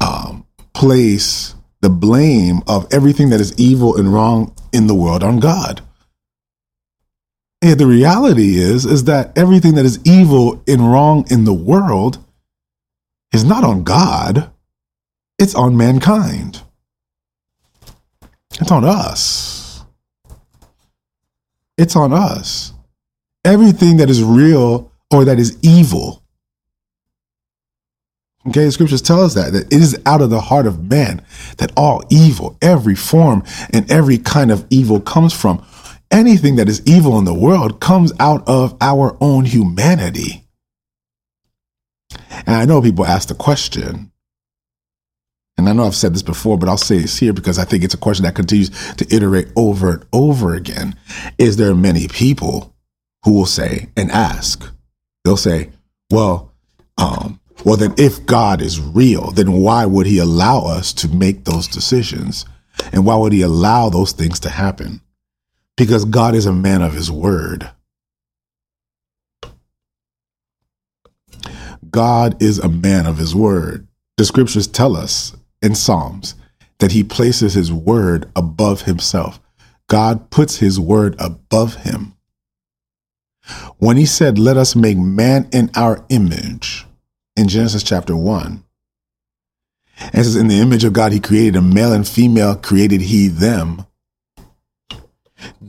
um, 0.00 0.46
place 0.74 1.54
the 1.80 1.90
blame 1.90 2.62
of 2.66 2.86
everything 2.92 3.30
that 3.30 3.40
is 3.40 3.58
evil 3.58 3.96
and 3.96 4.12
wrong 4.12 4.54
in 4.72 4.86
the 4.86 4.94
world 4.94 5.22
on 5.22 5.40
God. 5.40 5.82
And 7.62 7.78
the 7.78 7.86
reality 7.86 8.56
is, 8.56 8.84
is 8.84 9.04
that 9.04 9.38
everything 9.38 9.76
that 9.76 9.84
is 9.84 10.00
evil 10.04 10.62
and 10.66 10.92
wrong 10.92 11.24
in 11.30 11.44
the 11.44 11.52
world 11.52 12.18
is 13.32 13.44
not 13.44 13.62
on 13.62 13.84
God. 13.84 14.50
It's 15.38 15.54
on 15.54 15.76
mankind. 15.76 16.60
It's 18.60 18.70
on 18.70 18.84
us. 18.84 19.84
It's 21.78 21.94
on 21.94 22.12
us. 22.12 22.74
Everything 23.44 23.96
that 23.98 24.10
is 24.10 24.22
real 24.22 24.92
or 25.12 25.24
that 25.24 25.38
is 25.38 25.56
evil. 25.62 26.22
Okay, 28.48 28.64
the 28.64 28.72
scriptures 28.72 29.02
tell 29.02 29.22
us 29.22 29.34
that, 29.34 29.52
that 29.52 29.66
it 29.66 29.80
is 29.80 30.00
out 30.04 30.20
of 30.20 30.30
the 30.30 30.40
heart 30.40 30.66
of 30.66 30.90
man 30.90 31.24
that 31.58 31.70
all 31.76 32.02
evil, 32.10 32.58
every 32.60 32.96
form 32.96 33.44
and 33.72 33.90
every 33.90 34.18
kind 34.18 34.50
of 34.50 34.66
evil 34.68 35.00
comes 35.00 35.32
from. 35.32 35.64
Anything 36.12 36.56
that 36.56 36.68
is 36.68 36.82
evil 36.86 37.18
in 37.18 37.24
the 37.24 37.34
world 37.34 37.80
comes 37.80 38.12
out 38.20 38.46
of 38.46 38.76
our 38.80 39.16
own 39.20 39.46
humanity. 39.46 40.46
And 42.46 42.54
I 42.54 42.64
know 42.66 42.82
people 42.82 43.06
ask 43.06 43.28
the 43.28 43.34
question 43.34 44.12
and 45.62 45.68
I 45.68 45.72
know 45.74 45.84
I've 45.84 45.94
said 45.94 46.14
this 46.14 46.22
before, 46.22 46.58
but 46.58 46.68
I'll 46.68 46.76
say 46.76 46.98
this 46.98 47.18
here 47.18 47.32
because 47.32 47.58
I 47.58 47.64
think 47.64 47.84
it's 47.84 47.94
a 47.94 47.98
question 47.98 48.24
that 48.24 48.34
continues 48.34 48.70
to 48.94 49.14
iterate 49.14 49.48
over 49.54 49.92
and 49.92 50.06
over 50.12 50.54
again. 50.54 50.96
Is 51.38 51.56
there 51.56 51.74
many 51.74 52.08
people 52.08 52.74
who 53.24 53.34
will 53.34 53.46
say 53.46 53.88
and 53.96 54.10
ask? 54.10 54.68
They'll 55.24 55.36
say, 55.36 55.70
well, 56.10 56.52
um, 56.98 57.38
well, 57.64 57.76
then 57.76 57.94
if 57.96 58.26
God 58.26 58.60
is 58.60 58.80
real, 58.80 59.30
then 59.30 59.52
why 59.52 59.86
would 59.86 60.06
he 60.06 60.18
allow 60.18 60.64
us 60.64 60.92
to 60.94 61.08
make 61.08 61.44
those 61.44 61.68
decisions? 61.68 62.44
And 62.92 63.04
why 63.06 63.16
would 63.16 63.32
he 63.32 63.42
allow 63.42 63.88
those 63.88 64.12
things 64.12 64.40
to 64.40 64.50
happen? 64.50 65.00
Because 65.76 66.04
God 66.04 66.34
is 66.34 66.46
a 66.46 66.52
man 66.52 66.82
of 66.82 66.92
his 66.92 67.10
word. 67.10 67.70
God 71.90 72.42
is 72.42 72.58
a 72.58 72.68
man 72.68 73.06
of 73.06 73.18
his 73.18 73.34
word. 73.34 73.86
The 74.16 74.24
scriptures 74.24 74.66
tell 74.66 74.96
us 74.96 75.34
in 75.60 75.74
Psalms 75.74 76.34
that 76.78 76.92
he 76.92 77.04
places 77.04 77.54
his 77.54 77.72
word 77.72 78.30
above 78.34 78.82
himself. 78.82 79.40
God 79.88 80.30
puts 80.30 80.56
his 80.56 80.80
word 80.80 81.14
above 81.18 81.76
him. 81.76 82.14
When 83.78 83.96
he 83.96 84.06
said, 84.06 84.38
Let 84.38 84.56
us 84.56 84.74
make 84.74 84.96
man 84.96 85.48
in 85.52 85.70
our 85.74 86.04
image 86.08 86.86
in 87.36 87.48
Genesis 87.48 87.82
chapter 87.82 88.16
1, 88.16 88.64
and 89.98 90.14
says, 90.14 90.36
In 90.36 90.48
the 90.48 90.60
image 90.60 90.84
of 90.84 90.92
God, 90.92 91.12
he 91.12 91.20
created 91.20 91.56
a 91.56 91.62
male 91.62 91.92
and 91.92 92.06
female, 92.06 92.56
created 92.56 93.02
he 93.02 93.28
them. 93.28 93.86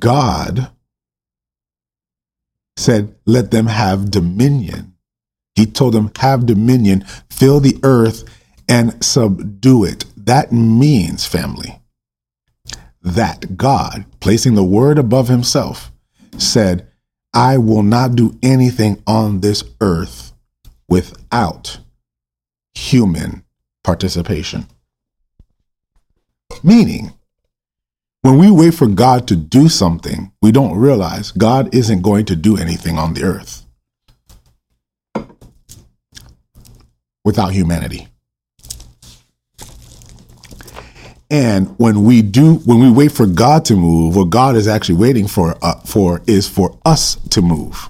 God 0.03 0.69
said, 2.75 3.15
Let 3.25 3.51
them 3.51 3.67
have 3.67 4.11
dominion. 4.11 4.95
He 5.55 5.65
told 5.65 5.93
them, 5.93 6.11
Have 6.17 6.45
dominion, 6.45 7.05
fill 7.29 7.61
the 7.61 7.79
earth 7.83 8.25
and 8.67 9.01
subdue 9.01 9.85
it. 9.85 10.03
That 10.17 10.51
means, 10.51 11.25
family, 11.25 11.79
that 13.01 13.55
God, 13.55 14.03
placing 14.19 14.55
the 14.55 14.63
word 14.63 14.97
above 14.97 15.29
himself, 15.29 15.89
said, 16.37 16.85
I 17.33 17.57
will 17.57 17.83
not 17.83 18.15
do 18.15 18.37
anything 18.43 19.01
on 19.07 19.39
this 19.39 19.63
earth 19.79 20.33
without 20.89 21.79
human 22.73 23.45
participation. 23.85 24.67
Meaning, 26.61 27.13
when 28.23 28.37
we 28.37 28.49
wait 28.49 28.73
for 28.73 28.87
God 28.87 29.27
to 29.27 29.35
do 29.35 29.67
something, 29.67 30.31
we 30.41 30.53
don't 30.53 30.77
realize 30.77 31.31
God 31.31 31.75
isn't 31.75 32.01
going 32.01 32.25
to 32.25 32.37
do 32.37 32.57
anything 32.57 32.97
on 32.97 33.13
the 33.13 33.23
earth 33.23 33.65
without 37.25 37.49
humanity. 37.49 38.07
And 41.29 41.77
when 41.77 42.05
we 42.05 42.21
do, 42.21 42.55
when 42.59 42.79
we 42.79 42.89
wait 42.89 43.11
for 43.11 43.25
God 43.25 43.65
to 43.65 43.75
move, 43.75 44.15
what 44.15 44.29
God 44.29 44.55
is 44.55 44.69
actually 44.69 44.99
waiting 44.99 45.27
for, 45.27 45.57
uh, 45.61 45.81
for 45.81 46.21
is 46.25 46.47
for 46.47 46.79
us 46.85 47.15
to 47.31 47.41
move. 47.41 47.89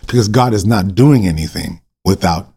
Because 0.00 0.28
God 0.28 0.54
is 0.54 0.64
not 0.64 0.94
doing 0.94 1.26
anything 1.26 1.82
without 2.04 2.48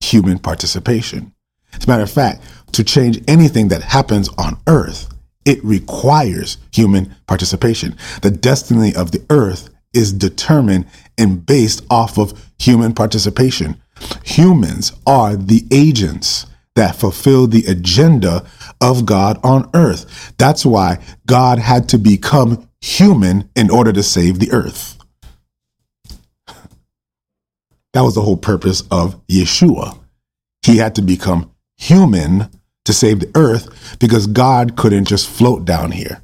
human 0.00 0.40
participation. 0.40 1.34
As 1.72 1.84
a 1.84 1.86
matter 1.86 2.02
of 2.02 2.10
fact, 2.10 2.42
to 2.72 2.82
change 2.82 3.22
anything 3.28 3.68
that 3.68 3.82
happens 3.82 4.28
on 4.38 4.56
earth, 4.66 5.14
it 5.44 5.64
requires 5.64 6.58
human 6.72 7.14
participation. 7.26 7.96
The 8.22 8.30
destiny 8.30 8.94
of 8.94 9.12
the 9.12 9.24
earth 9.30 9.70
is 9.94 10.12
determined 10.12 10.86
and 11.16 11.44
based 11.44 11.84
off 11.90 12.18
of 12.18 12.50
human 12.58 12.94
participation. 12.94 13.80
Humans 14.24 14.92
are 15.06 15.36
the 15.36 15.66
agents 15.70 16.46
that 16.76 16.94
fulfill 16.94 17.46
the 17.46 17.66
agenda 17.66 18.46
of 18.80 19.04
God 19.04 19.40
on 19.42 19.68
earth. 19.74 20.32
That's 20.38 20.64
why 20.64 20.98
God 21.26 21.58
had 21.58 21.88
to 21.88 21.98
become 21.98 22.68
human 22.80 23.50
in 23.56 23.70
order 23.70 23.92
to 23.92 24.02
save 24.02 24.38
the 24.38 24.52
earth. 24.52 24.96
That 27.94 28.02
was 28.02 28.14
the 28.14 28.22
whole 28.22 28.36
purpose 28.36 28.82
of 28.90 29.26
Yeshua. 29.26 29.98
He 30.62 30.76
had 30.76 30.94
to 30.96 31.02
become 31.02 31.50
human 31.76 32.48
to 32.88 32.94
save 32.94 33.20
the 33.20 33.30
earth 33.34 33.98
because 33.98 34.26
God 34.26 34.74
couldn't 34.74 35.04
just 35.04 35.28
float 35.28 35.66
down 35.66 35.92
here 35.92 36.22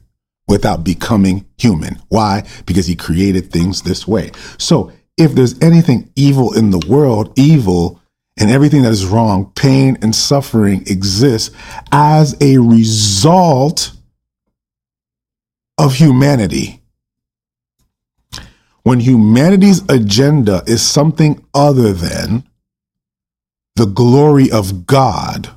without 0.49 0.83
becoming 0.83 1.45
human. 1.59 2.01
Why? 2.09 2.49
Because 2.65 2.87
he 2.87 2.97
created 2.97 3.53
things 3.53 3.83
this 3.83 4.09
way. 4.09 4.31
So 4.57 4.91
if 5.19 5.35
there's 5.35 5.61
anything 5.61 6.11
evil 6.17 6.57
in 6.57 6.71
the 6.71 6.85
world, 6.89 7.39
evil 7.39 8.01
and 8.39 8.51
everything 8.51 8.83
that 8.83 8.93
is 8.93 9.05
wrong, 9.05 9.53
pain 9.55 9.99
and 10.01 10.17
suffering 10.17 10.85
exists 10.87 11.55
as 11.93 12.35
a 12.41 12.57
result 12.57 13.93
of 15.77 15.97
humanity. 15.97 16.81
When 18.85 19.01
humanity's 19.01 19.83
agenda 19.91 20.63
is 20.67 20.81
something 20.83 21.45
other 21.53 21.93
than 21.93 22.45
the 23.77 23.87
glory 23.87 24.51
of 24.51 24.87
God, 24.87 25.51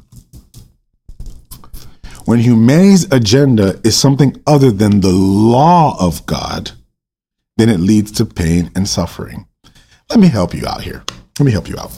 when 2.28 2.40
humanity's 2.40 3.10
agenda 3.14 3.80
is 3.86 3.98
something 3.98 4.36
other 4.46 4.70
than 4.70 5.00
the 5.00 5.14
law 5.14 5.96
of 6.00 6.26
God, 6.26 6.72
then 7.56 7.70
it 7.70 7.80
leads 7.80 8.12
to 8.14 8.26
pain 8.26 8.70
and 8.76 8.88
suffering. 8.88 9.48
Let 10.10 10.20
me 10.20 10.28
help 10.28 10.54
you 10.54 10.68
out 10.68 10.82
here. 10.82 11.04
Let 11.40 11.46
me 11.46 11.54
help 11.54 11.70
you 11.70 11.78
out. 11.80 11.98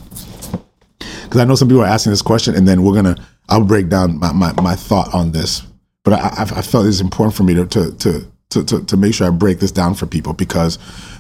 because 1.24 1.42
I 1.42 1.46
know 1.46 1.56
some 1.56 1.68
people 1.68 1.84
are 1.84 1.88
asking 1.88 2.12
this 2.12 2.22
question, 2.22 2.56
and 2.56 2.68
then 2.68 2.84
we're 2.84 2.94
gonna 2.94 3.18
I'll 3.50 3.64
break 3.66 3.90
down 3.90 4.20
my 4.20 4.32
my, 4.32 4.54
my 4.62 4.76
thought 4.76 5.14
on 5.16 5.32
this. 5.32 5.64
But 6.04 6.14
I, 6.14 6.18
I, 6.18 6.42
I 6.42 6.62
felt 6.62 6.86
it's 6.86 7.02
important 7.02 7.36
for 7.36 7.44
me 7.44 7.56
to 7.56 7.66
to, 7.66 7.92
to 7.98 8.32
to 8.52 8.64
to 8.66 8.86
to 8.86 8.98
make 8.98 9.16
sure 9.16 9.28
I 9.28 9.32
break 9.32 9.60
this 9.60 9.72
down 9.72 9.96
for 9.96 10.06
people 10.06 10.34
because 10.34 10.78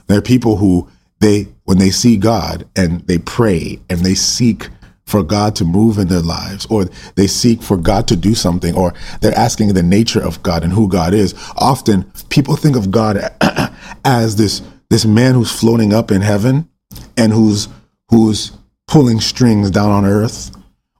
there 0.07 0.19
are 0.19 0.21
people 0.21 0.57
who 0.57 0.87
they 1.19 1.47
when 1.65 1.79
they 1.79 1.89
see 1.89 2.17
God 2.17 2.67
and 2.75 3.01
they 3.07 3.17
pray 3.17 3.79
and 3.89 4.01
they 4.01 4.15
seek 4.15 4.69
for 5.09 5.23
God 5.23 5.55
to 5.57 5.65
move 5.65 5.97
in 5.97 6.07
their 6.07 6.21
lives, 6.21 6.65
or 6.67 6.85
they 7.15 7.27
seek 7.27 7.61
for 7.61 7.77
God 7.77 8.07
to 8.07 8.15
do 8.15 8.35
something, 8.35 8.75
or 8.75 8.93
they're 9.21 9.37
asking 9.37 9.73
the 9.73 9.83
nature 9.83 10.21
of 10.21 10.41
God 10.43 10.63
and 10.63 10.71
who 10.71 10.87
God 10.87 11.13
is. 11.13 11.33
Often 11.57 12.11
people 12.29 12.55
think 12.55 12.75
of 12.75 12.91
God 12.91 13.17
as 14.05 14.35
this 14.35 14.61
this 14.89 15.05
man 15.05 15.35
who's 15.35 15.51
floating 15.51 15.93
up 15.93 16.11
in 16.11 16.21
heaven 16.21 16.69
and 17.17 17.33
who's 17.33 17.67
who's 18.09 18.51
pulling 18.87 19.19
strings 19.19 19.71
down 19.71 19.89
on 19.89 20.05
earth, 20.05 20.55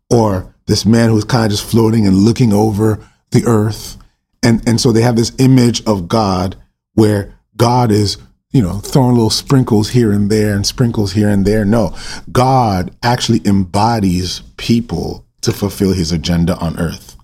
or 0.10 0.53
this 0.66 0.86
man 0.86 1.10
who's 1.10 1.24
kind 1.24 1.45
of 1.45 1.51
just 1.51 1.70
floating 1.70 2.05
and 2.07 2.16
looking 2.16 2.51
over 2.51 2.99
the 3.32 3.45
earth. 3.45 3.97
And 4.41 4.68
and 4.68 4.82
so 4.82 4.91
they 4.91 5.01
have 5.01 5.16
this 5.16 5.32
image 5.38 5.86
of 5.86 6.07
God 6.07 6.55
where 6.93 7.36
God 7.55 7.91
is 7.91 8.18
you 8.52 8.62
know, 8.62 8.80
throwing 8.80 9.14
little 9.14 9.30
sprinkles 9.30 9.89
here 9.89 10.12
and 10.12 10.30
there 10.30 10.56
and 10.56 10.66
sprinkles 10.66 11.14
here 11.14 11.30
and 11.30 11.45
there. 11.45 11.64
No, 11.66 11.95
God 12.32 12.95
actually 13.04 13.41
embodies 13.45 14.41
people 14.58 15.26
to 15.41 15.52
fulfill 15.52 15.93
his 15.93 16.12
agenda 16.12 16.58
on 16.58 16.80
earth. 16.80 17.16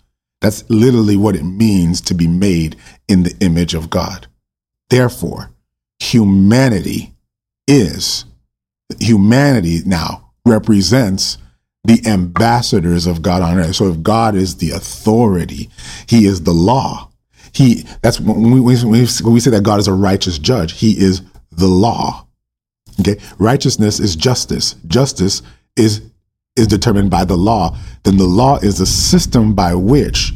That's 0.41 0.69
literally 0.69 1.17
what 1.17 1.35
it 1.35 1.43
means 1.43 2.01
to 2.01 2.13
be 2.13 2.27
made 2.27 2.75
in 3.07 3.23
the 3.23 3.35
image 3.39 3.73
of 3.73 3.89
God. 3.89 4.27
Therefore, 4.89 5.49
humanity 5.99 7.13
is, 7.67 8.25
humanity 8.99 9.79
now 9.85 10.31
represents 10.45 11.39
the 11.83 12.05
ambassadors 12.05 13.07
of 13.07 13.21
God 13.21 13.41
on 13.41 13.57
earth. 13.57 13.75
So 13.75 13.89
if 13.89 14.03
God 14.03 14.35
is 14.35 14.57
the 14.57 14.71
authority, 14.71 15.69
he 16.07 16.25
is 16.25 16.43
the 16.43 16.53
law. 16.53 17.09
He 17.55 17.85
that's 18.01 18.19
when 18.19 18.51
we, 18.51 18.59
when 18.59 18.89
we, 18.89 19.05
when 19.05 19.33
we 19.33 19.39
say 19.39 19.51
that 19.51 19.63
God 19.63 19.79
is 19.79 19.87
a 19.87 19.93
righteous 19.93 20.37
judge, 20.37 20.73
he 20.73 20.99
is 20.99 21.21
the 21.51 21.67
law. 21.67 22.27
Okay. 22.99 23.17
Righteousness 23.39 23.99
is 23.99 24.15
justice. 24.15 24.75
Justice 24.87 25.41
is 25.77 26.01
is 26.55 26.67
determined 26.67 27.09
by 27.09 27.25
the 27.25 27.37
law. 27.37 27.77
Then 28.03 28.17
the 28.17 28.25
law 28.25 28.57
is 28.57 28.77
the 28.77 28.85
system 28.85 29.55
by 29.55 29.73
which 29.73 30.33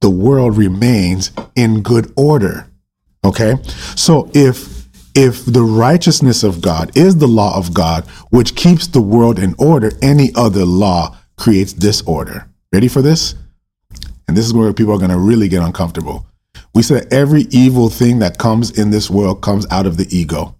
the 0.00 0.10
world 0.10 0.56
remains 0.56 1.30
in 1.54 1.82
good 1.82 2.12
order. 2.16 2.66
Okay. 3.24 3.56
So 3.94 4.30
if 4.34 4.88
if 5.14 5.44
the 5.44 5.62
righteousness 5.62 6.42
of 6.42 6.62
God 6.62 6.96
is 6.96 7.16
the 7.16 7.28
law 7.28 7.56
of 7.56 7.74
God, 7.74 8.04
which 8.30 8.56
keeps 8.56 8.86
the 8.86 9.02
world 9.02 9.38
in 9.38 9.54
order, 9.58 9.92
any 10.00 10.30
other 10.34 10.64
law 10.64 11.18
creates 11.36 11.74
disorder. 11.74 12.48
Ready 12.72 12.88
for 12.88 13.02
this? 13.02 13.34
And 14.26 14.34
this 14.34 14.46
is 14.46 14.54
where 14.54 14.72
people 14.72 14.94
are 14.94 14.98
going 14.98 15.10
to 15.10 15.18
really 15.18 15.48
get 15.48 15.62
uncomfortable. 15.62 16.26
We 16.74 16.82
said 16.82 17.12
every 17.12 17.42
evil 17.50 17.90
thing 17.90 18.20
that 18.20 18.38
comes 18.38 18.70
in 18.78 18.90
this 18.90 19.10
world 19.10 19.42
comes 19.42 19.66
out 19.70 19.86
of 19.86 19.98
the 19.98 20.06
ego. 20.16 20.56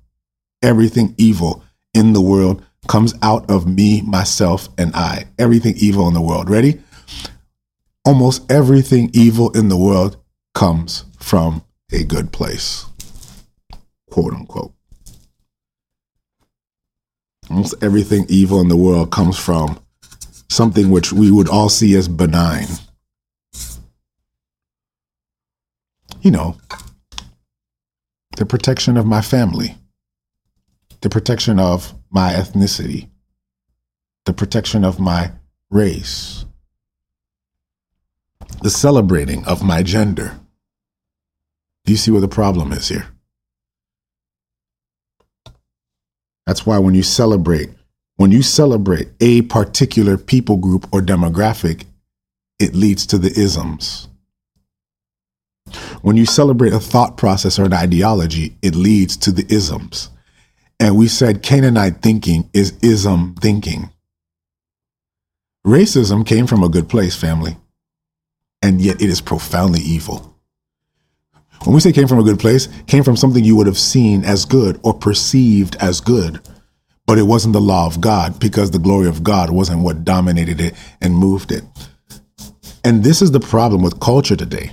Everything 0.62 1.14
evil 1.16 1.64
in 1.94 2.12
the 2.12 2.20
world 2.20 2.64
comes 2.86 3.14
out 3.22 3.48
of 3.50 3.66
me, 3.66 4.02
myself, 4.02 4.68
and 4.76 4.94
I. 4.94 5.26
Everything 5.38 5.74
evil 5.78 6.08
in 6.08 6.14
the 6.14 6.20
world. 6.20 6.50
Ready? 6.50 6.80
Almost 8.04 8.50
everything 8.50 9.10
evil 9.14 9.50
in 9.52 9.68
the 9.68 9.76
world 9.76 10.16
comes 10.54 11.04
from 11.18 11.64
a 11.92 12.04
good 12.04 12.32
place. 12.32 12.86
Quote 14.10 14.34
unquote. 14.34 14.74
Almost 17.48 17.82
everything 17.82 18.26
evil 18.28 18.60
in 18.60 18.68
the 18.68 18.76
world 18.76 19.10
comes 19.10 19.38
from 19.38 19.78
something 20.50 20.90
which 20.90 21.12
we 21.12 21.30
would 21.30 21.48
all 21.48 21.68
see 21.68 21.94
as 21.94 22.08
benign. 22.08 22.66
You 26.22 26.30
know, 26.30 26.56
the 28.36 28.46
protection 28.46 28.96
of 28.96 29.04
my 29.04 29.20
family, 29.20 29.76
the 31.00 31.10
protection 31.10 31.58
of 31.58 31.94
my 32.10 32.32
ethnicity, 32.32 33.08
the 34.24 34.32
protection 34.32 34.84
of 34.84 35.00
my 35.00 35.32
race, 35.70 36.44
the 38.62 38.70
celebrating 38.70 39.44
of 39.46 39.64
my 39.64 39.82
gender. 39.82 40.38
Do 41.84 41.92
you 41.92 41.98
see 41.98 42.12
where 42.12 42.20
the 42.20 42.28
problem 42.28 42.72
is 42.72 42.88
here? 42.88 43.08
That's 46.46 46.64
why 46.64 46.78
when 46.78 46.94
you 46.94 47.02
celebrate, 47.02 47.70
when 48.16 48.30
you 48.30 48.42
celebrate 48.42 49.08
a 49.20 49.42
particular 49.42 50.16
people 50.16 50.56
group 50.56 50.88
or 50.92 51.00
demographic, 51.00 51.84
it 52.60 52.74
leads 52.74 53.06
to 53.06 53.18
the 53.18 53.30
isms. 53.30 54.08
When 56.02 56.16
you 56.16 56.26
celebrate 56.26 56.72
a 56.72 56.80
thought 56.80 57.16
process 57.16 57.58
or 57.58 57.64
an 57.64 57.72
ideology, 57.72 58.56
it 58.60 58.74
leads 58.74 59.16
to 59.18 59.30
the 59.30 59.46
isms. 59.48 60.10
And 60.80 60.96
we 60.96 61.06
said 61.06 61.44
Canaanite 61.44 62.02
thinking 62.02 62.50
is 62.52 62.76
ism 62.82 63.36
thinking. 63.40 63.88
Racism 65.64 66.26
came 66.26 66.48
from 66.48 66.64
a 66.64 66.68
good 66.68 66.88
place, 66.88 67.14
family, 67.14 67.56
and 68.60 68.80
yet 68.80 69.00
it 69.00 69.08
is 69.08 69.20
profoundly 69.20 69.80
evil. 69.80 70.36
When 71.62 71.74
we 71.74 71.80
say 71.80 71.92
came 71.92 72.08
from 72.08 72.18
a 72.18 72.24
good 72.24 72.40
place, 72.40 72.68
came 72.88 73.04
from 73.04 73.16
something 73.16 73.44
you 73.44 73.54
would 73.54 73.68
have 73.68 73.78
seen 73.78 74.24
as 74.24 74.44
good 74.44 74.80
or 74.82 74.92
perceived 74.92 75.76
as 75.76 76.00
good, 76.00 76.40
but 77.06 77.18
it 77.18 77.22
wasn't 77.22 77.52
the 77.52 77.60
law 77.60 77.86
of 77.86 78.00
God 78.00 78.40
because 78.40 78.72
the 78.72 78.80
glory 78.80 79.06
of 79.06 79.22
God 79.22 79.50
wasn't 79.50 79.82
what 79.82 80.04
dominated 80.04 80.60
it 80.60 80.74
and 81.00 81.16
moved 81.16 81.52
it. 81.52 81.62
And 82.84 83.04
this 83.04 83.22
is 83.22 83.30
the 83.30 83.38
problem 83.38 83.82
with 83.82 84.00
culture 84.00 84.34
today. 84.34 84.72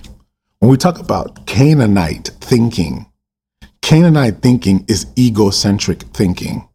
When 0.59 0.69
we 0.69 0.77
talk 0.77 0.99
about 0.99 1.45
Canaanite 1.45 2.31
thinking, 2.41 3.05
Canaanite 3.81 4.41
thinking 4.41 4.83
is 4.89 5.07
egocentric 5.17 6.01
thinking. 6.13 6.67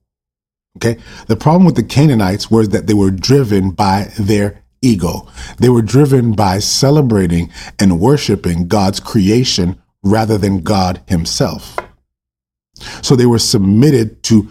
Okay. 0.79 0.99
The 1.27 1.37
problem 1.37 1.65
with 1.65 1.77
the 1.77 1.83
Canaanites 1.83 2.51
was 2.51 2.71
that 2.71 2.87
they 2.87 2.95
were 2.95 3.11
driven 3.11 3.71
by 3.71 4.09
their 4.19 4.63
ego. 4.81 5.29
They 5.59 5.69
were 5.69 5.83
driven 5.83 6.33
by 6.33 6.61
celebrating 6.61 7.51
and 7.79 8.01
worshiping 8.01 8.69
God's 8.69 9.01
creation 9.01 9.81
rather 10.03 10.39
than 10.39 10.63
God 10.63 11.03
himself. 11.07 11.77
So 13.03 13.15
they 13.15 13.27
were 13.27 13.39
submitted 13.39 14.23
to, 14.25 14.49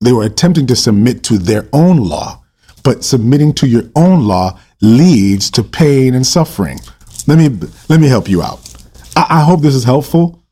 they 0.00 0.12
were 0.12 0.24
attempting 0.24 0.66
to 0.68 0.76
submit 0.76 1.22
to 1.24 1.38
their 1.38 1.68
own 1.72 1.98
law, 1.98 2.42
but 2.82 3.04
submitting 3.04 3.52
to 3.54 3.66
your 3.66 3.84
own 3.94 4.26
law 4.26 4.58
leads 4.80 5.50
to 5.50 5.62
pain 5.62 6.14
and 6.14 6.26
suffering. 6.26 6.78
Let 7.26 7.38
me, 7.38 7.68
let 7.88 8.00
me 8.00 8.06
help 8.06 8.28
you 8.28 8.42
out. 8.42 8.65
I, 9.16 9.26
I 9.30 9.40
hope 9.44 9.62
this 9.62 9.74
is 9.74 9.84
helpful. 9.84 10.42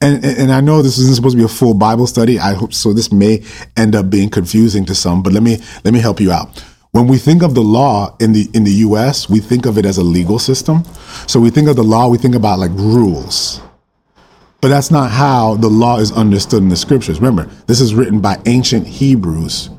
And, 0.00 0.24
and 0.24 0.52
I 0.52 0.60
know 0.60 0.82
this 0.82 0.98
isn't 0.98 1.16
supposed 1.16 1.34
to 1.34 1.38
be 1.38 1.44
a 1.44 1.48
full 1.48 1.74
Bible 1.74 2.06
study. 2.06 2.38
I 2.38 2.54
hope 2.54 2.72
so. 2.74 2.92
This 2.92 3.10
may 3.10 3.42
end 3.76 3.96
up 3.96 4.10
being 4.10 4.28
confusing 4.30 4.84
to 4.86 4.94
some, 4.94 5.22
but 5.22 5.32
let 5.32 5.42
me 5.42 5.58
let 5.84 5.94
me 5.94 6.00
help 6.00 6.20
you 6.20 6.32
out. 6.32 6.60
When 6.92 7.08
we 7.08 7.18
think 7.18 7.42
of 7.42 7.54
the 7.54 7.62
law 7.62 8.14
in 8.20 8.32
the 8.32 8.48
in 8.54 8.64
the 8.64 8.72
U.S., 8.72 9.28
we 9.28 9.40
think 9.40 9.66
of 9.66 9.78
it 9.78 9.86
as 9.86 9.98
a 9.98 10.02
legal 10.02 10.38
system. 10.38 10.84
So 11.26 11.40
we 11.40 11.50
think 11.50 11.68
of 11.68 11.76
the 11.76 11.82
law, 11.84 12.08
we 12.08 12.18
think 12.18 12.34
about 12.34 12.58
like 12.58 12.70
rules, 12.72 13.60
but 14.60 14.68
that's 14.68 14.90
not 14.90 15.10
how 15.10 15.56
the 15.56 15.68
law 15.68 15.98
is 15.98 16.12
understood 16.12 16.62
in 16.62 16.68
the 16.68 16.76
scriptures. 16.76 17.18
Remember, 17.20 17.50
this 17.66 17.80
is 17.80 17.94
written 17.94 18.20
by 18.20 18.38
ancient 18.46 18.86
Hebrews, 18.86 19.70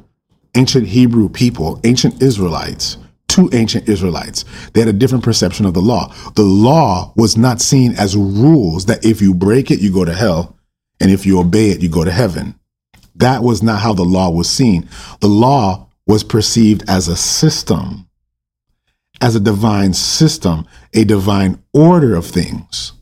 ancient 0.55 0.87
Hebrew 0.87 1.29
people, 1.29 1.79
ancient 1.83 2.23
Israelites 2.23 2.97
to 3.37 3.49
ancient 3.53 3.87
Israelites. 3.87 4.45
They 4.73 4.81
had 4.81 4.89
a 4.89 4.93
different 4.93 5.23
perception 5.23 5.67
of 5.67 5.75
the 5.75 5.81
law. 5.81 6.11
The 6.35 6.43
law 6.43 7.13
was 7.15 7.37
not 7.37 7.61
seen 7.61 7.93
as 7.93 8.17
rules 8.17 8.85
that 8.87 9.05
if 9.05 9.21
you 9.21 9.33
break 9.33 9.69
it, 9.69 9.79
you 9.79 9.93
go 9.93 10.03
to 10.03 10.13
hell. 10.13 10.57
And 10.99 11.11
if 11.11 11.25
you 11.25 11.39
obey 11.39 11.69
it, 11.69 11.81
you 11.81 11.89
go 11.89 12.03
to 12.03 12.11
heaven. 12.11 12.59
That 13.15 13.43
was 13.43 13.61
not 13.61 13.81
how 13.81 13.93
the 13.93 14.03
law 14.03 14.31
was 14.31 14.49
seen. 14.49 14.89
The 15.19 15.27
law 15.27 15.87
was 16.07 16.23
perceived 16.23 16.83
as 16.89 17.07
a 17.07 17.15
system, 17.15 18.09
as 19.21 19.35
a 19.35 19.39
divine 19.39 19.93
system, 19.93 20.65
a 20.95 21.03
divine 21.03 21.61
order 21.73 22.15
of 22.15 22.25
things. 22.25 22.93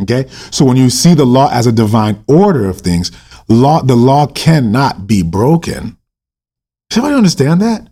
Okay. 0.00 0.26
So 0.50 0.64
when 0.64 0.76
you 0.76 0.90
see 0.90 1.14
the 1.14 1.24
law 1.24 1.48
as 1.52 1.68
a 1.68 1.72
divine 1.72 2.24
order 2.26 2.68
of 2.68 2.80
things, 2.80 3.12
law, 3.48 3.82
the 3.82 3.94
law 3.94 4.26
cannot 4.26 5.06
be 5.06 5.22
broken. 5.22 5.96
Does 6.90 6.98
everybody 6.98 7.16
understand 7.16 7.60
that? 7.62 7.88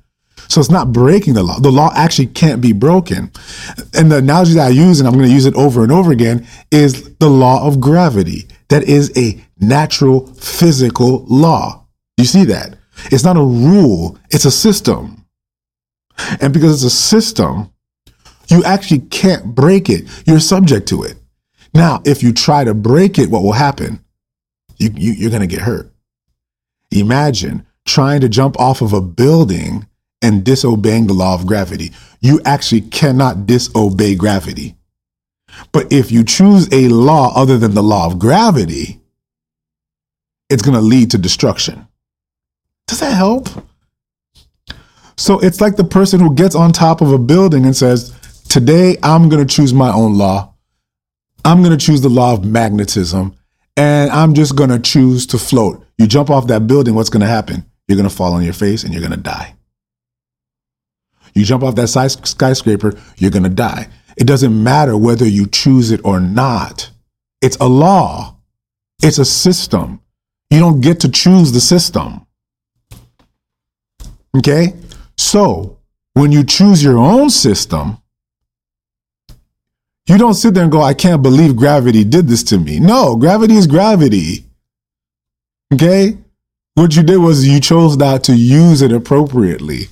So 0.53 0.61
it's 0.61 0.71
not 0.71 0.93
breaking 0.93 1.33
the 1.33 1.43
law. 1.43 1.59
The 1.59 1.73
law 1.73 1.91
actually 1.95 2.27
can't 2.27 2.61
be 2.61 2.75
broken. 2.75 3.33
And 3.95 4.13
the 4.13 4.19
analogy 4.19 4.53
that 4.53 4.67
I 4.67 4.69
use, 4.69 5.01
and 5.01 5.09
I'm 5.09 5.15
going 5.15 5.25
to 5.25 5.33
use 5.33 5.47
it 5.47 5.55
over 5.55 5.83
and 5.83 5.91
over 5.91 6.13
again, 6.13 6.47
is 6.71 7.17
the 7.17 7.31
law 7.31 7.67
of 7.67 7.81
gravity. 7.81 8.49
That 8.69 8.83
is 8.83 9.11
a 9.17 9.43
natural 9.61 10.27
physical 10.35 11.25
law. 11.25 11.87
You 12.19 12.27
see 12.27 12.45
that? 12.45 12.77
It's 13.07 13.25
not 13.25 13.39
a 13.39 13.43
rule, 13.43 14.19
it's 14.29 14.45
a 14.45 14.51
system. 14.51 15.25
And 16.43 16.53
because 16.53 16.85
it's 16.85 16.93
a 16.93 16.99
system, 16.99 17.73
you 18.49 18.63
actually 18.63 19.01
can't 19.01 19.55
break 19.55 19.89
it. 19.89 20.05
You're 20.27 20.39
subject 20.39 20.87
to 20.89 21.03
it. 21.03 21.17
Now, 21.73 22.03
if 22.05 22.23
you 22.23 22.35
try 22.35 22.65
to 22.65 22.75
break 22.75 23.19
it, 23.19 23.31
what 23.31 23.43
will 23.43 23.53
happen? 23.53 24.05
You, 24.77 24.91
you, 24.95 25.13
you're 25.13 25.31
going 25.31 25.41
to 25.41 25.47
get 25.47 25.63
hurt. 25.63 25.91
Imagine 26.91 27.67
trying 27.87 28.21
to 28.21 28.29
jump 28.29 28.61
off 28.61 28.83
of 28.83 28.93
a 28.93 29.01
building 29.01 29.87
and 30.23 30.45
disobeying 30.45 31.07
the 31.07 31.13
law 31.13 31.35
of 31.35 31.47
gravity. 31.47 31.93
You 32.21 32.41
actually 32.45 32.83
cannot 32.83 33.47
disobey 33.47 34.15
gravity. 34.15 34.77
But 35.73 35.93
if 35.93 36.11
you 36.11 36.25
choose 36.25 36.73
a 36.73 36.89
law 36.89 37.33
other 37.35 37.59
than 37.59 37.75
the 37.75 37.83
law 37.83 38.07
of 38.07 38.19
gravity, 38.19 39.01
it's 40.49 40.63
going 40.63 40.75
to 40.75 40.81
lead 40.81 41.11
to 41.11 41.19
destruction. 41.19 41.87
Does 42.87 43.01
that 43.01 43.13
help? 43.13 43.49
So 45.17 45.39
it's 45.39 45.61
like 45.61 45.77
the 45.77 45.85
person 45.85 46.21
who 46.21 46.35
gets 46.35 46.55
on 46.55 46.73
top 46.73 47.01
of 47.01 47.13
a 47.13 47.19
building 47.19 47.65
and 47.65 47.77
says, 47.77 48.19
Today 48.49 48.97
I'm 49.03 49.29
going 49.29 49.47
to 49.47 49.55
choose 49.55 49.73
my 49.73 49.93
own 49.93 50.19
law. 50.19 50.55
I'm 51.45 51.63
going 51.63 51.77
to 51.77 51.85
choose 51.85 52.01
the 52.01 52.09
law 52.09 52.35
of 52.35 52.45
magnetism 52.45 53.35
and 53.77 54.11
I'm 54.11 54.35
just 54.35 54.57
going 54.57 54.71
to 54.71 54.79
choose 54.79 55.27
to 55.29 55.39
float. 55.39 55.85
You 55.99 56.07
jump 56.07 56.31
off 56.31 56.49
that 56.49 56.67
building, 56.67 56.95
what's 56.95 57.09
going 57.09 57.23
to 57.23 57.27
happen? 57.27 57.65
You're 57.89 57.97
going 57.97 58.09
to 58.09 58.15
fall 58.15 58.35
on 58.35 58.43
your 58.43 58.53
face 58.53 58.85
and 58.85 58.93
you're 58.93 59.01
going 59.01 59.13
to 59.13 59.17
die. 59.17 59.55
You 61.35 61.45
jump 61.45 61.63
off 61.63 61.75
that 61.77 61.89
skyscraper, 61.89 62.95
you're 63.17 63.31
going 63.31 63.43
to 63.45 63.49
die. 63.49 63.89
It 64.17 64.27
doesn't 64.27 64.63
matter 64.63 64.97
whether 64.97 65.27
you 65.27 65.47
choose 65.47 65.91
it 65.91 66.01
or 66.05 66.21
not. 66.21 66.91
It's 67.41 67.57
a 67.57 67.69
law. 67.69 68.37
It's 69.03 69.19
a 69.19 69.25
system. 69.25 70.01
You 70.51 70.61
don't 70.61 70.81
get 70.81 71.01
to 71.01 71.11
choose 71.11 71.53
the 71.53 71.61
system. 71.61 72.27
Okay? 74.37 74.75
So, 75.17 75.79
when 76.15 76.31
you 76.31 76.45
choose 76.45 76.85
your 76.85 76.99
own 76.99 77.31
system, 77.31 77.99
you 80.07 80.19
don't 80.19 80.35
sit 80.35 80.55
there 80.55 80.65
and 80.65 80.73
go, 80.73 80.83
I 80.83 80.95
can't 80.95 81.23
believe 81.23 81.57
gravity 81.57 82.05
did 82.05 82.29
this 82.29 82.43
to 82.45 82.59
me. 82.59 82.81
No, 82.81 83.17
gravity 83.17 83.55
is 83.55 83.67
gravity. 83.67 84.45
Okay? 85.73 86.19
What 86.75 86.97
you 86.97 87.03
did 87.03 87.19
was 87.19 87.47
you 87.47 87.61
chose 87.61 87.97
not 87.97 88.25
to 88.25 88.37
use 88.37 88.83
it 88.83 88.93
appropriately 88.93 89.89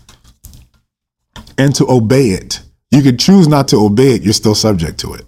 and 1.60 1.74
to 1.74 1.86
obey 1.90 2.30
it. 2.30 2.62
You 2.90 3.02
could 3.02 3.18
choose 3.20 3.46
not 3.46 3.68
to 3.68 3.76
obey 3.76 4.14
it, 4.14 4.22
you're 4.22 4.32
still 4.32 4.54
subject 4.54 4.98
to 5.00 5.12
it. 5.12 5.26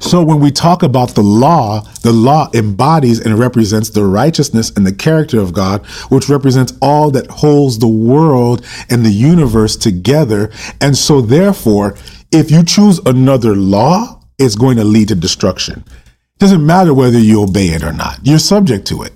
So 0.00 0.24
when 0.24 0.40
we 0.40 0.50
talk 0.50 0.82
about 0.82 1.10
the 1.14 1.22
law, 1.22 1.82
the 2.02 2.12
law 2.12 2.50
embodies 2.54 3.20
and 3.20 3.38
represents 3.38 3.90
the 3.90 4.04
righteousness 4.04 4.72
and 4.74 4.84
the 4.84 4.92
character 4.92 5.38
of 5.38 5.52
God, 5.52 5.86
which 6.08 6.28
represents 6.28 6.72
all 6.82 7.12
that 7.12 7.30
holds 7.30 7.78
the 7.78 7.86
world 7.86 8.66
and 8.88 9.06
the 9.06 9.12
universe 9.12 9.76
together. 9.76 10.50
And 10.80 10.96
so 10.96 11.20
therefore, 11.20 11.96
if 12.32 12.50
you 12.50 12.64
choose 12.64 12.98
another 13.06 13.54
law, 13.54 14.24
it's 14.38 14.56
going 14.56 14.78
to 14.78 14.84
lead 14.84 15.08
to 15.08 15.14
destruction. 15.14 15.84
It 15.86 16.38
doesn't 16.38 16.66
matter 16.66 16.92
whether 16.92 17.20
you 17.20 17.44
obey 17.44 17.68
it 17.68 17.84
or 17.84 17.92
not. 17.92 18.18
You're 18.24 18.40
subject 18.40 18.88
to 18.88 19.04
it. 19.04 19.12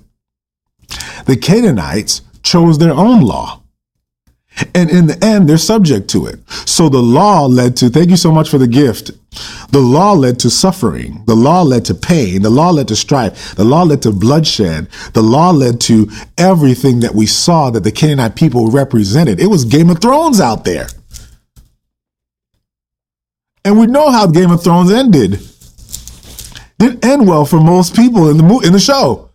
The 1.26 1.36
Canaanites 1.36 2.22
chose 2.44 2.78
their 2.78 2.92
own 2.92 3.22
law. 3.22 3.63
And 4.74 4.90
in 4.90 5.06
the 5.06 5.22
end, 5.24 5.48
they're 5.48 5.58
subject 5.58 6.08
to 6.10 6.26
it. 6.26 6.38
So 6.66 6.88
the 6.88 7.02
law 7.02 7.46
led 7.46 7.76
to, 7.78 7.88
thank 7.88 8.10
you 8.10 8.16
so 8.16 8.30
much 8.32 8.48
for 8.48 8.58
the 8.58 8.68
gift. 8.68 9.10
The 9.70 9.80
law 9.80 10.12
led 10.12 10.38
to 10.40 10.50
suffering. 10.50 11.24
The 11.26 11.34
law 11.34 11.62
led 11.62 11.84
to 11.86 11.94
pain. 11.94 12.42
The 12.42 12.50
law 12.50 12.70
led 12.70 12.88
to 12.88 12.96
strife. 12.96 13.54
The 13.56 13.64
law 13.64 13.82
led 13.82 14.02
to 14.02 14.12
bloodshed. 14.12 14.88
The 15.12 15.22
law 15.22 15.50
led 15.50 15.80
to 15.82 16.08
everything 16.38 17.00
that 17.00 17.14
we 17.14 17.26
saw 17.26 17.70
that 17.70 17.82
the 17.84 17.92
Canaanite 17.92 18.36
people 18.36 18.70
represented. 18.70 19.40
It 19.40 19.48
was 19.48 19.64
Game 19.64 19.90
of 19.90 20.00
Thrones 20.00 20.40
out 20.40 20.64
there. 20.64 20.86
And 23.64 23.78
we 23.78 23.86
know 23.86 24.10
how 24.10 24.26
Game 24.26 24.50
of 24.50 24.62
Thrones 24.62 24.92
ended. 24.92 25.40
Didn't 26.78 27.04
end 27.04 27.26
well 27.26 27.44
for 27.44 27.60
most 27.60 27.96
people 27.96 28.28
in 28.28 28.36
the 28.36 28.42
mo- 28.42 28.60
in 28.60 28.72
the 28.72 28.80
show. 28.80 29.30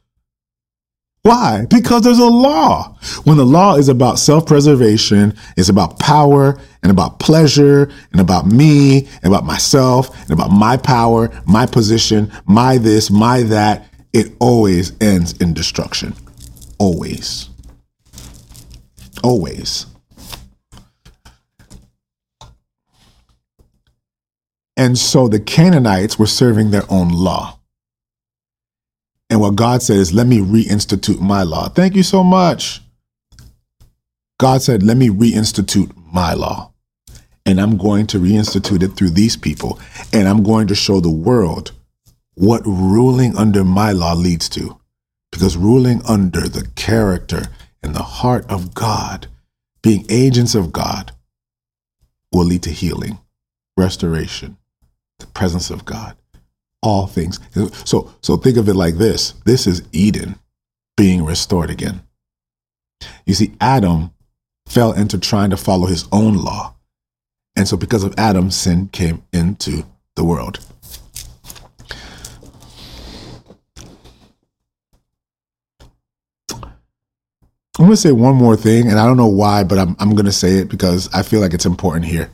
Why? 1.23 1.65
Because 1.69 2.03
there's 2.03 2.19
a 2.19 2.25
law. 2.25 2.95
When 3.25 3.37
the 3.37 3.45
law 3.45 3.75
is 3.75 3.89
about 3.89 4.19
self 4.19 4.45
preservation, 4.45 5.33
it's 5.57 5.69
about 5.69 5.99
power 5.99 6.57
and 6.81 6.91
about 6.91 7.19
pleasure 7.19 7.91
and 8.11 8.21
about 8.21 8.47
me 8.47 9.07
and 9.21 9.25
about 9.25 9.45
myself 9.45 10.17
and 10.23 10.31
about 10.31 10.51
my 10.51 10.77
power, 10.77 11.29
my 11.45 11.65
position, 11.65 12.31
my 12.45 12.77
this, 12.77 13.11
my 13.11 13.43
that, 13.43 13.89
it 14.13 14.33
always 14.39 14.93
ends 15.01 15.33
in 15.33 15.53
destruction. 15.53 16.15
Always. 16.77 17.49
Always. 19.21 19.85
And 24.77 24.97
so 24.97 25.27
the 25.27 25.41
Canaanites 25.41 26.17
were 26.17 26.25
serving 26.25 26.71
their 26.71 26.85
own 26.89 27.09
law. 27.09 27.58
And 29.29 29.39
what 29.39 29.55
God 29.55 29.83
said 29.83 29.97
is, 29.97 30.11
let 30.11 30.27
me 30.27 30.39
reinstitute 30.39 31.19
my 31.19 31.43
law. 31.43 31.69
Thank 31.69 31.95
you 31.95 32.03
so 32.03 32.23
much. 32.23 32.81
God 34.39 34.61
said, 34.61 34.81
let 34.81 34.97
me 34.97 35.09
reinstitute 35.09 35.93
my 36.11 36.33
law. 36.33 36.73
And 37.45 37.59
I'm 37.61 37.77
going 37.77 38.07
to 38.07 38.19
reinstitute 38.19 38.83
it 38.83 38.95
through 38.95 39.11
these 39.11 39.37
people. 39.37 39.79
And 40.11 40.27
I'm 40.27 40.43
going 40.43 40.67
to 40.67 40.75
show 40.75 40.99
the 40.99 41.11
world 41.11 41.71
what 42.35 42.65
ruling 42.65 43.35
under 43.37 43.63
my 43.63 43.91
law 43.91 44.13
leads 44.13 44.49
to. 44.49 44.79
Because 45.31 45.55
ruling 45.55 46.01
under 46.07 46.47
the 46.47 46.67
character 46.75 47.43
and 47.83 47.93
the 47.93 48.03
heart 48.03 48.49
of 48.49 48.73
God, 48.73 49.27
being 49.83 50.05
agents 50.09 50.55
of 50.55 50.71
God, 50.71 51.11
will 52.31 52.45
lead 52.45 52.63
to 52.63 52.71
healing, 52.71 53.19
restoration, 53.77 54.57
the 55.19 55.27
presence 55.27 55.69
of 55.69 55.85
God 55.85 56.15
all 56.81 57.07
things. 57.07 57.39
So, 57.85 58.13
so 58.21 58.37
think 58.37 58.57
of 58.57 58.69
it 58.69 58.75
like 58.75 58.95
this 58.95 59.33
this 59.45 59.67
is 59.67 59.83
Eden 59.91 60.35
being 60.97 61.23
restored 61.23 61.69
again. 61.69 62.01
You 63.25 63.33
see, 63.33 63.53
Adam 63.61 64.11
fell 64.67 64.91
into 64.91 65.17
trying 65.17 65.49
to 65.49 65.57
follow 65.57 65.87
his 65.87 66.07
own 66.11 66.35
law. 66.35 66.75
And 67.55 67.67
so, 67.67 67.77
because 67.77 68.03
of 68.03 68.13
Adam, 68.17 68.51
sin 68.51 68.87
came 68.89 69.23
into 69.33 69.83
the 70.15 70.23
world. 70.23 70.59
I'm 77.79 77.85
going 77.85 77.91
to 77.91 77.97
say 77.97 78.11
one 78.11 78.35
more 78.35 78.57
thing, 78.57 78.89
and 78.89 78.99
I 78.99 79.05
don't 79.05 79.15
know 79.15 79.27
why, 79.27 79.63
but 79.63 79.79
I'm, 79.79 79.95
I'm 79.99 80.11
going 80.11 80.25
to 80.25 80.33
say 80.33 80.57
it 80.57 80.67
because 80.67 81.07
I 81.13 81.23
feel 81.23 81.39
like 81.39 81.53
it's 81.53 81.65
important 81.65 82.05
here. 82.05 82.29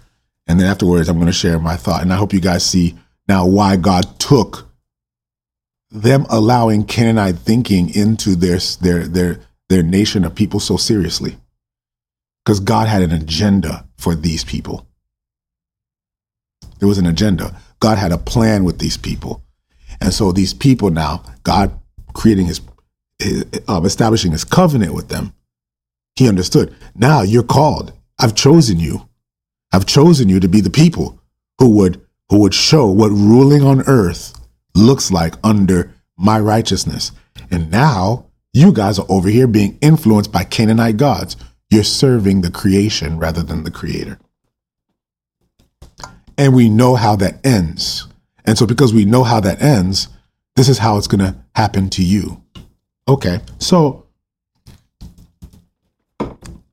And 0.47 0.59
then 0.59 0.67
afterwards, 0.67 1.07
I'm 1.07 1.17
going 1.17 1.27
to 1.27 1.33
share 1.33 1.59
my 1.59 1.75
thought. 1.75 2.01
And 2.01 2.11
I 2.11 2.15
hope 2.15 2.33
you 2.33 2.39
guys 2.39 2.65
see 2.65 2.95
now, 3.27 3.45
why 3.47 3.75
God 3.75 4.19
took 4.19 4.67
them 5.89 6.25
allowing 6.29 6.85
Canaanite 6.85 7.37
thinking 7.37 7.93
into 7.93 8.35
their 8.35 8.59
their 8.81 9.07
their 9.07 9.39
their 9.69 9.83
nation 9.83 10.23
of 10.23 10.35
people 10.35 10.59
so 10.59 10.77
seriously, 10.77 11.37
because 12.43 12.59
God 12.59 12.87
had 12.87 13.01
an 13.01 13.11
agenda 13.11 13.87
for 13.97 14.13
these 14.13 14.43
people. 14.43 14.87
There 16.79 16.87
was 16.87 16.97
an 16.97 17.07
agenda. 17.07 17.59
God 17.79 17.97
had 17.97 18.11
a 18.11 18.17
plan 18.17 18.63
with 18.63 18.79
these 18.79 18.97
people, 18.97 19.43
and 20.01 20.13
so 20.13 20.31
these 20.31 20.53
people 20.53 20.91
now, 20.91 21.23
God 21.43 21.79
creating 22.13 22.45
His, 22.45 22.61
his 23.19 23.45
uh, 23.67 23.81
establishing 23.83 24.33
His 24.33 24.43
covenant 24.43 24.93
with 24.93 25.07
them, 25.07 25.33
He 26.15 26.29
understood. 26.29 26.75
Now 26.93 27.21
you're 27.21 27.43
called. 27.43 27.93
I've 28.19 28.35
chosen 28.35 28.79
you. 28.79 29.09
I've 29.73 29.85
chosen 29.85 30.29
you 30.29 30.39
to 30.39 30.47
be 30.47 30.61
the 30.61 30.69
people 30.69 31.19
who 31.59 31.69
would 31.77 32.04
who 32.29 32.39
would 32.39 32.53
show 32.53 32.87
what 32.87 33.09
ruling 33.09 33.63
on 33.63 33.81
earth 33.87 34.33
looks 34.73 35.11
like 35.11 35.35
under 35.43 35.93
my 36.17 36.39
righteousness. 36.39 37.11
And 37.51 37.71
now 37.71 38.25
you 38.53 38.71
guys 38.71 38.99
are 38.99 39.05
over 39.09 39.29
here 39.29 39.47
being 39.47 39.77
influenced 39.81 40.31
by 40.31 40.43
Canaanite 40.43 40.97
gods. 40.97 41.37
You're 41.69 41.83
serving 41.83 42.41
the 42.41 42.51
creation 42.51 43.17
rather 43.17 43.43
than 43.43 43.63
the 43.63 43.71
creator. 43.71 44.19
And 46.37 46.53
we 46.55 46.69
know 46.69 46.95
how 46.95 47.15
that 47.17 47.45
ends. 47.45 48.07
And 48.45 48.57
so, 48.57 48.65
because 48.65 48.93
we 48.93 49.05
know 49.05 49.23
how 49.23 49.39
that 49.39 49.61
ends, 49.61 50.09
this 50.55 50.69
is 50.69 50.77
how 50.77 50.97
it's 50.97 51.07
going 51.07 51.19
to 51.19 51.35
happen 51.55 51.89
to 51.91 52.03
you. 52.03 52.41
Okay, 53.07 53.39
so 53.59 54.05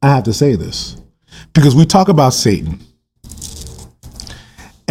I 0.02 0.08
have 0.08 0.24
to 0.24 0.32
say 0.32 0.56
this 0.56 1.00
because 1.52 1.74
we 1.74 1.86
talk 1.86 2.08
about 2.08 2.30
Satan 2.34 2.80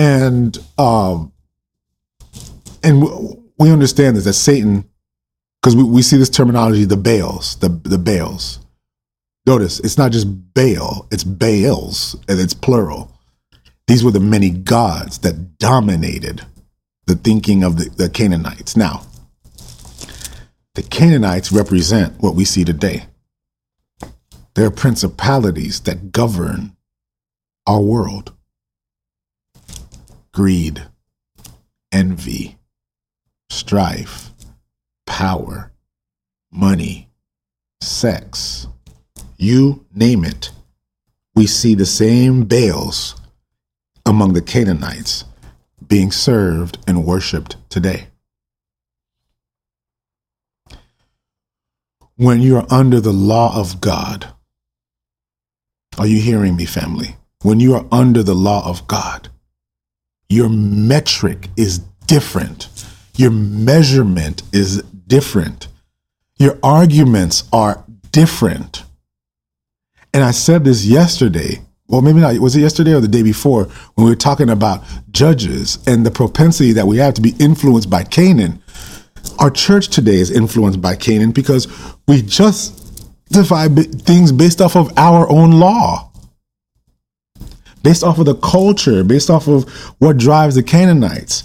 and 0.01 0.57
um, 0.79 1.31
and 2.83 3.03
we 3.59 3.69
understand 3.69 4.17
this 4.17 4.23
that 4.23 4.33
Satan, 4.33 4.89
because 5.61 5.75
we, 5.75 5.83
we 5.83 6.01
see 6.01 6.17
this 6.17 6.29
terminology, 6.29 6.85
the 6.85 6.97
Baals, 6.97 7.57
the 7.57 7.69
the 7.69 7.99
Baals. 7.99 8.59
Notice 9.45 9.79
it's 9.79 9.99
not 9.99 10.11
just 10.11 10.25
Baal, 10.55 11.07
it's 11.11 11.23
Baals, 11.23 12.15
and 12.27 12.39
it's 12.39 12.55
plural. 12.55 13.11
These 13.87 14.03
were 14.03 14.11
the 14.11 14.19
many 14.19 14.49
gods 14.49 15.19
that 15.19 15.59
dominated 15.59 16.45
the 17.05 17.15
thinking 17.15 17.63
of 17.63 17.77
the, 17.77 17.89
the 17.89 18.09
Canaanites. 18.09 18.75
Now, 18.75 19.03
the 20.73 20.83
Canaanites 20.83 21.51
represent 21.51 22.19
what 22.21 22.33
we 22.33 22.45
see 22.45 22.63
today. 22.63 23.05
They're 24.55 24.71
principalities 24.71 25.81
that 25.81 26.11
govern 26.11 26.75
our 27.67 27.81
world 27.81 28.33
greed, 30.33 30.83
envy, 31.91 32.57
strife, 33.49 34.31
power, 35.05 35.71
money, 36.51 37.09
sex, 37.81 38.67
you 39.37 39.85
name 39.93 40.23
it. 40.23 40.51
We 41.35 41.47
see 41.47 41.75
the 41.75 41.85
same 41.85 42.43
Baals 42.43 43.15
among 44.05 44.33
the 44.33 44.41
Canaanites 44.41 45.25
being 45.87 46.11
served 46.11 46.77
and 46.87 47.05
worshiped 47.05 47.57
today. 47.69 48.07
When 52.15 52.41
you're 52.41 52.71
under 52.71 52.99
the 52.99 53.11
law 53.11 53.57
of 53.59 53.81
God, 53.81 54.27
are 55.97 56.05
you 56.05 56.21
hearing 56.21 56.55
me, 56.55 56.65
family? 56.65 57.15
When 57.41 57.59
you 57.59 57.73
are 57.73 57.85
under 57.91 58.21
the 58.21 58.35
law 58.35 58.67
of 58.69 58.87
God, 58.87 59.30
your 60.31 60.49
metric 60.49 61.49
is 61.57 61.79
different. 62.07 62.69
Your 63.17 63.31
measurement 63.31 64.43
is 64.53 64.81
different. 65.07 65.67
Your 66.37 66.57
arguments 66.63 67.43
are 67.51 67.83
different. 68.11 68.83
And 70.13 70.23
I 70.23 70.31
said 70.31 70.63
this 70.63 70.85
yesterday, 70.85 71.61
well, 71.87 72.01
maybe 72.01 72.21
not. 72.21 72.37
Was 72.39 72.55
it 72.55 72.61
yesterday 72.61 72.93
or 72.93 73.01
the 73.01 73.07
day 73.09 73.23
before 73.23 73.65
when 73.95 74.05
we 74.05 74.11
were 74.11 74.15
talking 74.15 74.49
about 74.49 74.83
judges 75.11 75.77
and 75.85 76.05
the 76.05 76.11
propensity 76.11 76.71
that 76.73 76.87
we 76.87 76.97
have 76.97 77.13
to 77.15 77.21
be 77.21 77.35
influenced 77.37 77.89
by 77.89 78.03
Canaan? 78.03 78.63
Our 79.39 79.51
church 79.51 79.89
today 79.89 80.15
is 80.15 80.31
influenced 80.31 80.81
by 80.81 80.95
Canaan 80.95 81.31
because 81.31 81.67
we 82.07 82.21
justify 82.21 83.67
things 83.67 84.31
based 84.31 84.61
off 84.61 84.77
of 84.77 84.97
our 84.97 85.29
own 85.29 85.51
law, 85.51 86.10
based 87.83 88.03
off 88.03 88.19
of 88.19 88.25
the 88.25 88.35
culture, 88.35 89.03
based 89.03 89.29
off 89.29 89.47
of 89.47 89.69
what 89.99 90.17
drives 90.17 90.55
the 90.55 90.63
Canaanites. 90.63 91.43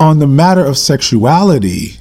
On 0.00 0.18
the 0.18 0.26
matter 0.26 0.64
of 0.64 0.78
sexuality, 0.78 1.98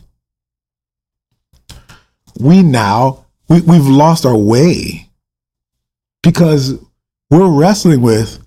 we 2.39 2.61
now 2.61 3.25
we, 3.49 3.61
we've 3.61 3.85
lost 3.85 4.25
our 4.25 4.37
way 4.37 5.09
because 6.21 6.79
we're 7.29 7.49
wrestling 7.49 8.01
with, 8.01 8.43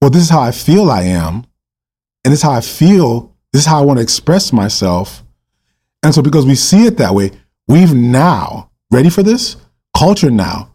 well, 0.00 0.10
this 0.10 0.22
is 0.22 0.30
how 0.30 0.40
I 0.40 0.50
feel 0.50 0.90
I 0.90 1.02
am, 1.02 1.46
and 2.24 2.32
this 2.32 2.40
is 2.40 2.42
how 2.42 2.52
I 2.52 2.60
feel, 2.60 3.34
this 3.52 3.62
is 3.62 3.66
how 3.66 3.80
I 3.80 3.84
want 3.84 3.98
to 3.98 4.02
express 4.02 4.52
myself. 4.52 5.22
And 6.02 6.14
so 6.14 6.22
because 6.22 6.46
we 6.46 6.54
see 6.54 6.86
it 6.86 6.98
that 6.98 7.14
way, 7.14 7.30
we've 7.68 7.94
now, 7.94 8.70
ready 8.90 9.08
for 9.08 9.22
this? 9.22 9.56
Culture 9.96 10.30
now 10.30 10.71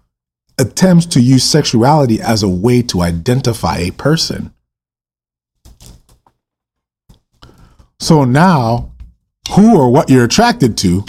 attempts 0.60 1.06
to 1.06 1.22
use 1.22 1.44
sexuality 1.44 2.22
as 2.22 2.44
a 2.44 2.50
way 2.50 2.82
to 2.84 3.02
identify 3.02 3.78
a 3.78 3.92
person. 3.92 4.54
So 8.00 8.26
now, 8.26 8.92
who 9.52 9.78
or 9.78 9.92
what 9.92 10.10
you're 10.10 10.26
attracted 10.26 10.78
to 10.80 11.06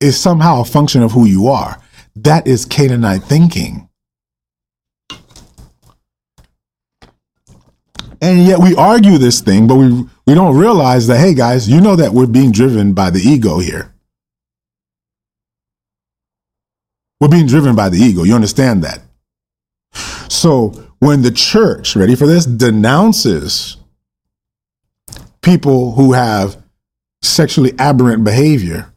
is 0.00 0.20
somehow 0.20 0.60
a 0.60 0.64
function 0.64 1.02
of 1.02 1.12
who 1.12 1.24
you 1.26 1.48
are. 1.48 1.80
That 2.16 2.46
is 2.46 2.64
Canaanite 2.64 3.22
thinking. 3.22 3.88
And 8.20 8.46
yet 8.46 8.60
we 8.60 8.76
argue 8.76 9.18
this 9.18 9.40
thing, 9.40 9.66
but 9.66 9.74
we 9.76 10.06
we 10.26 10.34
don't 10.34 10.56
realize 10.56 11.08
that 11.08 11.18
hey 11.18 11.34
guys, 11.34 11.68
you 11.68 11.80
know 11.80 11.96
that 11.96 12.12
we're 12.12 12.26
being 12.26 12.52
driven 12.52 12.92
by 12.92 13.10
the 13.10 13.20
ego 13.20 13.58
here. 13.58 13.91
We're 17.22 17.28
being 17.28 17.46
driven 17.46 17.76
by 17.76 17.88
the 17.88 17.98
ego. 17.98 18.24
You 18.24 18.34
understand 18.34 18.82
that? 18.82 19.00
So 20.28 20.70
when 20.98 21.22
the 21.22 21.30
church, 21.30 21.94
ready 21.94 22.16
for 22.16 22.26
this, 22.26 22.44
denounces 22.44 23.76
people 25.40 25.92
who 25.92 26.14
have 26.14 26.60
sexually 27.22 27.78
aberrant 27.78 28.24
behavior, 28.24 28.92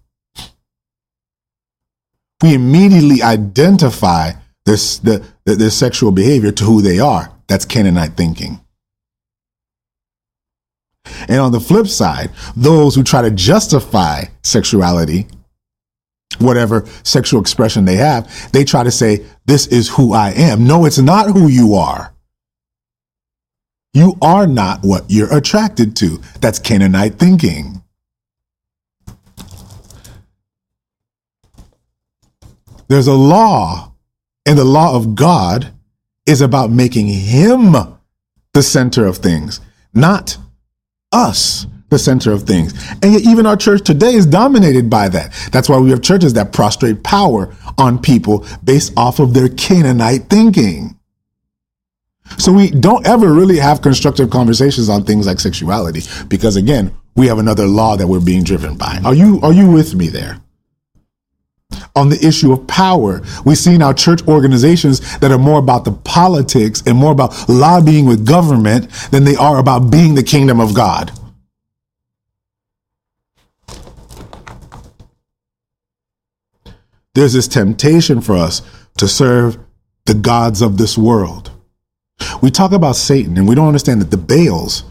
we 2.41 2.55
immediately 2.55 3.21
identify 3.21 4.31
this 4.65 4.97
the, 4.97 5.23
the, 5.43 5.69
sexual 5.69 6.11
behavior 6.11 6.51
to 6.51 6.63
who 6.63 6.81
they 6.81 6.97
are. 6.97 7.31
That's 7.45 7.65
Canaanite 7.65 8.17
thinking. 8.17 8.59
And 11.27 11.39
on 11.39 11.51
the 11.51 11.59
flip 11.59 11.85
side, 11.85 12.31
those 12.55 12.95
who 12.95 13.03
try 13.03 13.21
to 13.21 13.29
justify 13.29 14.23
sexuality, 14.41 15.27
whatever 16.39 16.85
sexual 17.03 17.41
expression 17.41 17.85
they 17.85 17.95
have, 17.95 18.51
they 18.51 18.63
try 18.63 18.83
to 18.83 18.91
say, 18.91 19.25
This 19.45 19.67
is 19.67 19.89
who 19.89 20.13
I 20.13 20.31
am. 20.31 20.67
No, 20.67 20.85
it's 20.85 20.99
not 20.99 21.27
who 21.29 21.47
you 21.47 21.75
are. 21.75 22.13
You 23.93 24.17
are 24.21 24.45
not 24.45 24.81
what 24.81 25.05
you're 25.07 25.33
attracted 25.33 25.95
to. 25.97 26.19
That's 26.41 26.59
Canaanite 26.59 27.15
thinking. 27.15 27.81
There's 32.87 33.07
a 33.07 33.13
law, 33.13 33.93
and 34.45 34.57
the 34.57 34.65
law 34.65 34.95
of 34.95 35.15
God 35.15 35.71
is 36.25 36.41
about 36.41 36.71
making 36.71 37.07
Him 37.07 37.75
the 38.53 38.61
center 38.63 39.05
of 39.05 39.17
things, 39.17 39.59
not 39.93 40.37
us 41.11 41.65
the 41.89 41.99
center 41.99 42.31
of 42.31 42.43
things. 42.43 42.73
And 43.01 43.13
yet, 43.13 43.21
even 43.21 43.45
our 43.45 43.55
church 43.55 43.81
today 43.83 44.13
is 44.13 44.25
dominated 44.25 44.89
by 44.89 45.09
that. 45.09 45.33
That's 45.51 45.69
why 45.69 45.79
we 45.79 45.91
have 45.91 46.01
churches 46.01 46.33
that 46.33 46.51
prostrate 46.51 47.03
power 47.03 47.55
on 47.77 47.99
people 47.99 48.45
based 48.63 48.93
off 48.97 49.19
of 49.19 49.33
their 49.33 49.49
Canaanite 49.49 50.29
thinking. 50.29 50.97
So 52.37 52.51
we 52.51 52.71
don't 52.71 53.05
ever 53.05 53.31
really 53.31 53.57
have 53.57 53.81
constructive 53.81 54.29
conversations 54.29 54.89
on 54.89 55.03
things 55.03 55.27
like 55.27 55.39
sexuality 55.39 56.01
because 56.27 56.55
again, 56.55 56.91
we 57.15 57.27
have 57.27 57.37
another 57.37 57.67
law 57.67 57.95
that 57.95 58.07
we're 58.07 58.19
being 58.19 58.43
driven 58.43 58.77
by. 58.77 58.99
Are 59.05 59.13
you 59.13 59.39
are 59.41 59.53
you 59.53 59.69
with 59.69 59.95
me 59.95 60.07
there? 60.09 60.41
on 61.95 62.09
the 62.09 62.25
issue 62.25 62.51
of 62.51 62.67
power. 62.67 63.21
We 63.43 63.55
see 63.55 63.77
now 63.77 63.93
church 63.93 64.21
organizations 64.27 65.17
that 65.19 65.31
are 65.31 65.37
more 65.37 65.59
about 65.59 65.85
the 65.85 65.91
politics 65.91 66.83
and 66.85 66.97
more 66.97 67.11
about 67.11 67.49
lobbying 67.49 68.05
with 68.05 68.25
government 68.25 68.89
than 69.11 69.23
they 69.23 69.35
are 69.35 69.57
about 69.59 69.91
being 69.91 70.15
the 70.15 70.23
kingdom 70.23 70.59
of 70.59 70.73
God. 70.73 71.11
There's 77.15 77.33
this 77.33 77.47
temptation 77.47 78.21
for 78.21 78.35
us 78.35 78.61
to 78.97 79.07
serve 79.07 79.57
the 80.05 80.13
gods 80.13 80.61
of 80.61 80.77
this 80.77 80.97
world. 80.97 81.51
We 82.41 82.51
talk 82.51 82.71
about 82.71 82.95
Satan 82.95 83.37
and 83.37 83.47
we 83.47 83.55
don't 83.55 83.67
understand 83.67 84.01
that 84.01 84.11
the 84.11 84.17
Baals 84.17 84.83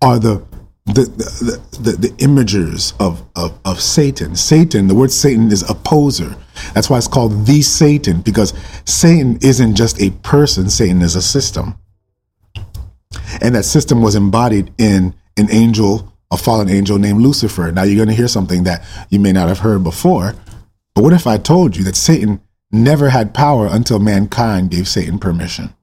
are 0.00 0.18
the 0.18 0.46
the, 0.86 1.02
the, 1.02 1.80
the, 1.82 1.92
the 1.92 2.08
imagers 2.16 2.94
of, 2.98 3.22
of, 3.36 3.58
of 3.66 3.78
Satan. 3.78 4.34
Satan, 4.34 4.88
the 4.88 4.94
word 4.94 5.12
Satan 5.12 5.52
is 5.52 5.68
opposer. 5.68 6.34
That's 6.72 6.88
why 6.88 6.96
it's 6.96 7.06
called 7.06 7.46
the 7.46 7.60
Satan, 7.60 8.22
because 8.22 8.54
Satan 8.86 9.38
isn't 9.42 9.74
just 9.74 10.00
a 10.00 10.10
person, 10.22 10.70
Satan 10.70 11.02
is 11.02 11.14
a 11.14 11.20
system. 11.20 11.78
And 13.42 13.54
that 13.54 13.64
system 13.64 14.00
was 14.00 14.14
embodied 14.14 14.72
in 14.78 15.14
an 15.36 15.50
angel, 15.50 16.10
a 16.30 16.38
fallen 16.38 16.70
angel 16.70 16.98
named 16.98 17.20
Lucifer. 17.20 17.70
Now 17.70 17.82
you're 17.82 17.96
going 17.96 18.08
to 18.08 18.14
hear 18.14 18.26
something 18.26 18.64
that 18.64 18.82
you 19.10 19.20
may 19.20 19.32
not 19.32 19.48
have 19.48 19.58
heard 19.58 19.84
before. 19.84 20.34
But 20.94 21.04
what 21.04 21.12
if 21.12 21.26
I 21.26 21.38
told 21.38 21.76
you 21.76 21.84
that 21.84 21.96
Satan 21.96 22.40
never 22.72 23.10
had 23.10 23.34
power 23.34 23.68
until 23.70 23.98
mankind 23.98 24.70
gave 24.70 24.88
Satan 24.88 25.18
permission? 25.18 25.74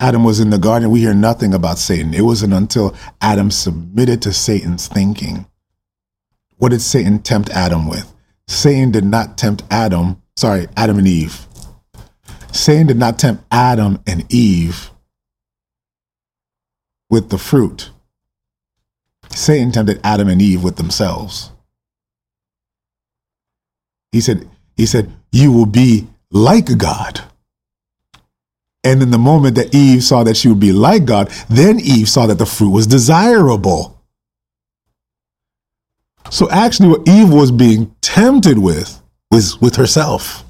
Adam 0.00 0.22
was 0.22 0.38
in 0.38 0.50
the 0.50 0.58
garden, 0.58 0.90
we 0.90 1.00
hear 1.00 1.14
nothing 1.14 1.52
about 1.52 1.78
Satan. 1.78 2.14
It 2.14 2.22
wasn't 2.22 2.52
until 2.52 2.94
Adam 3.20 3.50
submitted 3.50 4.22
to 4.22 4.32
Satan's 4.32 4.86
thinking. 4.86 5.46
What 6.56 6.70
did 6.70 6.82
Satan 6.82 7.18
tempt 7.20 7.50
Adam 7.50 7.88
with? 7.88 8.12
Satan 8.46 8.90
did 8.90 9.04
not 9.04 9.36
tempt 9.36 9.62
Adam, 9.70 10.22
sorry, 10.36 10.68
Adam 10.76 10.98
and 10.98 11.08
Eve. 11.08 11.46
Satan 12.52 12.86
did 12.86 12.96
not 12.96 13.18
tempt 13.18 13.44
Adam 13.50 14.00
and 14.06 14.24
Eve 14.32 14.90
with 17.10 17.30
the 17.30 17.38
fruit. 17.38 17.90
Satan 19.38 19.70
tempted 19.70 20.00
Adam 20.02 20.28
and 20.28 20.42
Eve 20.42 20.64
with 20.64 20.76
themselves. 20.76 21.52
He 24.10 24.20
said, 24.20 24.48
he 24.76 24.84
said, 24.84 25.12
you 25.30 25.52
will 25.52 25.66
be 25.66 26.08
like 26.30 26.76
God. 26.76 27.20
And 28.82 29.02
in 29.02 29.10
the 29.10 29.18
moment 29.18 29.54
that 29.56 29.74
Eve 29.74 30.02
saw 30.02 30.24
that 30.24 30.36
she 30.36 30.48
would 30.48 30.60
be 30.60 30.72
like 30.72 31.04
God, 31.04 31.30
then 31.48 31.78
Eve 31.78 32.08
saw 32.08 32.26
that 32.26 32.38
the 32.38 32.46
fruit 32.46 32.70
was 32.70 32.86
desirable. 32.86 34.02
So 36.30 36.50
actually, 36.50 36.88
what 36.88 37.08
Eve 37.08 37.32
was 37.32 37.50
being 37.50 37.94
tempted 38.00 38.58
with 38.58 39.00
was 39.30 39.60
with 39.60 39.76
herself. 39.76 40.44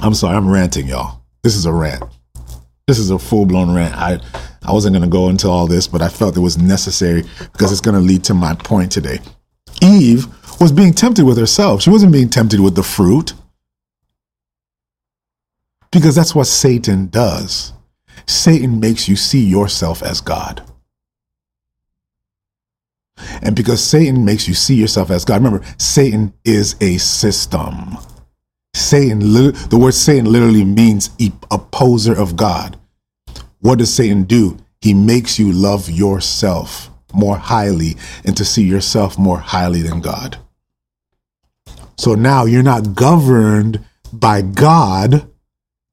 I'm 0.00 0.14
sorry, 0.14 0.36
I'm 0.36 0.48
ranting, 0.48 0.86
y'all. 0.86 1.20
This 1.42 1.56
is 1.56 1.66
a 1.66 1.72
rant. 1.72 2.04
This 2.86 2.98
is 2.98 3.10
a 3.10 3.18
full 3.18 3.44
blown 3.44 3.74
rant. 3.74 3.94
I, 3.94 4.20
I 4.68 4.72
wasn't 4.72 4.92
going 4.92 5.02
to 5.02 5.08
go 5.08 5.30
into 5.30 5.48
all 5.48 5.66
this, 5.66 5.88
but 5.88 6.02
I 6.02 6.10
felt 6.10 6.36
it 6.36 6.40
was 6.40 6.58
necessary 6.58 7.22
because 7.52 7.72
it's 7.72 7.80
going 7.80 7.94
to 7.94 8.02
lead 8.02 8.22
to 8.24 8.34
my 8.34 8.54
point 8.54 8.92
today. 8.92 9.18
Eve 9.80 10.26
was 10.60 10.72
being 10.72 10.92
tempted 10.92 11.24
with 11.24 11.38
herself. 11.38 11.80
She 11.80 11.88
wasn't 11.88 12.12
being 12.12 12.28
tempted 12.28 12.60
with 12.60 12.74
the 12.74 12.82
fruit. 12.82 13.32
Because 15.90 16.14
that's 16.14 16.34
what 16.34 16.46
Satan 16.46 17.06
does. 17.06 17.72
Satan 18.26 18.78
makes 18.78 19.08
you 19.08 19.16
see 19.16 19.42
yourself 19.42 20.02
as 20.02 20.20
God. 20.20 20.62
And 23.40 23.56
because 23.56 23.82
Satan 23.82 24.26
makes 24.26 24.46
you 24.46 24.52
see 24.52 24.74
yourself 24.74 25.10
as 25.10 25.24
God, 25.24 25.42
remember, 25.42 25.64
Satan 25.78 26.34
is 26.44 26.76
a 26.82 26.98
system. 26.98 27.96
Satan, 28.74 29.20
the 29.20 29.78
word 29.80 29.94
Satan 29.94 30.30
literally 30.30 30.64
means 30.64 31.08
opposer 31.50 32.12
of 32.12 32.36
God. 32.36 32.77
What 33.60 33.78
does 33.78 33.92
Satan 33.92 34.24
do? 34.24 34.58
He 34.80 34.94
makes 34.94 35.38
you 35.38 35.52
love 35.52 35.90
yourself 35.90 36.90
more 37.12 37.36
highly 37.36 37.96
and 38.24 38.36
to 38.36 38.44
see 38.44 38.62
yourself 38.62 39.18
more 39.18 39.38
highly 39.38 39.82
than 39.82 40.00
God. 40.00 40.38
So 41.96 42.14
now 42.14 42.44
you're 42.44 42.62
not 42.62 42.94
governed 42.94 43.84
by 44.12 44.42
God. 44.42 45.28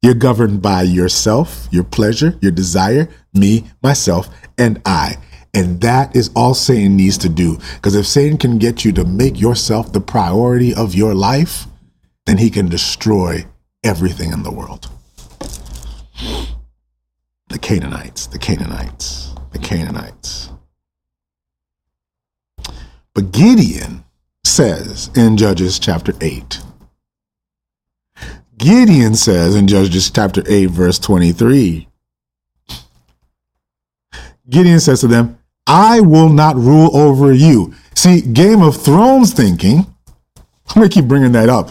You're 0.01 0.13
governed 0.13 0.61
by 0.61 0.83
yourself, 0.83 1.67
your 1.71 1.83
pleasure, 1.83 2.37
your 2.41 2.51
desire, 2.51 3.09
me, 3.33 3.65
myself, 3.81 4.29
and 4.57 4.79
I. 4.85 5.17
And 5.55 5.81
that 5.81 6.15
is 6.15 6.29
all 6.35 6.53
Satan 6.53 6.95
needs 6.95 7.17
to 7.19 7.29
do. 7.29 7.57
Because 7.75 7.95
if 7.95 8.05
Satan 8.05 8.37
can 8.37 8.59
get 8.59 8.85
you 8.85 8.91
to 8.91 9.05
make 9.05 9.39
yourself 9.39 9.91
the 9.91 10.01
priority 10.01 10.75
of 10.75 10.93
your 10.93 11.15
life, 11.15 11.65
then 12.25 12.37
he 12.37 12.49
can 12.49 12.67
destroy 12.69 13.45
everything 13.83 14.31
in 14.31 14.43
the 14.43 14.51
world. 14.51 14.89
The 17.55 17.59
Canaanites, 17.59 18.27
the 18.27 18.37
Canaanites, 18.37 19.33
the 19.53 19.59
Canaanites. 19.59 20.49
But 23.13 23.31
Gideon 23.31 24.03
says 24.43 25.09
in 25.15 25.37
Judges 25.37 25.79
chapter 25.79 26.11
8, 26.19 26.59
Gideon 28.57 29.15
says 29.15 29.55
in 29.55 29.69
Judges 29.69 30.11
chapter 30.11 30.43
8, 30.45 30.65
verse 30.65 30.99
23, 30.99 31.87
Gideon 34.49 34.81
says 34.81 34.99
to 34.99 35.07
them, 35.07 35.39
I 35.65 36.01
will 36.01 36.27
not 36.27 36.57
rule 36.57 36.93
over 36.93 37.33
you. 37.33 37.73
See, 37.93 38.19
Game 38.19 38.61
of 38.61 38.75
Thrones 38.75 39.31
thinking, 39.31 39.77
I'm 40.67 40.75
going 40.75 40.89
to 40.89 40.93
keep 40.93 41.05
bringing 41.05 41.31
that 41.31 41.47
up 41.47 41.69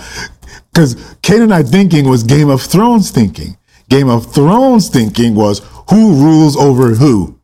because 0.73 1.19
Canaanite 1.21 1.67
thinking 1.67 2.09
was 2.09 2.23
Game 2.23 2.49
of 2.49 2.63
Thrones 2.63 3.11
thinking. 3.11 3.59
Game 3.91 4.09
of 4.09 4.33
Thrones 4.33 4.89
thinking 4.89 5.35
was 5.35 5.61
who 5.91 6.15
rules 6.15 6.57
over 6.57 6.95
who? 6.95 7.39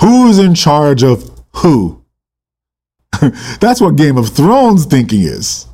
Who's 0.00 0.38
in 0.38 0.54
charge 0.54 1.02
of 1.02 1.30
who? 1.56 2.04
That's 3.60 3.80
what 3.80 3.96
Game 3.96 4.16
of 4.16 4.28
Thrones 4.28 4.86
thinking 4.86 5.22
is. 5.22 5.66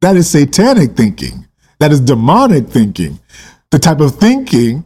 That 0.00 0.16
is 0.16 0.30
satanic 0.30 0.96
thinking. 0.96 1.46
That 1.78 1.92
is 1.92 2.00
demonic 2.00 2.68
thinking. 2.68 3.20
The 3.70 3.78
type 3.78 4.00
of 4.00 4.16
thinking 4.16 4.84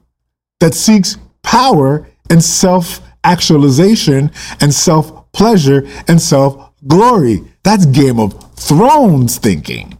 that 0.61 0.75
seeks 0.75 1.17
power 1.43 2.09
and 2.31 2.43
self 2.43 3.01
actualization 3.25 4.31
and 4.61 4.73
self 4.73 5.31
pleasure 5.33 5.87
and 6.09 6.21
self 6.21 6.73
glory. 6.87 7.45
That's 7.63 7.87
Game 7.87 8.19
of 8.19 8.55
Thrones 8.55 9.39
thinking. 9.39 9.99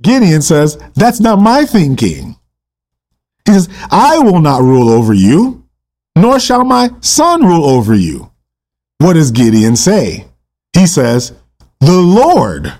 Gideon 0.00 0.42
says, 0.42 0.78
That's 0.94 1.20
not 1.20 1.38
my 1.38 1.64
thinking. 1.64 2.36
He 3.46 3.52
says, 3.52 3.68
I 3.90 4.18
will 4.18 4.40
not 4.40 4.62
rule 4.62 4.88
over 4.88 5.12
you, 5.12 5.66
nor 6.16 6.40
shall 6.40 6.64
my 6.64 6.90
son 7.00 7.44
rule 7.44 7.64
over 7.64 7.94
you. 7.94 8.30
What 8.98 9.14
does 9.14 9.30
Gideon 9.30 9.76
say? 9.76 10.26
He 10.72 10.86
says, 10.86 11.32
The 11.80 11.92
Lord 12.00 12.72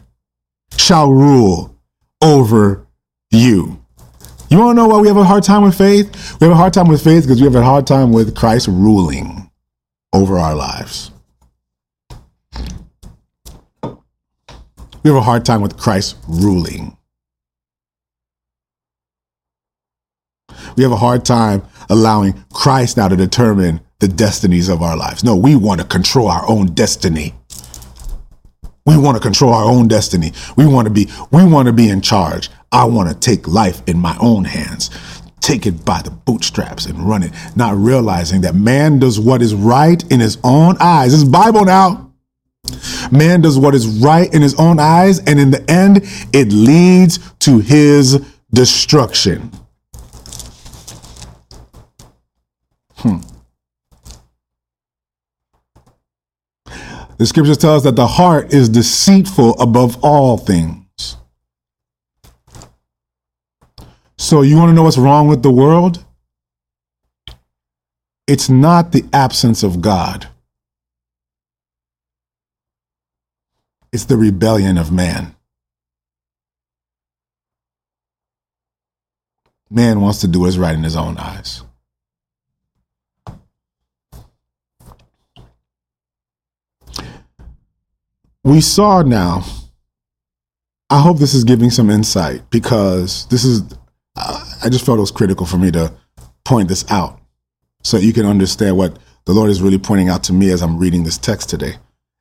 shall 0.77 1.11
rule 1.11 1.77
over 2.23 2.87
you. 3.31 3.85
You 4.49 4.59
want 4.59 4.77
to 4.77 4.83
know 4.83 4.89
why 4.89 5.01
we 5.01 5.09
have 5.09 5.17
a 5.17 5.25
hard 5.25 5.43
time 5.43 5.63
with 5.63 5.77
faith? 5.77 6.41
We 6.41 6.47
have 6.47 6.53
a 6.53 6.57
hard 6.57 6.73
time 6.73 6.89
with 6.89 7.03
faith 7.03 7.25
because 7.25 7.41
we 7.41 7.45
have 7.45 7.57
a 7.57 7.63
hard 7.63 7.87
time 7.87 8.13
with 8.13 8.35
Christ 8.37 8.69
ruling 8.69 9.51
over 10.13 10.39
our 10.39 10.55
lives. 10.55 11.11
We 13.83 15.11
have 15.11 15.17
a 15.17 15.23
hard 15.23 15.45
time 15.45 15.61
with 15.61 15.77
Christ 15.77 16.17
ruling. 16.29 16.97
We 20.77 20.83
have 20.83 20.93
a 20.93 20.97
hard 20.97 21.25
time 21.25 21.63
allowing 21.89 22.45
Christ 22.53 22.97
now 22.97 23.09
to 23.09 23.17
determine 23.17 23.81
the 24.01 24.09
destinies 24.09 24.69
of 24.69 24.83
our 24.83 24.97
lives. 24.97 25.25
No, 25.25 25.37
we 25.37 25.57
want 25.57 25.81
to 25.81 25.87
control 25.87 26.29
our 26.29 26.49
own 26.49 26.67
destiny. 26.67 27.35
We 28.87 28.99
want 28.99 29.17
to 29.17 29.23
control 29.23 29.55
our 29.55 29.65
own 29.65 29.89
destiny. 29.89 30.33
We 30.57 30.67
want 30.67 30.87
to 30.89 30.93
be, 30.93 31.09
we 31.31 31.45
want 31.45 31.67
to 31.67 31.73
be 31.73 31.89
in 31.89 32.03
charge. 32.03 32.51
I 32.71 32.85
want 32.85 33.09
to 33.09 33.15
take 33.15 33.49
life 33.49 33.81
in 33.87 33.99
my 33.99 34.17
own 34.21 34.45
hands, 34.45 34.91
take 35.41 35.65
it 35.65 35.85
by 35.85 36.03
the 36.03 36.11
bootstraps 36.11 36.85
and 36.87 36.99
run 36.99 37.23
it, 37.23 37.33
not 37.57 37.77
realizing 37.77 38.43
that 38.43 38.55
man 38.55 38.99
does 38.99 39.19
what 39.19 39.41
is 39.41 39.55
right 39.55 40.03
in 40.13 40.21
his 40.21 40.39
own 40.45 40.77
eyes. 40.81 41.15
Is 41.15 41.25
Bible 41.25 41.65
now. 41.65 42.13
Man 43.11 43.41
does 43.43 43.59
what 43.59 43.75
is 43.75 43.87
right 43.87 44.33
in 44.35 44.43
his 44.43 44.55
own 44.59 44.79
eyes, 44.79 45.19
and 45.21 45.39
in 45.39 45.51
the 45.51 45.71
end, 45.71 46.01
it 46.33 46.53
leads 46.53 47.19
to 47.41 47.59
his 47.59 48.23
destruction. 48.53 49.51
Hmm. 53.05 53.19
The 57.19 57.27
scriptures 57.27 57.59
tell 57.59 57.77
us 57.77 57.83
that 57.83 57.97
the 57.97 58.07
heart 58.07 58.55
is 58.55 58.71
deceitful 58.71 59.61
above 59.61 60.03
all 60.03 60.39
things. 60.39 60.87
So, 64.17 64.41
you 64.41 64.57
want 64.57 64.71
to 64.71 64.73
know 64.73 64.85
what's 64.85 64.97
wrong 64.97 65.29
with 65.29 65.43
the 65.43 65.51
world? 65.51 66.03
It's 68.27 68.49
not 68.49 68.93
the 68.93 69.05
absence 69.13 69.63
of 69.63 69.83
God, 69.83 70.29
it's 73.93 74.07
the 74.07 74.17
rebellion 74.17 74.79
of 74.79 74.91
man. 74.91 75.37
Man 79.69 80.01
wants 80.01 80.21
to 80.21 80.29
do 80.29 80.41
what 80.41 80.49
is 80.49 80.59
right 80.59 80.75
in 80.75 80.85
his 80.85 80.97
own 80.97 81.19
eyes. 81.19 81.63
We 88.45 88.61
saw 88.61 89.03
now. 89.03 89.45
I 90.91 91.01
hope 91.01 91.19
this 91.19 91.35
is 91.35 91.45
giving 91.45 91.71
some 91.71 91.91
insight 91.91 92.49
because 92.51 93.27
this 93.29 93.45
is, 93.45 93.63
I 94.17 94.69
just 94.71 94.87
felt 94.87 94.99
it 94.99 95.01
was 95.01 95.11
critical 95.11 95.47
for 95.47 95.57
me 95.57 95.71
to 95.73 95.93
point 96.45 96.69
this 96.69 96.89
out 96.91 97.21
so 97.83 97.97
you 97.97 98.13
can 98.13 98.27
understand 98.27 98.77
what 98.77 98.99
the 99.25 99.33
Lord 99.33 99.51
is 99.51 99.63
really 99.63 99.79
pointing 99.79 100.11
out 100.11 100.23
to 100.25 100.33
me 100.33 100.51
as 100.51 100.63
I'm 100.63 100.79
reading 100.79 101.03
this 101.03 101.19
text 101.19 101.49
today. 101.49 101.77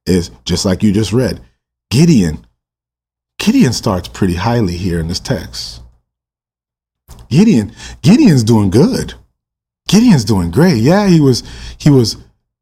Is 0.05 0.31
just 0.43 0.65
like 0.65 0.83
you 0.83 0.91
just 0.91 1.13
read, 1.13 1.39
Gideon. 1.89 2.45
Gideon 3.39 3.71
starts 3.71 4.09
pretty 4.09 4.35
highly 4.35 4.75
here 4.75 4.99
in 4.99 5.07
this 5.07 5.19
text. 5.19 5.81
Gideon, 7.29 7.71
Gideon's 8.01 8.43
doing 8.43 8.69
good. 8.69 9.13
Gideon's 9.87 10.25
doing 10.25 10.51
great. 10.51 10.81
Yeah, 10.81 11.07
he 11.07 11.21
was, 11.21 11.43
he 11.77 11.89
was, 11.89 12.17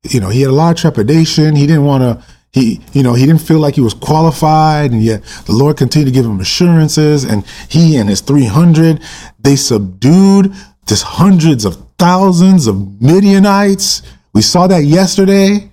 you 0.07 0.19
know, 0.19 0.29
he 0.29 0.41
had 0.41 0.51
a 0.51 0.53
lot 0.53 0.71
of 0.71 0.77
trepidation. 0.77 1.55
He 1.55 1.65
didn't 1.65 1.85
want 1.85 2.03
to 2.03 2.23
he, 2.53 2.81
you 2.91 3.01
know, 3.01 3.13
he 3.13 3.25
didn't 3.25 3.41
feel 3.41 3.59
like 3.59 3.75
he 3.75 3.81
was 3.81 3.93
qualified, 3.93 4.91
and 4.91 5.01
yet 5.01 5.23
the 5.45 5.53
Lord 5.53 5.77
continued 5.77 6.07
to 6.07 6.11
give 6.11 6.25
him 6.25 6.39
assurances. 6.41 7.23
And 7.23 7.45
he 7.69 7.95
and 7.95 8.09
his 8.09 8.19
300, 8.21 9.01
they 9.39 9.55
subdued 9.55 10.53
just 10.85 11.03
hundreds 11.03 11.63
of 11.63 11.77
thousands 11.97 12.67
of 12.67 13.01
Midianites. 13.01 14.01
We 14.33 14.41
saw 14.41 14.67
that 14.67 14.83
yesterday. 14.83 15.69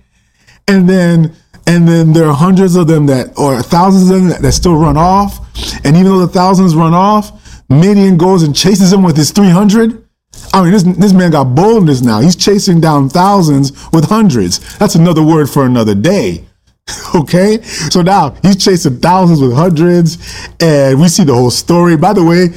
And 0.69 0.87
then, 0.87 1.35
and 1.67 1.87
then 1.87 2.13
there 2.13 2.27
are 2.27 2.35
hundreds 2.35 2.75
of 2.75 2.87
them 2.87 3.07
that, 3.07 3.37
or 3.37 3.61
thousands 3.61 4.09
of 4.09 4.15
them 4.15 4.29
that, 4.29 4.41
that 4.41 4.51
still 4.53 4.75
run 4.75 4.95
off. 4.95 5.39
And 5.83 5.97
even 5.97 6.05
though 6.05 6.25
the 6.25 6.27
thousands 6.27 6.75
run 6.75 6.93
off, 6.93 7.31
Midian 7.69 8.17
goes 8.17 8.43
and 8.43 8.55
chases 8.55 8.91
them 8.91 9.03
with 9.03 9.17
his 9.17 9.31
300. 9.31 10.05
I 10.53 10.63
mean, 10.63 10.71
this, 10.71 10.83
this 10.83 11.13
man 11.13 11.31
got 11.31 11.55
boldness 11.55 12.01
now. 12.01 12.21
He's 12.21 12.35
chasing 12.35 12.79
down 12.79 13.09
thousands 13.09 13.71
with 13.91 14.05
hundreds. 14.05 14.77
That's 14.77 14.95
another 14.95 15.23
word 15.23 15.49
for 15.49 15.65
another 15.65 15.93
day. 15.93 16.45
Okay, 17.15 17.61
so 17.63 18.01
now 18.01 18.35
he's 18.43 18.63
chasing 18.63 18.99
thousands 18.99 19.41
with 19.41 19.53
hundreds, 19.53 20.17
and 20.59 20.99
we 21.01 21.07
see 21.07 21.23
the 21.23 21.33
whole 21.33 21.49
story. 21.49 21.97
By 21.97 22.13
the 22.13 22.23
way, 22.23 22.49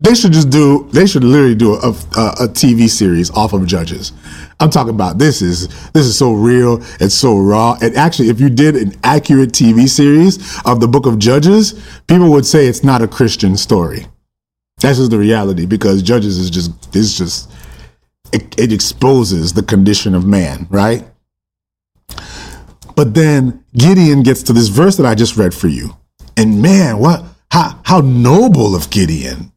they 0.00 0.14
should 0.14 0.32
just 0.32 0.48
do. 0.48 0.88
They 0.92 1.06
should 1.06 1.24
literally 1.24 1.54
do 1.54 1.74
a, 1.74 1.88
a, 1.88 2.26
a 2.44 2.48
TV 2.48 2.88
series 2.88 3.30
off 3.32 3.52
of 3.52 3.66
Judges. 3.66 4.12
I'm 4.60 4.70
talking 4.70 4.94
about 4.94 5.18
this 5.18 5.42
is 5.42 5.68
this 5.92 6.06
is 6.06 6.16
so 6.16 6.32
real 6.32 6.82
and 7.00 7.10
so 7.10 7.38
raw. 7.38 7.76
And 7.82 7.96
actually, 7.96 8.28
if 8.28 8.40
you 8.40 8.48
did 8.48 8.76
an 8.76 8.94
accurate 9.04 9.50
TV 9.50 9.88
series 9.88 10.38
of 10.64 10.80
the 10.80 10.88
Book 10.88 11.06
of 11.06 11.18
Judges, 11.18 11.74
people 12.06 12.30
would 12.30 12.46
say 12.46 12.66
it's 12.66 12.84
not 12.84 13.02
a 13.02 13.08
Christian 13.08 13.56
story. 13.56 14.06
That's 14.78 14.98
just 14.98 15.10
the 15.10 15.18
reality 15.18 15.66
because 15.66 16.02
Judges 16.02 16.38
is 16.38 16.48
just 16.50 16.96
is 16.96 17.16
just 17.16 17.50
it, 18.32 18.58
it 18.58 18.72
exposes 18.72 19.52
the 19.52 19.62
condition 19.62 20.14
of 20.14 20.24
man, 20.24 20.66
right? 20.70 21.09
But 22.96 23.14
then 23.14 23.64
Gideon 23.76 24.22
gets 24.22 24.42
to 24.44 24.52
this 24.52 24.68
verse 24.68 24.96
that 24.96 25.06
I 25.06 25.14
just 25.14 25.36
read 25.36 25.54
for 25.54 25.68
you. 25.68 25.96
And 26.36 26.62
man, 26.62 26.98
what 26.98 27.24
how 27.50 27.80
how 27.84 28.00
noble 28.00 28.74
of 28.74 28.90
Gideon. 28.90 29.52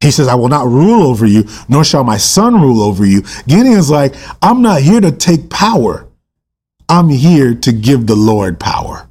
He 0.00 0.10
says, 0.10 0.28
I 0.28 0.34
will 0.34 0.48
not 0.48 0.66
rule 0.66 1.02
over 1.04 1.24
you, 1.24 1.48
nor 1.68 1.82
shall 1.82 2.04
my 2.04 2.18
son 2.18 2.60
rule 2.60 2.82
over 2.82 3.04
you. 3.04 3.22
Gideon's 3.48 3.90
like, 3.90 4.14
I'm 4.42 4.60
not 4.60 4.82
here 4.82 5.00
to 5.00 5.10
take 5.10 5.48
power. 5.48 6.06
I'm 6.88 7.08
here 7.08 7.54
to 7.54 7.72
give 7.72 8.06
the 8.06 8.14
Lord 8.14 8.60
power. 8.60 9.08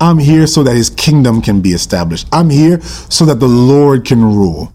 I'm 0.00 0.18
here 0.18 0.46
so 0.46 0.62
that 0.62 0.76
his 0.76 0.88
kingdom 0.88 1.42
can 1.42 1.60
be 1.60 1.70
established. 1.70 2.28
I'm 2.32 2.48
here 2.48 2.80
so 2.80 3.24
that 3.26 3.40
the 3.40 3.48
Lord 3.48 4.04
can 4.04 4.22
rule. 4.22 4.72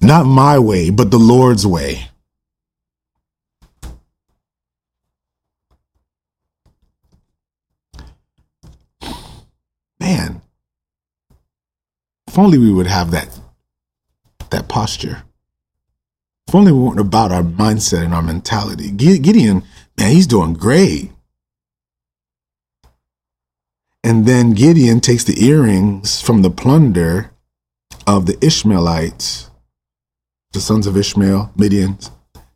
Not 0.00 0.24
my 0.26 0.58
way, 0.58 0.90
but 0.90 1.10
the 1.10 1.18
Lord's 1.18 1.66
way. 1.66 2.08
Man, 10.00 10.40
if 12.38 12.44
only 12.44 12.58
we 12.58 12.72
would 12.72 12.86
have 12.86 13.10
that 13.10 13.28
that 14.50 14.68
posture. 14.68 15.24
If 16.46 16.54
only 16.54 16.70
we 16.70 16.78
weren't 16.78 17.00
about 17.00 17.32
our 17.32 17.42
mindset 17.42 18.04
and 18.04 18.14
our 18.14 18.22
mentality. 18.22 18.92
Gideon, 18.92 19.64
man, 19.98 20.12
he's 20.12 20.28
doing 20.28 20.54
great. 20.54 21.10
And 24.04 24.24
then 24.24 24.52
Gideon 24.52 25.00
takes 25.00 25.24
the 25.24 25.44
earrings 25.44 26.22
from 26.22 26.42
the 26.42 26.50
plunder 26.50 27.32
of 28.06 28.26
the 28.26 28.38
Ishmaelites, 28.40 29.50
the 30.52 30.60
sons 30.60 30.86
of 30.86 30.96
Ishmael, 30.96 31.52
Midians, 31.56 32.12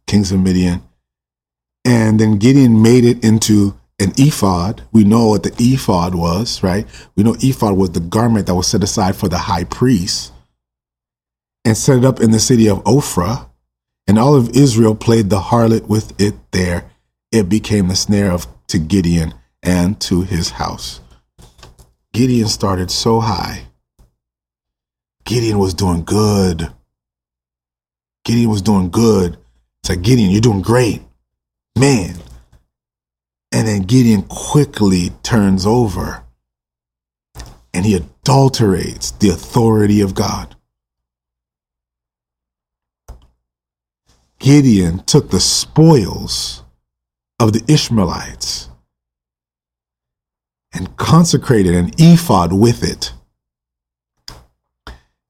kings 0.06 0.30
of 0.30 0.38
Midian. 0.38 0.80
And 1.84 2.20
then 2.20 2.38
Gideon 2.38 2.80
made 2.80 3.04
it 3.04 3.24
into 3.24 3.76
an 4.02 4.12
ephod. 4.16 4.82
We 4.92 5.04
know 5.04 5.28
what 5.28 5.44
the 5.44 5.54
ephod 5.58 6.14
was, 6.14 6.62
right? 6.62 6.86
We 7.16 7.22
know 7.22 7.36
ephod 7.40 7.76
was 7.76 7.90
the 7.90 8.00
garment 8.00 8.46
that 8.46 8.54
was 8.54 8.66
set 8.66 8.82
aside 8.82 9.16
for 9.16 9.28
the 9.28 9.38
high 9.38 9.64
priest 9.64 10.32
and 11.64 11.76
set 11.76 11.98
it 11.98 12.04
up 12.04 12.20
in 12.20 12.32
the 12.32 12.40
city 12.40 12.68
of 12.68 12.82
Ophrah. 12.84 13.48
And 14.08 14.18
all 14.18 14.34
of 14.34 14.50
Israel 14.56 14.96
played 14.96 15.30
the 15.30 15.38
harlot 15.38 15.86
with 15.86 16.20
it 16.20 16.34
there. 16.50 16.90
It 17.30 17.48
became 17.48 17.88
the 17.88 17.96
snare 17.96 18.32
of 18.32 18.46
to 18.68 18.78
Gideon 18.78 19.32
and 19.62 20.00
to 20.00 20.22
his 20.22 20.50
house. 20.50 21.00
Gideon 22.12 22.48
started 22.48 22.90
so 22.90 23.20
high. 23.20 23.62
Gideon 25.24 25.58
was 25.58 25.72
doing 25.72 26.04
good. 26.04 26.68
Gideon 28.24 28.50
was 28.50 28.62
doing 28.62 28.90
good. 28.90 29.38
It's 29.82 29.90
like, 29.90 30.02
Gideon, 30.02 30.30
you're 30.30 30.40
doing 30.40 30.62
great. 30.62 31.02
Man. 31.78 32.16
And 33.52 33.68
then 33.68 33.82
Gideon 33.82 34.22
quickly 34.22 35.10
turns 35.22 35.66
over 35.66 36.24
and 37.74 37.84
he 37.84 37.94
adulterates 37.94 39.10
the 39.18 39.28
authority 39.28 40.00
of 40.00 40.14
God. 40.14 40.56
Gideon 44.38 45.04
took 45.04 45.30
the 45.30 45.40
spoils 45.40 46.64
of 47.38 47.52
the 47.52 47.62
Ishmaelites 47.68 48.68
and 50.72 50.96
consecrated 50.96 51.74
an 51.74 51.90
ephod 51.98 52.52
with 52.52 52.82
it. 52.82 53.12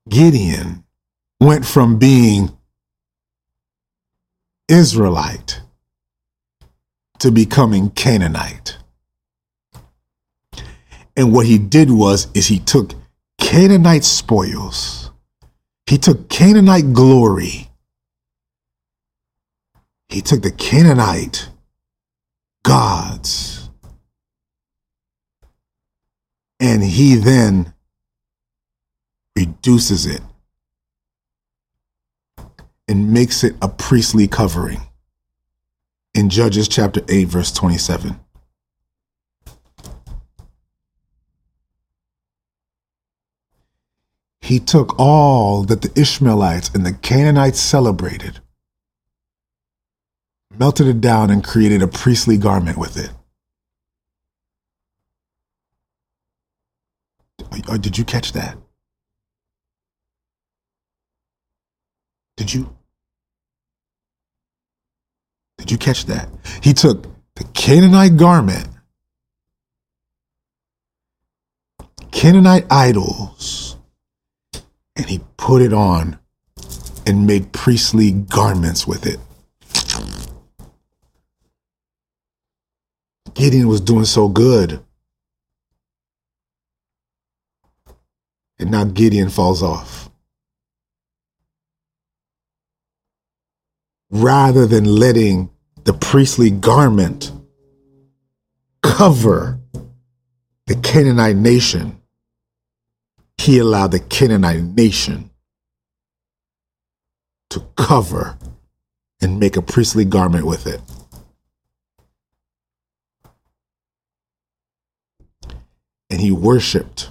Gideon 0.09 0.85
went 1.41 1.67
from 1.67 1.99
being 1.99 2.57
Israelite 4.69 5.61
to 7.23 7.33
becoming 7.33 7.91
Canaanite. 7.91 8.77
And 11.17 11.33
what 11.33 11.47
he 11.47 11.59
did 11.59 11.91
was 11.91 12.29
is 12.35 12.47
he 12.47 12.59
took 12.61 12.95
Canaanite 13.41 14.05
spoils. 14.05 15.11
He 15.87 15.99
took 15.99 16.29
Canaanite 16.29 16.93
glory 16.93 17.73
he 20.13 20.21
took 20.21 20.43
the 20.43 20.51
Canaanite 20.51 21.49
gods 22.63 23.71
and 26.61 26.85
he 26.85 27.15
then 27.15 27.73
reduces 29.35 30.05
it 30.05 30.21
and 32.87 33.11
makes 33.11 33.43
it 33.43 33.55
a 33.63 33.69
priestly 33.69 34.29
covering 34.29 34.83
in 36.15 36.29
Judges 36.29 36.69
chapter 36.69 37.03
8, 37.09 37.25
verse 37.25 37.53
27. 37.53 38.19
He 44.41 44.59
took 44.59 44.99
all 44.99 45.63
that 45.63 45.83
the 45.83 45.99
Ishmaelites 45.99 46.71
and 46.75 46.85
the 46.85 46.93
Canaanites 46.93 47.61
celebrated 47.61 48.41
melted 50.59 50.87
it 50.87 51.01
down, 51.01 51.31
and 51.31 51.43
created 51.43 51.83
a 51.83 51.89
priestly 51.89 52.37
garment 52.37 52.79
with 52.79 52.97
it. 52.97 53.11
Or 57.69 57.79
did 57.79 57.99
you 57.99 58.05
catch 58.05 58.33
that? 58.33 58.57
Did 62.37 62.55
you? 62.55 62.77
Did 65.63 65.71
you 65.71 65.79
catch 65.79 66.07
that? 66.07 66.29
He 66.61 66.75
took 66.75 67.05
the 67.37 67.45
Canaanite 67.55 68.17
garment, 68.17 68.67
Canaanite 72.11 72.67
idols, 72.69 73.77
and 74.97 75.07
he 75.07 75.21
put 75.37 75.63
it 75.63 75.73
on 75.73 76.19
and 77.07 77.29
made 77.29 77.53
priestly 77.53 78.11
garments 78.11 78.89
with 78.89 79.07
it. 79.07 79.21
Gideon 83.33 83.69
was 83.69 83.81
doing 83.81 84.05
so 84.05 84.29
good. 84.29 84.83
And 88.59 88.73
now 88.73 88.83
Gideon 88.83 89.31
falls 89.31 89.63
off. 89.63 90.11
Rather 94.11 94.67
than 94.67 94.85
letting 94.85 95.52
the 95.85 95.93
priestly 95.93 96.51
garment 96.51 97.33
cover 98.83 99.59
the 100.67 100.77
Canaanite 100.77 101.37
nation, 101.37 102.01
he 103.39 103.59
allowed 103.59 103.91
the 103.93 104.01
Canaanite 104.01 104.63
nation 104.63 105.31
to 107.51 107.61
cover 107.77 108.39
and 109.21 109.39
make 109.39 109.57
a 109.57 109.63
priestly 109.63 110.05
garment 110.05 110.47
with 110.47 110.67
it. 110.67 110.81
and 116.13 116.21
he 116.21 116.31
worshiped 116.31 117.11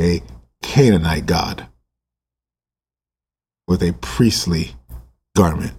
a 0.00 0.22
Canaanite 0.62 1.26
god 1.26 1.66
with 3.68 3.82
a 3.82 3.92
priestly 3.92 4.74
garment. 5.36 5.74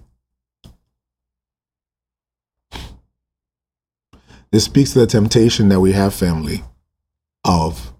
This 4.50 4.64
speaks 4.64 4.92
to 4.92 5.00
the 5.00 5.06
temptation 5.06 5.68
that 5.68 5.80
we 5.80 5.92
have, 5.92 6.14
family, 6.14 6.64
of 7.44 7.92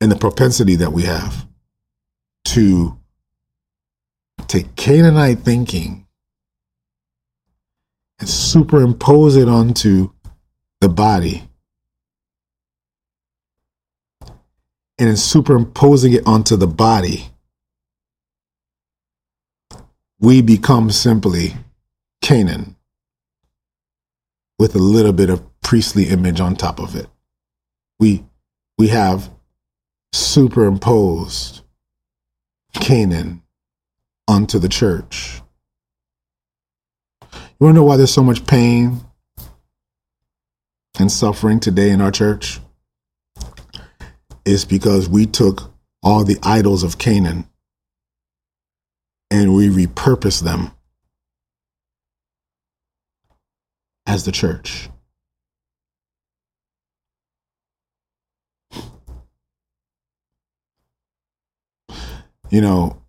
and 0.00 0.10
the 0.10 0.16
propensity 0.16 0.76
that 0.76 0.92
we 0.92 1.04
have 1.04 1.46
to 2.44 2.98
take 4.46 4.76
Canaanite 4.76 5.40
thinking 5.40 6.06
and 8.18 8.28
superimpose 8.28 9.36
it 9.36 9.48
onto 9.48 10.12
the 10.80 10.88
body 10.88 11.48
and 14.98 15.08
in 15.08 15.16
superimposing 15.16 16.12
it 16.12 16.26
onto 16.26 16.56
the 16.56 16.66
body, 16.66 17.30
we 20.18 20.40
become 20.40 20.90
simply 20.90 21.54
Canaan 22.22 22.75
with 24.58 24.74
a 24.74 24.78
little 24.78 25.12
bit 25.12 25.30
of 25.30 25.42
priestly 25.60 26.04
image 26.04 26.40
on 26.40 26.56
top 26.56 26.80
of 26.80 26.94
it. 26.94 27.06
We 27.98 28.24
we 28.78 28.88
have 28.88 29.30
superimposed 30.12 31.62
Canaan 32.74 33.42
onto 34.28 34.58
the 34.58 34.68
church. 34.68 35.40
You 37.22 37.64
want 37.64 37.74
to 37.74 37.80
know 37.80 37.84
why 37.84 37.96
there's 37.96 38.12
so 38.12 38.22
much 38.22 38.46
pain 38.46 39.00
and 40.98 41.10
suffering 41.10 41.60
today 41.60 41.90
in 41.90 42.00
our 42.00 42.10
church? 42.10 42.60
is 44.46 44.64
because 44.64 45.08
we 45.08 45.26
took 45.26 45.74
all 46.02 46.24
the 46.24 46.38
idols 46.42 46.84
of 46.84 46.98
Canaan 46.98 47.48
and 49.30 49.54
we 49.54 49.68
repurposed 49.68 50.42
them 50.42 50.70
as 54.06 54.24
the 54.24 54.32
church. 54.32 54.88
You 62.48 62.60
know, 62.60 63.02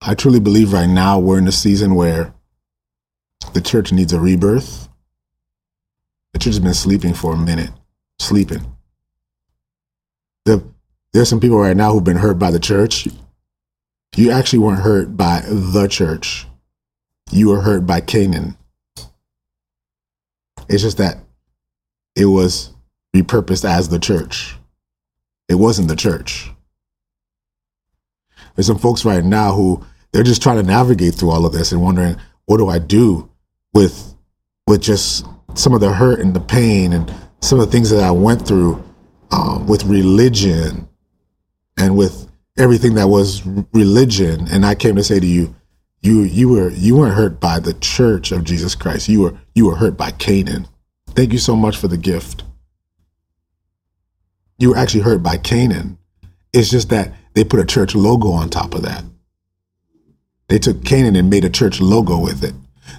I 0.00 0.14
truly 0.14 0.40
believe 0.40 0.72
right 0.72 0.88
now 0.88 1.18
we're 1.18 1.38
in 1.38 1.46
a 1.46 1.52
season 1.52 1.94
where 1.94 2.34
the 3.52 3.60
church 3.60 3.92
needs 3.92 4.12
a 4.12 4.20
rebirth. 4.20 4.88
The 6.32 6.38
church 6.38 6.54
has 6.54 6.60
been 6.60 6.74
sleeping 6.74 7.12
for 7.12 7.34
a 7.34 7.36
minute, 7.36 7.70
sleeping. 8.18 8.74
The, 10.46 10.64
there's 11.12 11.28
some 11.28 11.40
people 11.40 11.58
right 11.58 11.76
now 11.76 11.92
who've 11.92 12.02
been 12.02 12.16
hurt 12.16 12.38
by 12.38 12.50
the 12.50 12.58
church. 12.58 13.06
You 14.16 14.30
actually 14.30 14.60
weren't 14.60 14.80
hurt 14.80 15.16
by 15.16 15.42
the 15.46 15.86
church. 15.88 16.46
You 17.30 17.50
were 17.50 17.60
hurt 17.60 17.86
by 17.86 18.00
Canaan. 18.00 18.56
It's 20.68 20.82
just 20.82 20.98
that 20.98 21.18
it 22.16 22.26
was 22.26 22.70
repurposed 23.14 23.68
as 23.68 23.88
the 23.88 23.98
church. 23.98 24.56
It 25.48 25.56
wasn't 25.56 25.88
the 25.88 25.96
church. 25.96 26.50
There's 28.54 28.66
some 28.66 28.78
folks 28.78 29.04
right 29.04 29.24
now 29.24 29.52
who 29.52 29.84
they're 30.12 30.22
just 30.22 30.42
trying 30.42 30.56
to 30.58 30.62
navigate 30.62 31.14
through 31.14 31.30
all 31.30 31.46
of 31.46 31.52
this 31.52 31.72
and 31.72 31.82
wondering, 31.82 32.16
what 32.46 32.58
do 32.58 32.68
I 32.68 32.78
do 32.78 33.30
with 33.72 34.14
with 34.66 34.82
just 34.82 35.26
some 35.54 35.74
of 35.74 35.80
the 35.80 35.92
hurt 35.92 36.20
and 36.20 36.34
the 36.34 36.40
pain 36.40 36.92
and 36.92 37.12
some 37.40 37.58
of 37.58 37.66
the 37.66 37.72
things 37.72 37.90
that 37.90 38.02
I 38.02 38.10
went 38.10 38.46
through 38.46 38.82
um, 39.30 39.66
with 39.66 39.84
religion 39.84 40.88
and 41.78 41.96
with 41.96 42.28
everything 42.58 42.94
that 42.94 43.08
was 43.08 43.44
religion. 43.72 44.46
And 44.50 44.64
I 44.64 44.74
came 44.74 44.96
to 44.96 45.04
say 45.04 45.18
to 45.18 45.26
you, 45.26 45.54
you 46.02 46.22
you 46.22 46.48
were 46.48 46.70
you 46.70 46.96
weren't 46.96 47.14
hurt 47.14 47.40
by 47.40 47.60
the 47.60 47.74
church 47.74 48.32
of 48.32 48.44
Jesus 48.44 48.74
Christ. 48.74 49.08
You 49.08 49.22
were 49.22 49.38
you 49.54 49.66
were 49.66 49.76
hurt 49.76 49.96
by 49.96 50.10
Canaan. 50.10 50.66
Thank 51.08 51.32
you 51.32 51.38
so 51.38 51.54
much 51.54 51.76
for 51.76 51.88
the 51.88 51.96
gift. 51.96 52.42
You 54.58 54.70
were 54.70 54.76
actually 54.76 55.02
hurt 55.02 55.22
by 55.22 55.36
Canaan. 55.36 55.98
It's 56.52 56.70
just 56.70 56.88
that 56.90 57.12
they 57.34 57.44
put 57.44 57.60
a 57.60 57.64
church 57.64 57.94
logo 57.94 58.30
on 58.30 58.50
top 58.50 58.74
of 58.74 58.82
that. 58.82 59.04
They 60.48 60.58
took 60.58 60.84
Canaan 60.84 61.16
and 61.16 61.30
made 61.30 61.44
a 61.44 61.50
church 61.50 61.80
logo 61.80 62.18
with 62.18 62.44
it. 62.44 62.54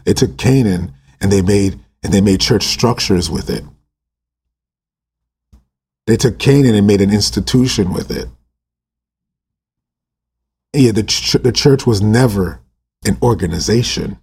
They 0.06 0.14
took 0.14 0.38
Canaan 0.38 0.94
and 1.22 1.32
they 1.32 1.42
made 1.42 1.80
and 2.04 2.14
they 2.14 2.22
made 2.22 2.42
church 2.42 2.64
structures 2.64 3.30
with 3.30 3.50
it. 3.50 3.64
They 6.08 6.18
took 6.18 6.40
Canaan 6.40 6.76
and 6.76 6.88
made 6.88 7.02
an 7.02 7.12
institution 7.12 7.94
with 7.94 8.12
it. 8.12 8.28
Yeah, 10.74 10.92
the, 10.92 11.04
ch- 11.04 11.34
the 11.34 11.52
church 11.52 11.86
was 11.86 12.02
never 12.02 12.60
an 13.06 13.18
organization. 13.22 14.18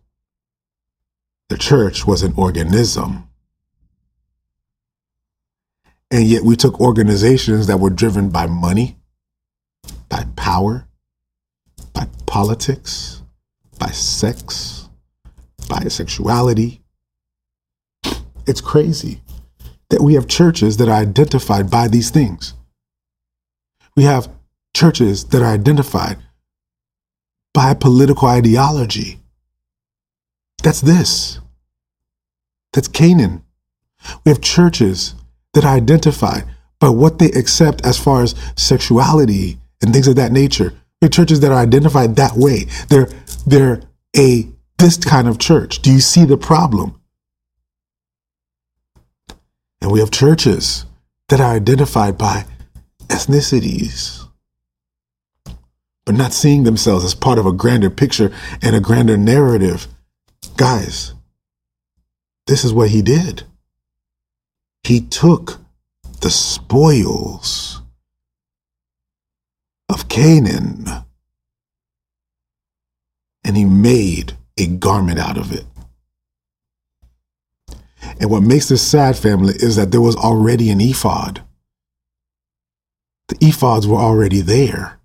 The 1.48 1.58
church 1.58 2.06
was 2.06 2.22
an 2.22 2.34
organism. 2.36 3.28
And 6.10 6.24
yet 6.24 6.42
we 6.42 6.56
took 6.56 6.80
organizations 6.80 7.66
that 7.68 7.78
were 7.78 7.90
driven 7.90 8.30
by 8.30 8.46
money, 8.46 8.96
by 10.08 10.24
power, 10.36 10.86
by 11.92 12.06
politics, 12.26 13.22
by 13.78 13.90
sex, 13.90 14.88
by 15.68 15.80
sexuality. 15.84 16.82
It's 18.46 18.60
crazy 18.60 19.20
that 19.90 20.02
we 20.02 20.14
have 20.14 20.26
churches 20.26 20.76
that 20.78 20.88
are 20.88 21.00
identified 21.00 21.70
by 21.70 21.88
these 21.88 22.10
things. 22.10 22.54
We 23.96 24.04
have 24.04 24.30
churches 24.74 25.26
that 25.26 25.42
are 25.42 25.52
identified 25.52 26.18
by 27.52 27.74
political 27.74 28.28
ideology. 28.28 29.20
That's 30.62 30.80
this. 30.80 31.40
That's 32.72 32.88
Canaan. 32.88 33.44
We 34.24 34.30
have 34.30 34.40
churches 34.40 35.14
that 35.54 35.64
are 35.64 35.74
identified 35.74 36.44
by 36.78 36.88
what 36.88 37.18
they 37.18 37.30
accept 37.32 37.84
as 37.84 37.98
far 37.98 38.22
as 38.22 38.34
sexuality 38.56 39.58
and 39.82 39.92
things 39.92 40.08
of 40.08 40.16
that 40.16 40.32
nature. 40.32 40.72
We 41.00 41.06
have 41.06 41.12
churches 41.12 41.40
that 41.40 41.52
are 41.52 41.58
identified 41.58 42.16
that 42.16 42.36
way. 42.36 42.66
They're 42.88 43.08
they're 43.46 43.82
a 44.16 44.48
this 44.78 44.96
kind 44.96 45.28
of 45.28 45.38
church. 45.38 45.80
Do 45.82 45.92
you 45.92 46.00
see 46.00 46.24
the 46.24 46.36
problem? 46.36 47.00
And 49.80 49.90
we 49.90 50.00
have 50.00 50.10
churches 50.10 50.84
that 51.28 51.40
are 51.40 51.54
identified 51.54 52.18
by 52.18 52.44
ethnicities, 53.08 54.19
not 56.12 56.32
seeing 56.32 56.64
themselves 56.64 57.04
as 57.04 57.14
part 57.14 57.38
of 57.38 57.46
a 57.46 57.52
grander 57.52 57.90
picture 57.90 58.32
and 58.62 58.74
a 58.76 58.80
grander 58.80 59.16
narrative. 59.16 59.86
Guys, 60.56 61.14
this 62.46 62.64
is 62.64 62.72
what 62.72 62.90
he 62.90 63.02
did. 63.02 63.44
He 64.82 65.00
took 65.00 65.58
the 66.20 66.30
spoils 66.30 67.82
of 69.88 70.08
Canaan 70.08 70.86
and 73.44 73.56
he 73.56 73.64
made 73.64 74.34
a 74.58 74.66
garment 74.66 75.18
out 75.18 75.36
of 75.36 75.52
it. 75.52 75.64
And 78.20 78.30
what 78.30 78.42
makes 78.42 78.68
this 78.68 78.86
sad, 78.86 79.16
family, 79.16 79.54
is 79.56 79.76
that 79.76 79.90
there 79.90 80.00
was 80.00 80.16
already 80.16 80.70
an 80.70 80.80
ephod. 80.80 81.42
The 83.28 83.36
ephods 83.36 83.86
were 83.86 83.96
already 83.96 84.40
there. 84.40 84.99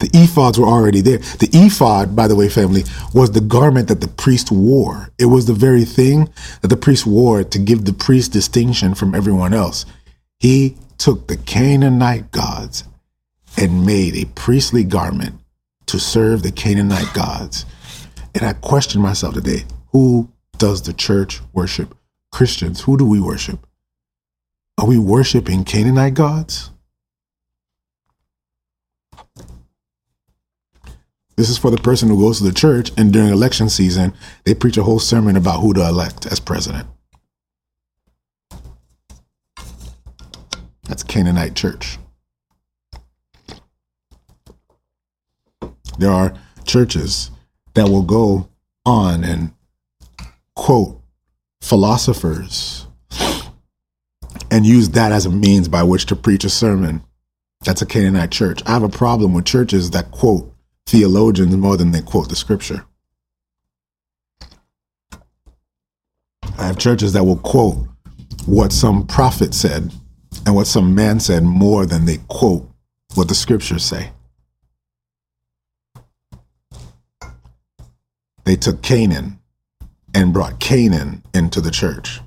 The 0.00 0.08
ephods 0.08 0.58
were 0.58 0.66
already 0.66 1.02
there. 1.02 1.18
The 1.18 1.48
ephod, 1.52 2.16
by 2.16 2.26
the 2.26 2.34
way, 2.34 2.48
family, 2.48 2.84
was 3.14 3.32
the 3.32 3.40
garment 3.40 3.88
that 3.88 4.00
the 4.00 4.08
priest 4.08 4.50
wore. 4.50 5.10
It 5.18 5.26
was 5.26 5.46
the 5.46 5.52
very 5.52 5.84
thing 5.84 6.30
that 6.62 6.68
the 6.68 6.76
priest 6.76 7.06
wore 7.06 7.44
to 7.44 7.58
give 7.58 7.84
the 7.84 7.92
priest 7.92 8.32
distinction 8.32 8.94
from 8.94 9.14
everyone 9.14 9.52
else. 9.52 9.84
He 10.38 10.76
took 10.96 11.28
the 11.28 11.36
Canaanite 11.36 12.32
gods 12.32 12.84
and 13.58 13.84
made 13.84 14.16
a 14.16 14.24
priestly 14.26 14.84
garment 14.84 15.34
to 15.86 15.98
serve 15.98 16.42
the 16.42 16.52
Canaanite 16.52 17.12
gods. 17.12 17.66
And 18.34 18.44
I 18.44 18.54
question 18.54 19.02
myself 19.02 19.34
today 19.34 19.64
who 19.92 20.30
does 20.56 20.82
the 20.82 20.92
church 20.92 21.40
worship? 21.52 21.94
Christians, 22.32 22.80
who 22.80 22.96
do 22.96 23.04
we 23.04 23.20
worship? 23.20 23.66
Are 24.78 24.86
we 24.86 24.98
worshiping 24.98 25.64
Canaanite 25.64 26.14
gods? 26.14 26.70
This 31.40 31.48
is 31.48 31.56
for 31.56 31.70
the 31.70 31.78
person 31.78 32.10
who 32.10 32.20
goes 32.20 32.36
to 32.36 32.44
the 32.44 32.52
church 32.52 32.92
and 32.98 33.10
during 33.14 33.30
election 33.30 33.70
season, 33.70 34.12
they 34.44 34.54
preach 34.54 34.76
a 34.76 34.82
whole 34.82 34.98
sermon 34.98 35.36
about 35.38 35.60
who 35.60 35.72
to 35.72 35.88
elect 35.88 36.26
as 36.26 36.38
president. 36.38 36.86
That's 40.86 41.02
Canaanite 41.02 41.56
church. 41.56 41.96
There 45.98 46.10
are 46.10 46.34
churches 46.66 47.30
that 47.72 47.88
will 47.88 48.02
go 48.02 48.50
on 48.84 49.24
and 49.24 49.54
quote 50.54 51.00
philosophers 51.62 52.86
and 54.50 54.66
use 54.66 54.90
that 54.90 55.10
as 55.10 55.24
a 55.24 55.30
means 55.30 55.68
by 55.68 55.84
which 55.84 56.04
to 56.04 56.16
preach 56.16 56.44
a 56.44 56.50
sermon. 56.50 57.02
That's 57.64 57.80
a 57.80 57.86
Canaanite 57.86 58.30
church. 58.30 58.60
I 58.66 58.72
have 58.72 58.82
a 58.82 58.90
problem 58.90 59.32
with 59.32 59.46
churches 59.46 59.92
that 59.92 60.10
quote 60.10 60.49
theologians 60.90 61.54
more 61.56 61.76
than 61.76 61.92
they 61.92 62.02
quote 62.02 62.28
the 62.28 62.34
scripture. 62.34 62.84
I 66.58 66.66
have 66.66 66.78
churches 66.78 67.12
that 67.12 67.22
will 67.22 67.38
quote 67.38 67.86
what 68.44 68.72
some 68.72 69.06
prophet 69.06 69.54
said 69.54 69.92
and 70.44 70.54
what 70.56 70.66
some 70.66 70.92
man 70.94 71.20
said 71.20 71.44
more 71.44 71.86
than 71.86 72.06
they 72.06 72.18
quote 72.26 72.68
what 73.14 73.28
the 73.28 73.36
scriptures 73.36 73.84
say. 73.84 74.10
They 78.44 78.56
took 78.56 78.82
Canaan 78.82 79.38
and 80.12 80.32
brought 80.32 80.58
Canaan 80.58 81.22
into 81.32 81.60
the 81.60 81.70
church. 81.70 82.20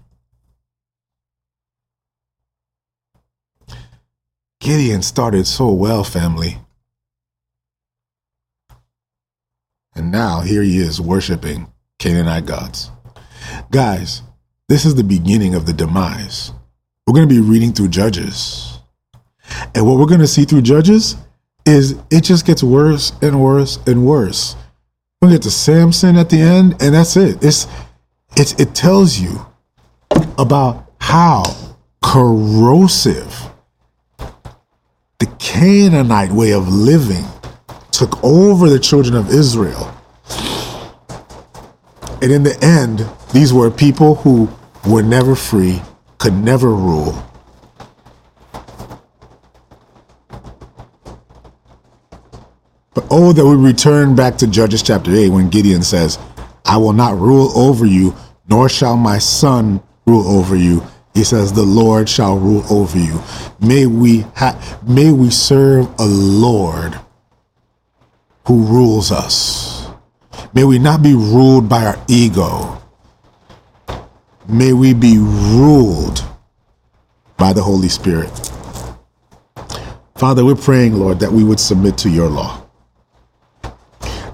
Gideon 4.61 5.01
started 5.01 5.47
so 5.47 5.69
well, 5.69 6.05
family. 6.05 6.59
And 9.95 10.11
now 10.11 10.41
here 10.41 10.61
he 10.61 10.79
is 10.79 10.99
worshiping 10.99 11.71
Canaanite 11.99 12.45
gods. 12.45 12.91
Guys, 13.71 14.21
this 14.69 14.85
is 14.85 14.95
the 14.95 15.03
beginning 15.03 15.55
of 15.55 15.65
the 15.65 15.73
demise. 15.73 16.51
We're 17.05 17.13
going 17.13 17.27
to 17.27 17.33
be 17.33 17.41
reading 17.41 17.73
through 17.73 17.89
Judges. 17.89 18.79
And 19.75 19.85
what 19.85 19.97
we're 19.97 20.05
going 20.05 20.19
to 20.19 20.27
see 20.27 20.45
through 20.45 20.61
Judges 20.61 21.15
is 21.65 21.97
it 22.09 22.23
just 22.23 22.45
gets 22.45 22.63
worse 22.63 23.11
and 23.21 23.41
worse 23.41 23.77
and 23.87 24.05
worse. 24.05 24.55
We 25.21 25.29
get 25.29 25.43
to 25.43 25.51
Samson 25.51 26.17
at 26.17 26.29
the 26.29 26.41
end, 26.41 26.81
and 26.81 26.93
that's 26.93 27.15
it. 27.15 27.43
It's, 27.43 27.67
it's 28.35 28.53
it 28.59 28.75
tells 28.75 29.17
you 29.17 29.45
about 30.37 30.91
how 30.99 31.43
corrosive 32.01 33.49
the 35.19 35.27
Canaanite 35.39 36.31
way 36.31 36.51
of 36.51 36.67
living 36.67 37.25
took 37.93 38.21
over 38.23 38.69
the 38.69 38.79
children 38.79 39.15
of 39.15 39.29
Israel. 39.29 39.95
And 42.21 42.31
in 42.31 42.43
the 42.43 42.57
end, 42.61 43.07
these 43.31 43.53
were 43.53 43.69
people 43.69 44.15
who 44.15 44.49
were 44.87 45.03
never 45.03 45.35
free, 45.35 45.81
could 46.17 46.33
never 46.33 46.69
rule. 46.73 47.23
But 52.93 53.05
oh, 53.11 53.31
that 53.31 53.45
we 53.45 53.55
return 53.55 54.15
back 54.15 54.37
to 54.37 54.47
Judges 54.47 54.81
chapter 54.81 55.11
8 55.11 55.29
when 55.29 55.49
Gideon 55.49 55.83
says, 55.83 56.17
I 56.65 56.77
will 56.77 56.93
not 56.93 57.17
rule 57.17 57.55
over 57.57 57.85
you, 57.85 58.15
nor 58.49 58.69
shall 58.69 58.97
my 58.97 59.19
son 59.19 59.81
rule 60.07 60.27
over 60.27 60.55
you. 60.55 60.83
He 61.13 61.23
says, 61.23 61.53
the 61.53 61.63
Lord 61.63 62.09
shall 62.09 62.37
rule 62.37 62.63
over 62.71 62.97
you. 62.97 63.21
May 63.59 63.85
we 63.85 64.21
ha- 64.35 64.57
may 64.87 65.11
we 65.11 65.29
serve 65.29 65.87
a 65.99 66.05
Lord 66.05 66.99
who 68.45 68.63
rules 68.65 69.11
us. 69.11 69.87
May 70.53 70.63
we 70.63 70.79
not 70.79 71.01
be 71.01 71.13
ruled 71.13 71.67
by 71.67 71.85
our 71.85 71.97
ego. 72.07 72.81
May 74.47 74.73
we 74.73 74.93
be 74.93 75.17
ruled 75.17 76.23
by 77.37 77.53
the 77.53 77.63
Holy 77.63 77.89
Spirit. 77.89 78.51
Father, 80.15 80.45
we're 80.45 80.55
praying, 80.55 80.93
Lord, 80.93 81.19
that 81.19 81.31
we 81.31 81.43
would 81.43 81.59
submit 81.59 81.97
to 81.99 82.09
your 82.09 82.29
law. 82.29 82.63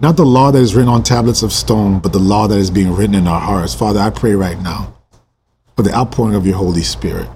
Not 0.01 0.15
the 0.15 0.25
law 0.25 0.51
that 0.51 0.59
is 0.59 0.75
written 0.75 0.89
on 0.89 1.03
tablets 1.03 1.43
of 1.43 1.51
stone, 1.51 1.99
but 1.99 2.13
the 2.13 2.19
law 2.19 2.47
that 2.47 2.57
is 2.57 2.71
being 2.71 2.95
written 2.95 3.15
in 3.15 3.27
our 3.27 3.39
hearts. 3.39 3.73
Father, 3.73 3.99
I 3.99 4.09
pray 4.09 4.33
right 4.33 4.59
now 4.61 4.95
for 5.75 5.83
the 5.83 5.93
outpouring 5.93 6.35
of 6.35 6.45
your 6.45 6.55
Holy 6.55 6.83
Spirit. 6.83 7.29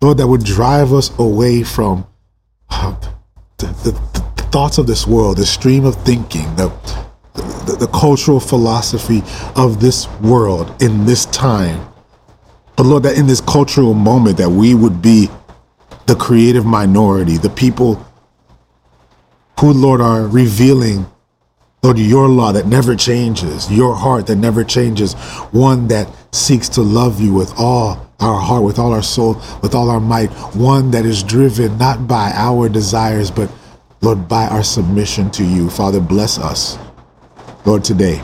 Lord, 0.00 0.18
that 0.18 0.26
would 0.26 0.44
drive 0.44 0.92
us 0.92 1.16
away 1.18 1.62
from 1.62 2.06
uh, 2.70 2.96
the, 3.58 3.66
the, 3.66 3.90
the, 4.11 4.11
thoughts 4.52 4.76
of 4.76 4.86
this 4.86 5.06
world, 5.06 5.38
the 5.38 5.46
stream 5.46 5.86
of 5.86 5.96
thinking, 6.04 6.44
the, 6.56 6.68
the, 7.66 7.76
the 7.80 7.86
cultural 7.88 8.38
philosophy 8.38 9.22
of 9.56 9.80
this 9.80 10.06
world 10.20 10.80
in 10.82 11.06
this 11.06 11.24
time. 11.26 11.88
But 12.76 12.84
Lord, 12.84 13.02
that 13.04 13.16
in 13.16 13.26
this 13.26 13.40
cultural 13.40 13.94
moment 13.94 14.36
that 14.36 14.50
we 14.50 14.74
would 14.74 15.00
be 15.00 15.30
the 16.06 16.14
creative 16.14 16.66
minority, 16.66 17.38
the 17.38 17.50
people 17.50 18.04
who, 19.58 19.72
Lord, 19.72 20.02
are 20.02 20.26
revealing, 20.26 21.06
Lord, 21.82 21.98
your 21.98 22.28
law 22.28 22.52
that 22.52 22.66
never 22.66 22.94
changes, 22.94 23.70
your 23.72 23.94
heart 23.94 24.26
that 24.26 24.36
never 24.36 24.64
changes, 24.64 25.14
one 25.50 25.88
that 25.88 26.08
seeks 26.32 26.68
to 26.70 26.82
love 26.82 27.20
you 27.20 27.32
with 27.32 27.54
all 27.56 28.06
our 28.20 28.38
heart, 28.38 28.64
with 28.64 28.78
all 28.78 28.92
our 28.92 29.02
soul, 29.02 29.40
with 29.62 29.74
all 29.74 29.88
our 29.88 30.00
might, 30.00 30.30
one 30.54 30.90
that 30.90 31.06
is 31.06 31.22
driven 31.22 31.78
not 31.78 32.06
by 32.06 32.32
our 32.34 32.68
desires, 32.68 33.30
but, 33.30 33.50
Lord, 34.02 34.26
by 34.26 34.48
our 34.48 34.64
submission 34.64 35.30
to 35.30 35.44
you. 35.44 35.70
Father, 35.70 36.00
bless 36.00 36.36
us, 36.36 36.76
Lord, 37.64 37.84
today. 37.84 38.20